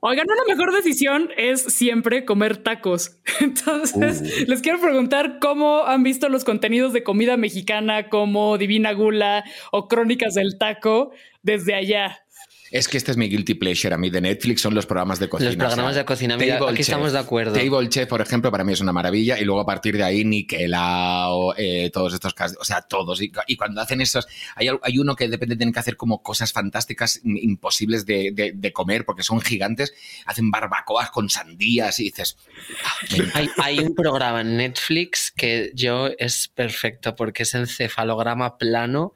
Oigan, 0.00 0.26
una 0.30 0.54
mejor 0.54 0.72
decisión 0.72 1.30
es 1.36 1.62
siempre 1.62 2.24
comer 2.24 2.58
tacos. 2.58 3.18
Entonces, 3.40 4.46
les 4.46 4.62
quiero 4.62 4.80
preguntar 4.80 5.38
cómo 5.40 5.84
han 5.86 6.04
visto 6.04 6.28
los 6.28 6.44
contenidos 6.44 6.92
de 6.92 7.02
comida 7.02 7.36
mexicana 7.36 8.08
como 8.08 8.58
Divina 8.58 8.92
Gula 8.92 9.44
o 9.72 9.88
Crónicas 9.88 10.34
del 10.34 10.56
Taco 10.56 11.10
desde 11.42 11.74
allá. 11.74 12.20
Es 12.70 12.86
que 12.88 12.96
este 12.98 13.10
es 13.12 13.16
mi 13.16 13.28
guilty 13.28 13.54
pleasure 13.54 13.94
a 13.94 13.98
mí 13.98 14.10
de 14.10 14.20
Netflix, 14.20 14.60
son 14.60 14.74
los 14.74 14.86
programas 14.86 15.18
de 15.18 15.28
cocina. 15.28 15.50
Los 15.50 15.56
programas 15.56 15.94
de 15.96 16.04
cocina, 16.04 16.36
mira, 16.36 16.56
aquí 16.56 16.66
Chef. 16.76 16.80
estamos 16.80 17.12
de 17.12 17.18
acuerdo. 17.18 17.52
Table 17.54 17.88
Chef, 17.88 18.08
por 18.08 18.20
ejemplo, 18.20 18.50
para 18.50 18.64
mí 18.64 18.72
es 18.72 18.80
una 18.80 18.92
maravilla. 18.92 19.38
Y 19.38 19.44
luego 19.44 19.60
a 19.60 19.66
partir 19.66 19.96
de 19.96 20.02
ahí, 20.04 20.24
Niquelao, 20.24 21.54
eh, 21.56 21.90
todos 21.92 22.14
estos 22.14 22.34
casos, 22.34 22.58
o 22.60 22.64
sea, 22.64 22.82
todos. 22.82 23.22
Y, 23.22 23.32
y 23.46 23.56
cuando 23.56 23.80
hacen 23.80 24.00
esos, 24.00 24.26
hay, 24.54 24.68
hay 24.82 24.98
uno 24.98 25.16
que 25.16 25.24
de 25.26 25.32
repente 25.32 25.56
tienen 25.56 25.72
que 25.72 25.80
hacer 25.80 25.96
como 25.96 26.22
cosas 26.22 26.52
fantásticas, 26.52 27.22
im- 27.24 27.38
imposibles 27.42 28.04
de, 28.06 28.30
de- 28.32 28.52
de 28.54 28.72
comer, 28.72 29.04
porque 29.04 29.22
son 29.22 29.40
gigantes. 29.40 29.92
Hacen 30.26 30.50
barbacoas 30.50 31.10
con 31.10 31.30
sandías 31.30 31.98
y 32.00 32.04
dices, 32.04 32.36
"Ah, 32.84 32.92
me 33.10 33.16
encanta". 33.18 33.38
Hay, 33.38 33.48
hay 33.56 33.78
un 33.80 33.94
programa 33.94 34.40
en 34.42 34.56
Netflix 34.56 35.32
que 35.34 35.70
yo 35.74 36.08
es 36.18 36.48
perfecto 36.48 37.14
porque 37.16 37.44
es 37.44 37.54
encefalograma 37.54 38.58
plano 38.58 39.14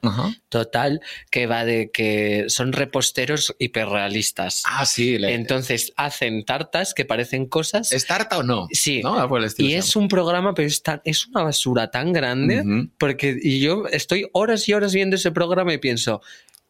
total 0.49 1.01
que 1.29 1.47
va 1.47 1.65
de 1.65 1.91
que 1.91 2.45
son 2.47 2.73
reposteros 2.73 3.42
hiperrealistas. 3.59 4.63
Ah, 4.65 4.85
sí. 4.85 5.17
le- 5.17 5.33
Entonces 5.33 5.93
hacen 5.97 6.45
tartas 6.45 6.93
que 6.93 7.05
parecen 7.05 7.47
cosas. 7.47 7.91
¿Es 7.91 8.05
tarta 8.05 8.37
o 8.37 8.43
no? 8.43 8.67
Sí. 8.71 9.01
¿No? 9.01 9.19
Ah, 9.19 9.29
Y 9.57 9.73
es 9.73 9.95
un 9.95 10.07
programa, 10.07 10.53
pero 10.53 10.67
es, 10.67 10.81
tan- 10.83 11.01
es 11.05 11.27
una 11.27 11.43
basura 11.43 11.91
tan 11.91 12.13
grande 12.13 12.61
Ujú. 12.61 12.89
porque 12.97 13.37
y 13.41 13.59
yo 13.59 13.85
estoy 13.91 14.27
horas 14.33 14.67
y 14.69 14.73
horas 14.73 14.93
viendo 14.93 15.15
ese 15.15 15.31
programa 15.31 15.73
y 15.73 15.77
pienso, 15.77 16.21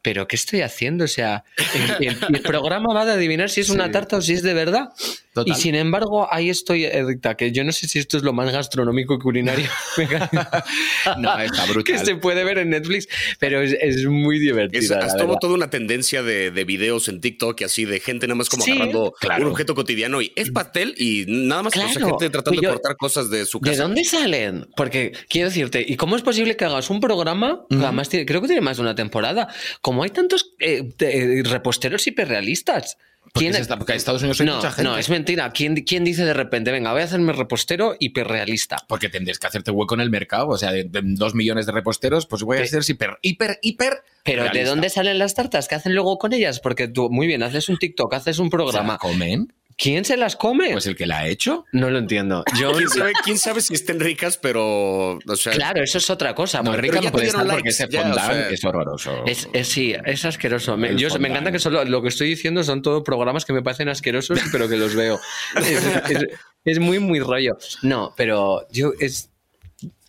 ¿pero 0.03 0.27
qué 0.27 0.35
estoy 0.35 0.61
haciendo? 0.61 1.05
O 1.05 1.07
sea, 1.07 1.43
el, 1.99 2.15
el- 2.29 2.41
programa 2.43 2.93
va 2.93 3.05
de 3.05 3.13
adivinar 3.13 3.49
si 3.49 3.61
es 3.61 3.69
una 3.69 3.89
tarta 3.89 4.17
o 4.17 4.21
si 4.21 4.33
es 4.33 4.43
de 4.43 4.53
verdad. 4.53 4.89
Total. 5.33 5.51
Y 5.51 5.59
sin 5.59 5.73
embargo, 5.73 6.27
ahí 6.31 6.51
estoy, 6.51 6.85
Edicta, 6.85 7.35
que 7.35 7.51
yo 7.51 7.63
no 7.63 7.71
sé 7.71 7.87
si 7.87 7.97
esto 7.97 8.17
es 8.17 8.23
lo 8.23 8.33
más 8.33 8.51
gastronómico 8.51 9.15
y 9.15 9.17
culinario 9.19 9.67
No, 11.17 11.39
está 11.39 11.65
brutal. 11.65 11.83
que 11.83 11.97
se 12.05 12.15
puede 12.15 12.43
ver 12.43 12.59
en 12.59 12.69
Netflix, 12.69 13.07
pero 13.39 13.61
es, 13.61 13.75
es 13.81 14.05
muy 14.05 14.39
la 14.43 14.65
es 14.71 15.15
todo- 15.17 15.37
toda 15.39 15.53
una 15.55 15.69
tendencia 15.69 16.21
de, 16.21 16.51
de 16.51 16.63
videos 16.65 17.07
en 17.07 17.21
TikTok 17.21 17.61
y 17.61 17.63
así 17.63 17.85
de 17.85 17.99
gente 17.99 18.27
nada 18.27 18.35
más 18.35 18.49
como 18.49 18.63
Sí, 18.63 18.71
agarrando 18.73 19.13
claro. 19.19 19.45
un 19.45 19.51
objeto 19.51 19.73
cotidiano 19.73 20.21
y 20.21 20.31
es 20.35 20.51
pastel 20.51 20.93
y 20.97 21.25
nada 21.27 21.63
más 21.63 21.75
o 21.75 21.79
sea, 21.79 21.89
Claro. 21.89 22.07
gente 22.09 22.29
tratando 22.29 22.61
Yo- 22.61 22.69
de 22.69 22.73
cortar 22.75 22.95
cosas 22.97 23.29
de 23.29 23.45
su 23.45 23.59
¿De 23.59 23.71
casa. 23.71 23.83
dónde 23.83 24.03
salen? 24.03 24.67
Porque 24.75 25.13
quiero 25.29 25.47
decirte, 25.49 25.83
¿y 25.87 25.95
cómo 25.95 26.15
es 26.15 26.21
posible 26.21 26.55
que 26.55 26.65
hagas 26.65 26.89
un 26.89 26.99
programa? 26.99 27.61
que 27.69 27.77
además 27.77 28.09
tiene- 28.09 28.25
creo 28.25 28.41
que 28.41 28.47
tiene 28.47 28.61
más 28.61 28.77
de 28.77 28.83
una 28.83 28.95
temporada. 28.95 29.47
Como 29.93 30.03
hay 30.03 30.09
tantos 30.09 30.53
eh, 30.59 30.89
de- 30.97 31.43
reposteros 31.45 32.07
hiperrealistas. 32.07 32.97
Porque, 33.21 33.39
¿Quién- 33.45 33.53
es 33.55 33.61
esta- 33.61 33.77
porque 33.77 33.93
en 33.93 33.97
Estados 33.97 34.21
Unidos 34.21 34.39
hay 34.41 34.47
no, 34.47 34.55
mucha 34.55 34.71
gente. 34.71 34.83
no, 34.83 34.97
es 34.97 35.07
mentira. 35.09 35.51
¿Quién, 35.51 35.75
¿Quién 35.83 36.03
dice 36.03 36.25
de 36.25 36.33
repente, 36.33 36.71
venga, 36.71 36.91
voy 36.91 37.01
a 37.01 37.05
hacerme 37.05 37.31
repostero 37.33 37.95
hiperrealista? 37.99 38.77
Porque 38.87 39.07
tendrías 39.09 39.37
que 39.39 39.47
hacerte 39.47 39.69
hueco 39.71 39.93
en 39.95 40.01
el 40.01 40.09
mercado. 40.09 40.47
O 40.49 40.57
sea, 40.57 40.71
de, 40.71 40.83
de 40.85 41.01
dos 41.03 41.35
millones 41.35 41.65
de 41.67 41.71
reposteros, 41.71 42.25
pues 42.25 42.41
voy 42.43 42.57
a 42.57 42.65
ser 42.65 42.81
hiper, 42.87 43.17
hiper, 43.21 43.59
hiper. 43.61 43.93
Pero 44.23 44.49
¿de 44.49 44.63
dónde 44.63 44.89
salen 44.89 45.19
las 45.19 45.35
tartas? 45.35 45.67
¿Qué 45.67 45.75
hacen 45.75 45.93
luego 45.93 46.17
con 46.17 46.33
ellas? 46.33 46.59
Porque 46.59 46.87
tú, 46.87 47.09
muy 47.11 47.27
bien, 47.27 47.43
haces 47.43 47.69
un 47.69 47.77
TikTok, 47.77 48.13
haces 48.15 48.39
un 48.39 48.47
¿Se 48.49 48.57
la 48.57 48.63
programa. 48.63 48.97
comen? 48.97 49.53
¿Quién 49.77 50.05
se 50.05 50.17
las 50.17 50.35
come? 50.35 50.71
Pues 50.71 50.85
el 50.87 50.95
que 50.95 51.05
la 51.05 51.19
ha 51.19 51.27
hecho. 51.27 51.65
no 51.71 51.89
lo 51.89 51.97
entiendo. 51.99 52.43
Yo, 52.59 52.71
¿Quién 52.73 52.89
sabe, 52.89 53.11
quién 53.23 53.37
sabe 53.37 53.61
si 53.61 53.73
estén 53.73 53.99
ricas, 53.99 54.37
pero. 54.37 55.17
O 55.27 55.35
sea, 55.35 55.53
claro, 55.53 55.83
eso 55.83 55.97
es 55.97 56.09
otra 56.09 56.35
cosa. 56.35 56.59
No, 56.61 56.65
porque- 56.71 56.81
rica 56.81 57.01
no 57.01 57.11
puede 57.11 57.27
estar 57.27 57.47
porque 57.47 57.69
ese 57.69 57.87
ya, 57.89 57.99
o 57.99 58.03
fondant 58.03 58.31
sea, 58.33 58.49
es 58.49 58.63
horroroso. 58.65 59.23
Es, 59.25 59.49
es- 59.53 59.67
sí, 59.67 59.95
es 60.05 60.25
asqueroso. 60.25 60.77
Me, 60.77 60.95
yo, 60.95 61.09
me 61.19 61.27
encanta 61.29 61.51
que 61.51 61.59
solo 61.59 61.83
lo 61.85 62.01
que 62.01 62.09
estoy 62.09 62.29
diciendo 62.29 62.63
son 62.63 62.81
todos 62.81 63.03
programas 63.03 63.45
que 63.45 63.53
me 63.53 63.61
parecen 63.61 63.89
asquerosos, 63.89 64.39
pero 64.51 64.67
que 64.69 64.77
los 64.77 64.95
veo. 64.95 65.19
Es, 65.57 65.85
es- 66.11 66.27
es 66.65 66.79
muy, 66.79 66.99
muy 66.99 67.19
rollo. 67.19 67.57
No, 67.81 68.13
pero 68.15 68.65
yo 68.71 68.93
es. 68.99 69.29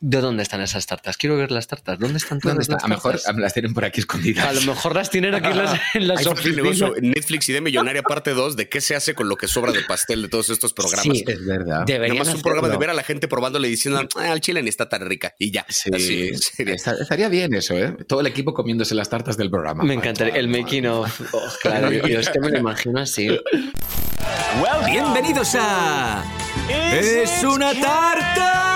¿De 0.07 0.21
dónde 0.21 0.43
están 0.43 0.61
esas 0.61 0.85
tartas? 0.85 1.17
Quiero 1.17 1.39
ver 1.39 1.51
las 1.51 1.67
tartas. 1.67 1.99
¿Dónde 1.99 2.19
están 2.19 2.39
todas 2.39 2.57
¿Dónde 2.57 2.63
está? 2.65 2.75
las 2.75 2.85
A 2.85 2.89
lo 2.89 2.95
mejor 2.95 3.13
tartas? 3.13 3.37
las 3.37 3.55
tienen 3.55 3.73
por 3.73 3.87
aquí 3.87 4.01
escondidas. 4.01 4.45
A 4.45 4.53
lo 4.53 4.61
mejor 4.61 4.95
las 4.95 5.09
tienen 5.09 5.35
aquí 5.35 5.49
en 5.49 5.57
las, 5.57 5.81
en 5.95 6.09
las 6.09 6.27
oficinas. 6.27 6.79
Netflix 7.01 7.49
y 7.49 7.55
de 7.55 7.63
Millonaria 7.63 8.03
parte 8.03 8.33
2 8.35 8.55
de 8.55 8.69
qué 8.69 8.83
se 8.83 8.95
hace 8.95 9.15
con 9.15 9.31
lo 9.31 9.37
que 9.37 9.49
sobra 9.49 9.73
de 9.73 9.81
pastel 9.89 10.21
de 10.21 10.29
todos 10.29 10.51
estos 10.51 10.75
programas. 10.75 11.05
Sí, 11.05 11.25
Es 11.27 11.47
verdad. 11.47 11.87
Deberían 11.87 12.19
Nada 12.19 12.27
más 12.29 12.35
un 12.35 12.43
programa 12.43 12.69
de 12.69 12.77
ver 12.77 12.91
a 12.91 12.93
la 12.93 13.03
gente 13.03 13.29
probándole 13.29 13.67
y 13.69 13.71
diciendo, 13.71 14.07
ah, 14.17 14.31
el 14.35 14.43
chile 14.43 14.63
ni 14.63 14.69
está 14.69 14.91
tan 14.91 15.09
rica. 15.09 15.35
Y 15.39 15.51
ya. 15.51 15.65
Sí, 15.71 15.89
Así, 15.95 16.33
estaría 16.59 17.31
bien 17.31 17.55
eso, 17.55 17.73
¿eh? 17.73 17.97
Todo 18.07 18.21
el 18.21 18.27
equipo 18.27 18.53
comiéndose 18.53 18.95
las 18.95 19.09
tartas 19.09 19.39
del 19.39 19.49
programa. 19.49 19.85
Me 19.85 19.95
encantaría. 19.95 20.35
El 20.35 20.49
making 20.49 20.87
of. 20.87 21.19
oh, 21.33 21.49
claro, 21.63 21.91
yo, 21.91 22.21
es 22.21 22.29
que 22.29 22.41
me 22.41 22.51
lo 22.51 22.59
imagino 22.59 23.01
así. 23.01 23.29
Bienvenidos 24.85 25.55
a... 25.59 26.23
¡Es 26.93 27.43
una 27.43 27.73
tarta! 27.73 28.74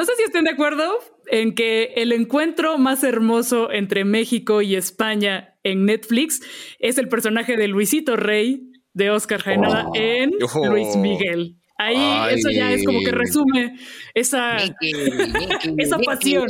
No 0.00 0.06
sé 0.06 0.12
si 0.16 0.22
estén 0.22 0.44
de 0.44 0.50
acuerdo 0.52 0.90
en 1.30 1.54
que 1.54 1.92
el 1.96 2.12
encuentro 2.12 2.78
más 2.78 3.04
hermoso 3.04 3.70
entre 3.70 4.06
México 4.06 4.62
y 4.62 4.74
España 4.74 5.56
en 5.62 5.84
Netflix 5.84 6.40
es 6.78 6.96
el 6.96 7.06
personaje 7.10 7.54
de 7.58 7.68
Luisito 7.68 8.16
Rey 8.16 8.62
de 8.94 9.10
Oscar 9.10 9.42
Jaenada 9.42 9.84
Oh. 9.88 9.92
en 9.94 10.30
Oh. 10.54 10.66
Luis 10.68 10.96
Miguel. 10.96 11.56
Ahí 11.76 11.96
Ay. 11.98 12.36
eso 12.38 12.48
ya 12.50 12.72
es 12.72 12.82
como 12.86 13.00
que 13.00 13.10
resume 13.10 13.76
esa, 14.14 14.56
esa 15.76 15.98
pasión. 15.98 16.46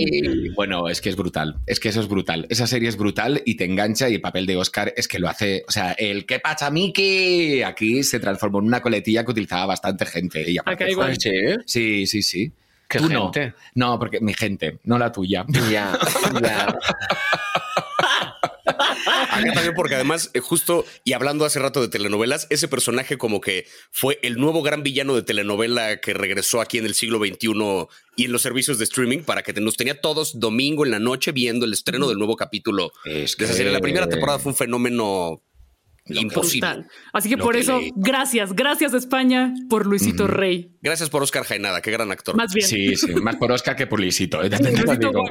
Bueno, 0.55 0.89
es 0.89 1.01
que 1.01 1.09
es 1.09 1.17
brutal. 1.17 1.57
Es 1.67 1.81
que 1.81 1.89
eso 1.89 2.01
es 2.01 2.09
brutal. 2.09 2.47
Esa 2.51 2.69
serie 2.69 2.89
es 2.89 2.97
brutal 2.97 3.43
y 3.45 3.57
te 3.57 3.65
engancha 3.65 4.09
y 4.09 4.15
el 4.15 4.21
papel 4.21 4.47
de 4.47 4.57
Oscar 4.57 4.93
es 4.97 5.09
que 5.09 5.19
lo 5.19 5.29
hace. 5.29 5.65
O 5.67 5.73
sea, 5.73 5.93
el 5.93 6.25
que 6.25 6.39
pacha 6.39 6.71
Miki 6.71 7.63
aquí 7.63 8.05
se 8.05 8.21
transformó 8.21 8.61
en 8.61 8.67
una 8.67 8.81
coletilla 8.81 9.25
que 9.25 9.33
utilizaba 9.33 9.67
bastante 9.67 10.07
gente. 10.07 10.49
Y 10.49 10.59
aparte 10.59 10.85
Acá 10.85 10.91
igual. 10.93 11.17
fue- 11.21 11.57
Sí, 11.67 12.07
sí, 12.07 12.23
sí. 12.23 12.53
¿Qué 12.91 12.99
Tú 12.99 13.09
no. 13.09 13.33
gente? 13.33 13.55
No, 13.75 13.99
porque 14.01 14.21
mi 14.21 14.35
gente, 14.35 14.81
no 14.85 14.99
la 14.99 15.11
tuya. 15.13 15.47
Ya, 15.71 15.97
ya. 16.43 16.77
Acá 18.65 19.53
también 19.53 19.75
porque 19.75 19.95
además, 19.95 20.31
eh, 20.35 20.41
justo, 20.41 20.85
y 21.05 21.13
hablando 21.13 21.45
hace 21.45 21.59
rato 21.59 21.81
de 21.81 21.89
telenovelas, 21.89 22.47
ese 22.51 22.69
personaje 22.69 23.17
como 23.19 23.41
que 23.41 23.67
fue 23.91 24.19
el 24.23 24.37
nuevo 24.37 24.63
gran 24.63 24.83
villano 24.83 25.15
de 25.15 25.23
telenovela 25.23 26.01
que 26.01 26.13
regresó 26.15 26.61
aquí 26.61 26.79
en 26.79 26.85
el 26.87 26.95
siglo 26.95 27.19
XXI 27.19 27.49
y 28.17 28.25
en 28.27 28.33
los 28.33 28.43
servicios 28.43 28.79
de 28.79 28.85
streaming 28.85 29.21
para 29.21 29.43
que 29.43 29.53
nos 29.55 29.77
tenía 29.77 30.01
todos 30.01 30.39
domingo 30.41 30.85
en 30.85 30.91
la 30.91 30.99
noche 30.99 31.33
viendo 31.33 31.65
el 31.65 31.73
estreno 31.73 32.09
del 32.09 32.19
nuevo 32.19 32.37
capítulo 32.37 32.93
Es 33.05 33.37
de 33.37 33.45
esa 33.45 33.53
que- 33.53 33.59
serie. 33.59 33.73
La 33.73 33.81
primera 33.81 34.09
temporada 34.09 34.39
fue 34.39 34.53
un 34.53 34.57
fenómeno 34.57 35.43
imposible. 36.19 36.69
Brutal. 36.69 36.91
Así 37.13 37.29
que 37.29 37.37
Lo 37.37 37.45
por 37.45 37.55
que 37.55 37.61
eso, 37.61 37.79
leí. 37.79 37.91
gracias, 37.97 38.53
gracias 38.55 38.95
España 38.95 39.53
por 39.69 39.87
Luisito 39.87 40.27
Rey. 40.27 40.71
Gracias 40.83 41.11
por 41.11 41.23
Oscar 41.23 41.45
Jaenada, 41.45 41.81
qué 41.81 41.91
gran 41.91 42.11
actor. 42.11 42.37
Más 42.37 42.53
bien. 42.53 42.67
Sí, 42.67 42.97
sí. 42.97 43.13
Más 43.15 43.37
por 43.37 43.53
Oscar 43.53 43.77
que 43.77 43.87
por 43.87 44.01
Luisito. 44.01 44.43
¿eh? 44.45 44.51
Luisito 44.51 45.09
digo. 45.09 45.25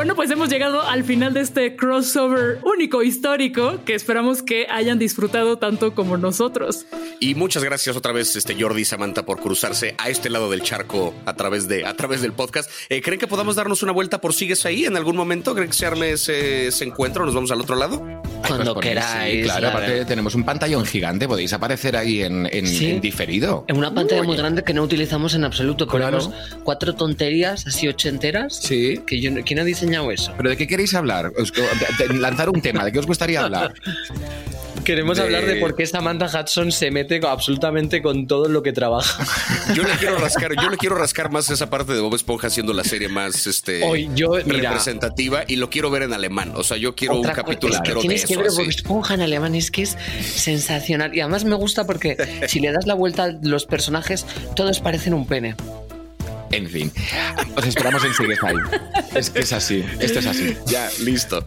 Bueno, 0.00 0.16
pues 0.16 0.30
hemos 0.30 0.48
llegado 0.48 0.80
al 0.80 1.04
final 1.04 1.34
de 1.34 1.42
este 1.42 1.76
crossover 1.76 2.58
único 2.64 3.02
histórico 3.02 3.80
que 3.84 3.94
esperamos 3.94 4.42
que 4.42 4.66
hayan 4.70 4.98
disfrutado 4.98 5.58
tanto 5.58 5.94
como 5.94 6.16
nosotros. 6.16 6.86
Y 7.18 7.34
muchas 7.34 7.62
gracias 7.64 7.94
otra 7.96 8.10
vez, 8.12 8.34
este 8.34 8.56
Jordi 8.58 8.80
y 8.80 8.84
Samantha, 8.86 9.26
por 9.26 9.40
cruzarse 9.40 9.94
a 9.98 10.08
este 10.08 10.30
lado 10.30 10.50
del 10.50 10.62
charco 10.62 11.12
a 11.26 11.34
través, 11.36 11.68
de, 11.68 11.84
a 11.84 11.94
través 11.96 12.22
del 12.22 12.32
podcast. 12.32 12.70
Eh, 12.88 13.02
¿Creen 13.02 13.20
que 13.20 13.26
podamos 13.26 13.56
darnos 13.56 13.82
una 13.82 13.92
vuelta 13.92 14.22
por 14.22 14.32
sigues 14.32 14.64
ahí 14.64 14.86
en 14.86 14.96
algún 14.96 15.16
momento? 15.16 15.54
¿Creen 15.54 15.68
que 15.68 15.76
se 15.76 15.84
arme 15.84 16.12
ese, 16.12 16.68
ese 16.68 16.84
encuentro? 16.84 17.26
¿Nos 17.26 17.34
vamos 17.34 17.50
al 17.50 17.60
otro 17.60 17.76
lado? 17.76 17.98
Cuando 18.48 18.72
Pues 18.72 18.86
ponéis, 18.86 19.04
sí, 19.04 19.10
queráis. 19.12 19.44
claro, 19.44 19.60
la 19.60 19.68
aparte 19.68 20.04
tenemos 20.06 20.34
un 20.34 20.44
pantallón 20.44 20.86
gigante. 20.86 21.28
Podéis 21.28 21.52
aparecer 21.52 21.94
ahí 21.94 22.22
en, 22.22 22.48
en- 22.50 22.66
Sí. 22.66 22.86
en 22.92 23.00
diferido. 23.02 23.66
En 23.68 23.76
una 23.76 23.92
pantalla 23.92 24.22
Uy. 24.22 24.28
muy 24.28 24.36
grande 24.38 24.64
que 24.64 24.72
no 24.72 24.82
utilizamos 24.82 25.34
en 25.34 25.44
absoluto. 25.44 25.86
Claro. 25.86 26.20
Ponemos 26.20 26.34
cuatro 26.64 26.94
tonterías 26.94 27.66
así 27.66 27.86
ochenteras. 27.86 28.56
Sí. 28.56 28.98
Que 29.06 29.20
yo, 29.20 29.30
¿Quién 29.44 29.58
ha 29.58 29.64
diseñado 29.64 29.89
eso? 30.10 30.32
¿Pero 30.36 30.50
de 30.50 30.56
qué 30.56 30.66
queréis 30.66 30.94
hablar? 30.94 31.32
Os- 31.38 31.52
de- 31.52 32.08
de- 32.08 32.14
lanzar 32.18 32.48
un 32.48 32.60
tema. 32.62 32.84
¿De 32.84 32.92
qué 32.92 32.98
os 32.98 33.06
gustaría 33.06 33.42
hablar? 33.42 33.72
Queremos 34.84 35.18
De- 35.18 35.24
hablar 35.24 35.44
de 35.44 35.56
por 35.56 35.76
qué 35.76 35.86
Samantha 35.86 36.26
Hudson 36.26 36.72
se 36.72 36.90
mete 36.90 37.20
absolutamente 37.26 38.00
con 38.00 38.26
todo 38.26 38.48
lo 38.48 38.62
que 38.62 38.72
trabaja. 38.72 39.24
Yo 39.74 39.82
le 39.82 39.90
quiero 39.98 40.16
rascar, 40.16 40.52
yo 40.60 40.70
le 40.70 40.76
quiero 40.78 40.96
rascar 40.96 41.30
más 41.30 41.50
esa 41.50 41.68
parte 41.68 41.92
de 41.92 42.00
Bob 42.00 42.14
Esponja 42.14 42.46
haciendo 42.46 42.72
la 42.72 42.82
serie 42.82 43.08
más 43.08 43.46
este 43.46 43.82
Hoy 43.84 44.08
yo, 44.14 44.30
mira, 44.46 44.70
representativa 44.70 45.44
y 45.46 45.56
lo 45.56 45.68
quiero 45.70 45.90
ver 45.90 46.02
en 46.04 46.12
alemán. 46.14 46.52
O 46.56 46.64
sea, 46.64 46.76
yo 46.78 46.94
quiero 46.96 47.16
un 47.20 47.22
capítulo 47.28 47.74
es 47.74 47.80
que 47.82 47.90
entero 47.90 48.00
de 48.00 48.08
tienes 48.08 48.24
que 48.26 48.36
ver. 48.38 48.50
Bob 48.50 48.60
Esponja 48.68 49.14
en 49.14 49.20
alemán, 49.20 49.54
es 49.54 49.70
que 49.70 49.82
es 49.82 49.96
sensacional. 50.34 51.14
Y 51.14 51.20
además 51.20 51.44
me 51.44 51.54
gusta 51.56 51.84
porque 51.84 52.16
si 52.48 52.58
le 52.60 52.72
das 52.72 52.86
la 52.86 52.94
vuelta 52.94 53.24
a 53.24 53.28
los 53.42 53.66
personajes, 53.66 54.24
todos 54.56 54.80
parecen 54.80 55.12
un 55.14 55.26
pene. 55.26 55.54
En 56.50 56.68
fin. 56.68 56.92
Os 57.56 57.66
esperamos 57.66 58.04
en 58.04 58.14
Sigues 58.14 58.42
ahí. 58.42 58.56
Es 59.14 59.32
es 59.34 59.52
así. 59.52 59.84
Esto 60.00 60.18
es 60.18 60.26
así. 60.26 60.56
Ya, 60.66 60.90
listo. 61.00 61.46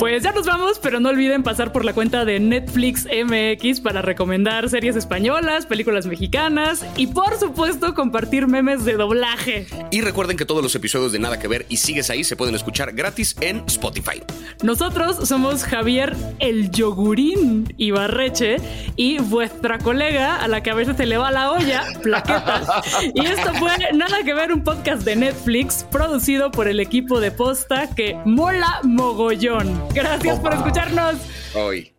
Pues 0.00 0.22
ya 0.22 0.32
nos 0.32 0.46
vamos, 0.46 0.78
pero 0.78 0.98
no 0.98 1.10
olviden 1.10 1.42
pasar 1.42 1.72
por 1.72 1.84
la 1.84 1.92
cuenta 1.92 2.24
de 2.24 2.40
Netflix 2.40 3.04
MX 3.04 3.82
para 3.82 4.00
recomendar 4.00 4.70
series 4.70 4.96
españolas, 4.96 5.66
películas 5.66 6.06
mexicanas 6.06 6.86
y 6.96 7.08
por 7.08 7.38
supuesto 7.38 7.92
compartir 7.94 8.46
memes 8.46 8.86
de 8.86 8.94
doblaje. 8.94 9.66
Y 9.90 10.00
recuerden 10.00 10.38
que 10.38 10.46
todos 10.46 10.62
los 10.62 10.74
episodios 10.74 11.12
de 11.12 11.18
Nada 11.18 11.38
que 11.38 11.48
ver 11.48 11.66
y 11.68 11.76
sigues 11.76 12.08
ahí 12.08 12.24
se 12.24 12.34
pueden 12.34 12.54
escuchar 12.54 12.94
gratis 12.94 13.36
en 13.42 13.62
Spotify. 13.66 14.22
Nosotros 14.62 15.28
somos 15.28 15.64
Javier 15.64 16.16
el 16.38 16.70
Yogurín 16.70 17.74
Ibarreche 17.76 18.56
y 18.96 19.18
vuestra 19.18 19.76
colega 19.76 20.36
a 20.36 20.48
la 20.48 20.62
que 20.62 20.70
a 20.70 20.74
veces 20.74 20.96
se 20.96 21.04
le 21.04 21.18
va 21.18 21.30
la 21.30 21.52
olla, 21.52 21.84
Plaqueta. 22.02 22.82
Y 23.14 23.26
esto 23.26 23.52
fue 23.56 23.72
Nada 23.92 24.22
que 24.24 24.32
ver, 24.32 24.50
un 24.50 24.64
podcast 24.64 25.02
de 25.02 25.14
Netflix 25.16 25.84
producido 25.90 26.50
por 26.50 26.68
el 26.68 26.80
equipo 26.80 27.20
de 27.20 27.32
posta 27.32 27.94
que 27.94 28.16
mola 28.24 28.80
mogollón. 28.82 29.89
Gracias 29.92 30.38
por 30.38 30.54
escucharnos. 30.54 31.16
Hoy. 31.54 31.92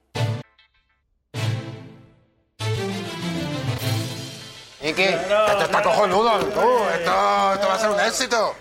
Miki, 4.82 5.04
esto 5.04 5.62
está 5.62 5.84
cojonudo, 5.84 6.40
tú. 6.40 6.60
Esto, 6.94 7.54
esto 7.54 7.68
va 7.68 7.74
a 7.74 7.80
ser 7.80 7.90
un 7.90 8.00
éxito. 8.00 8.56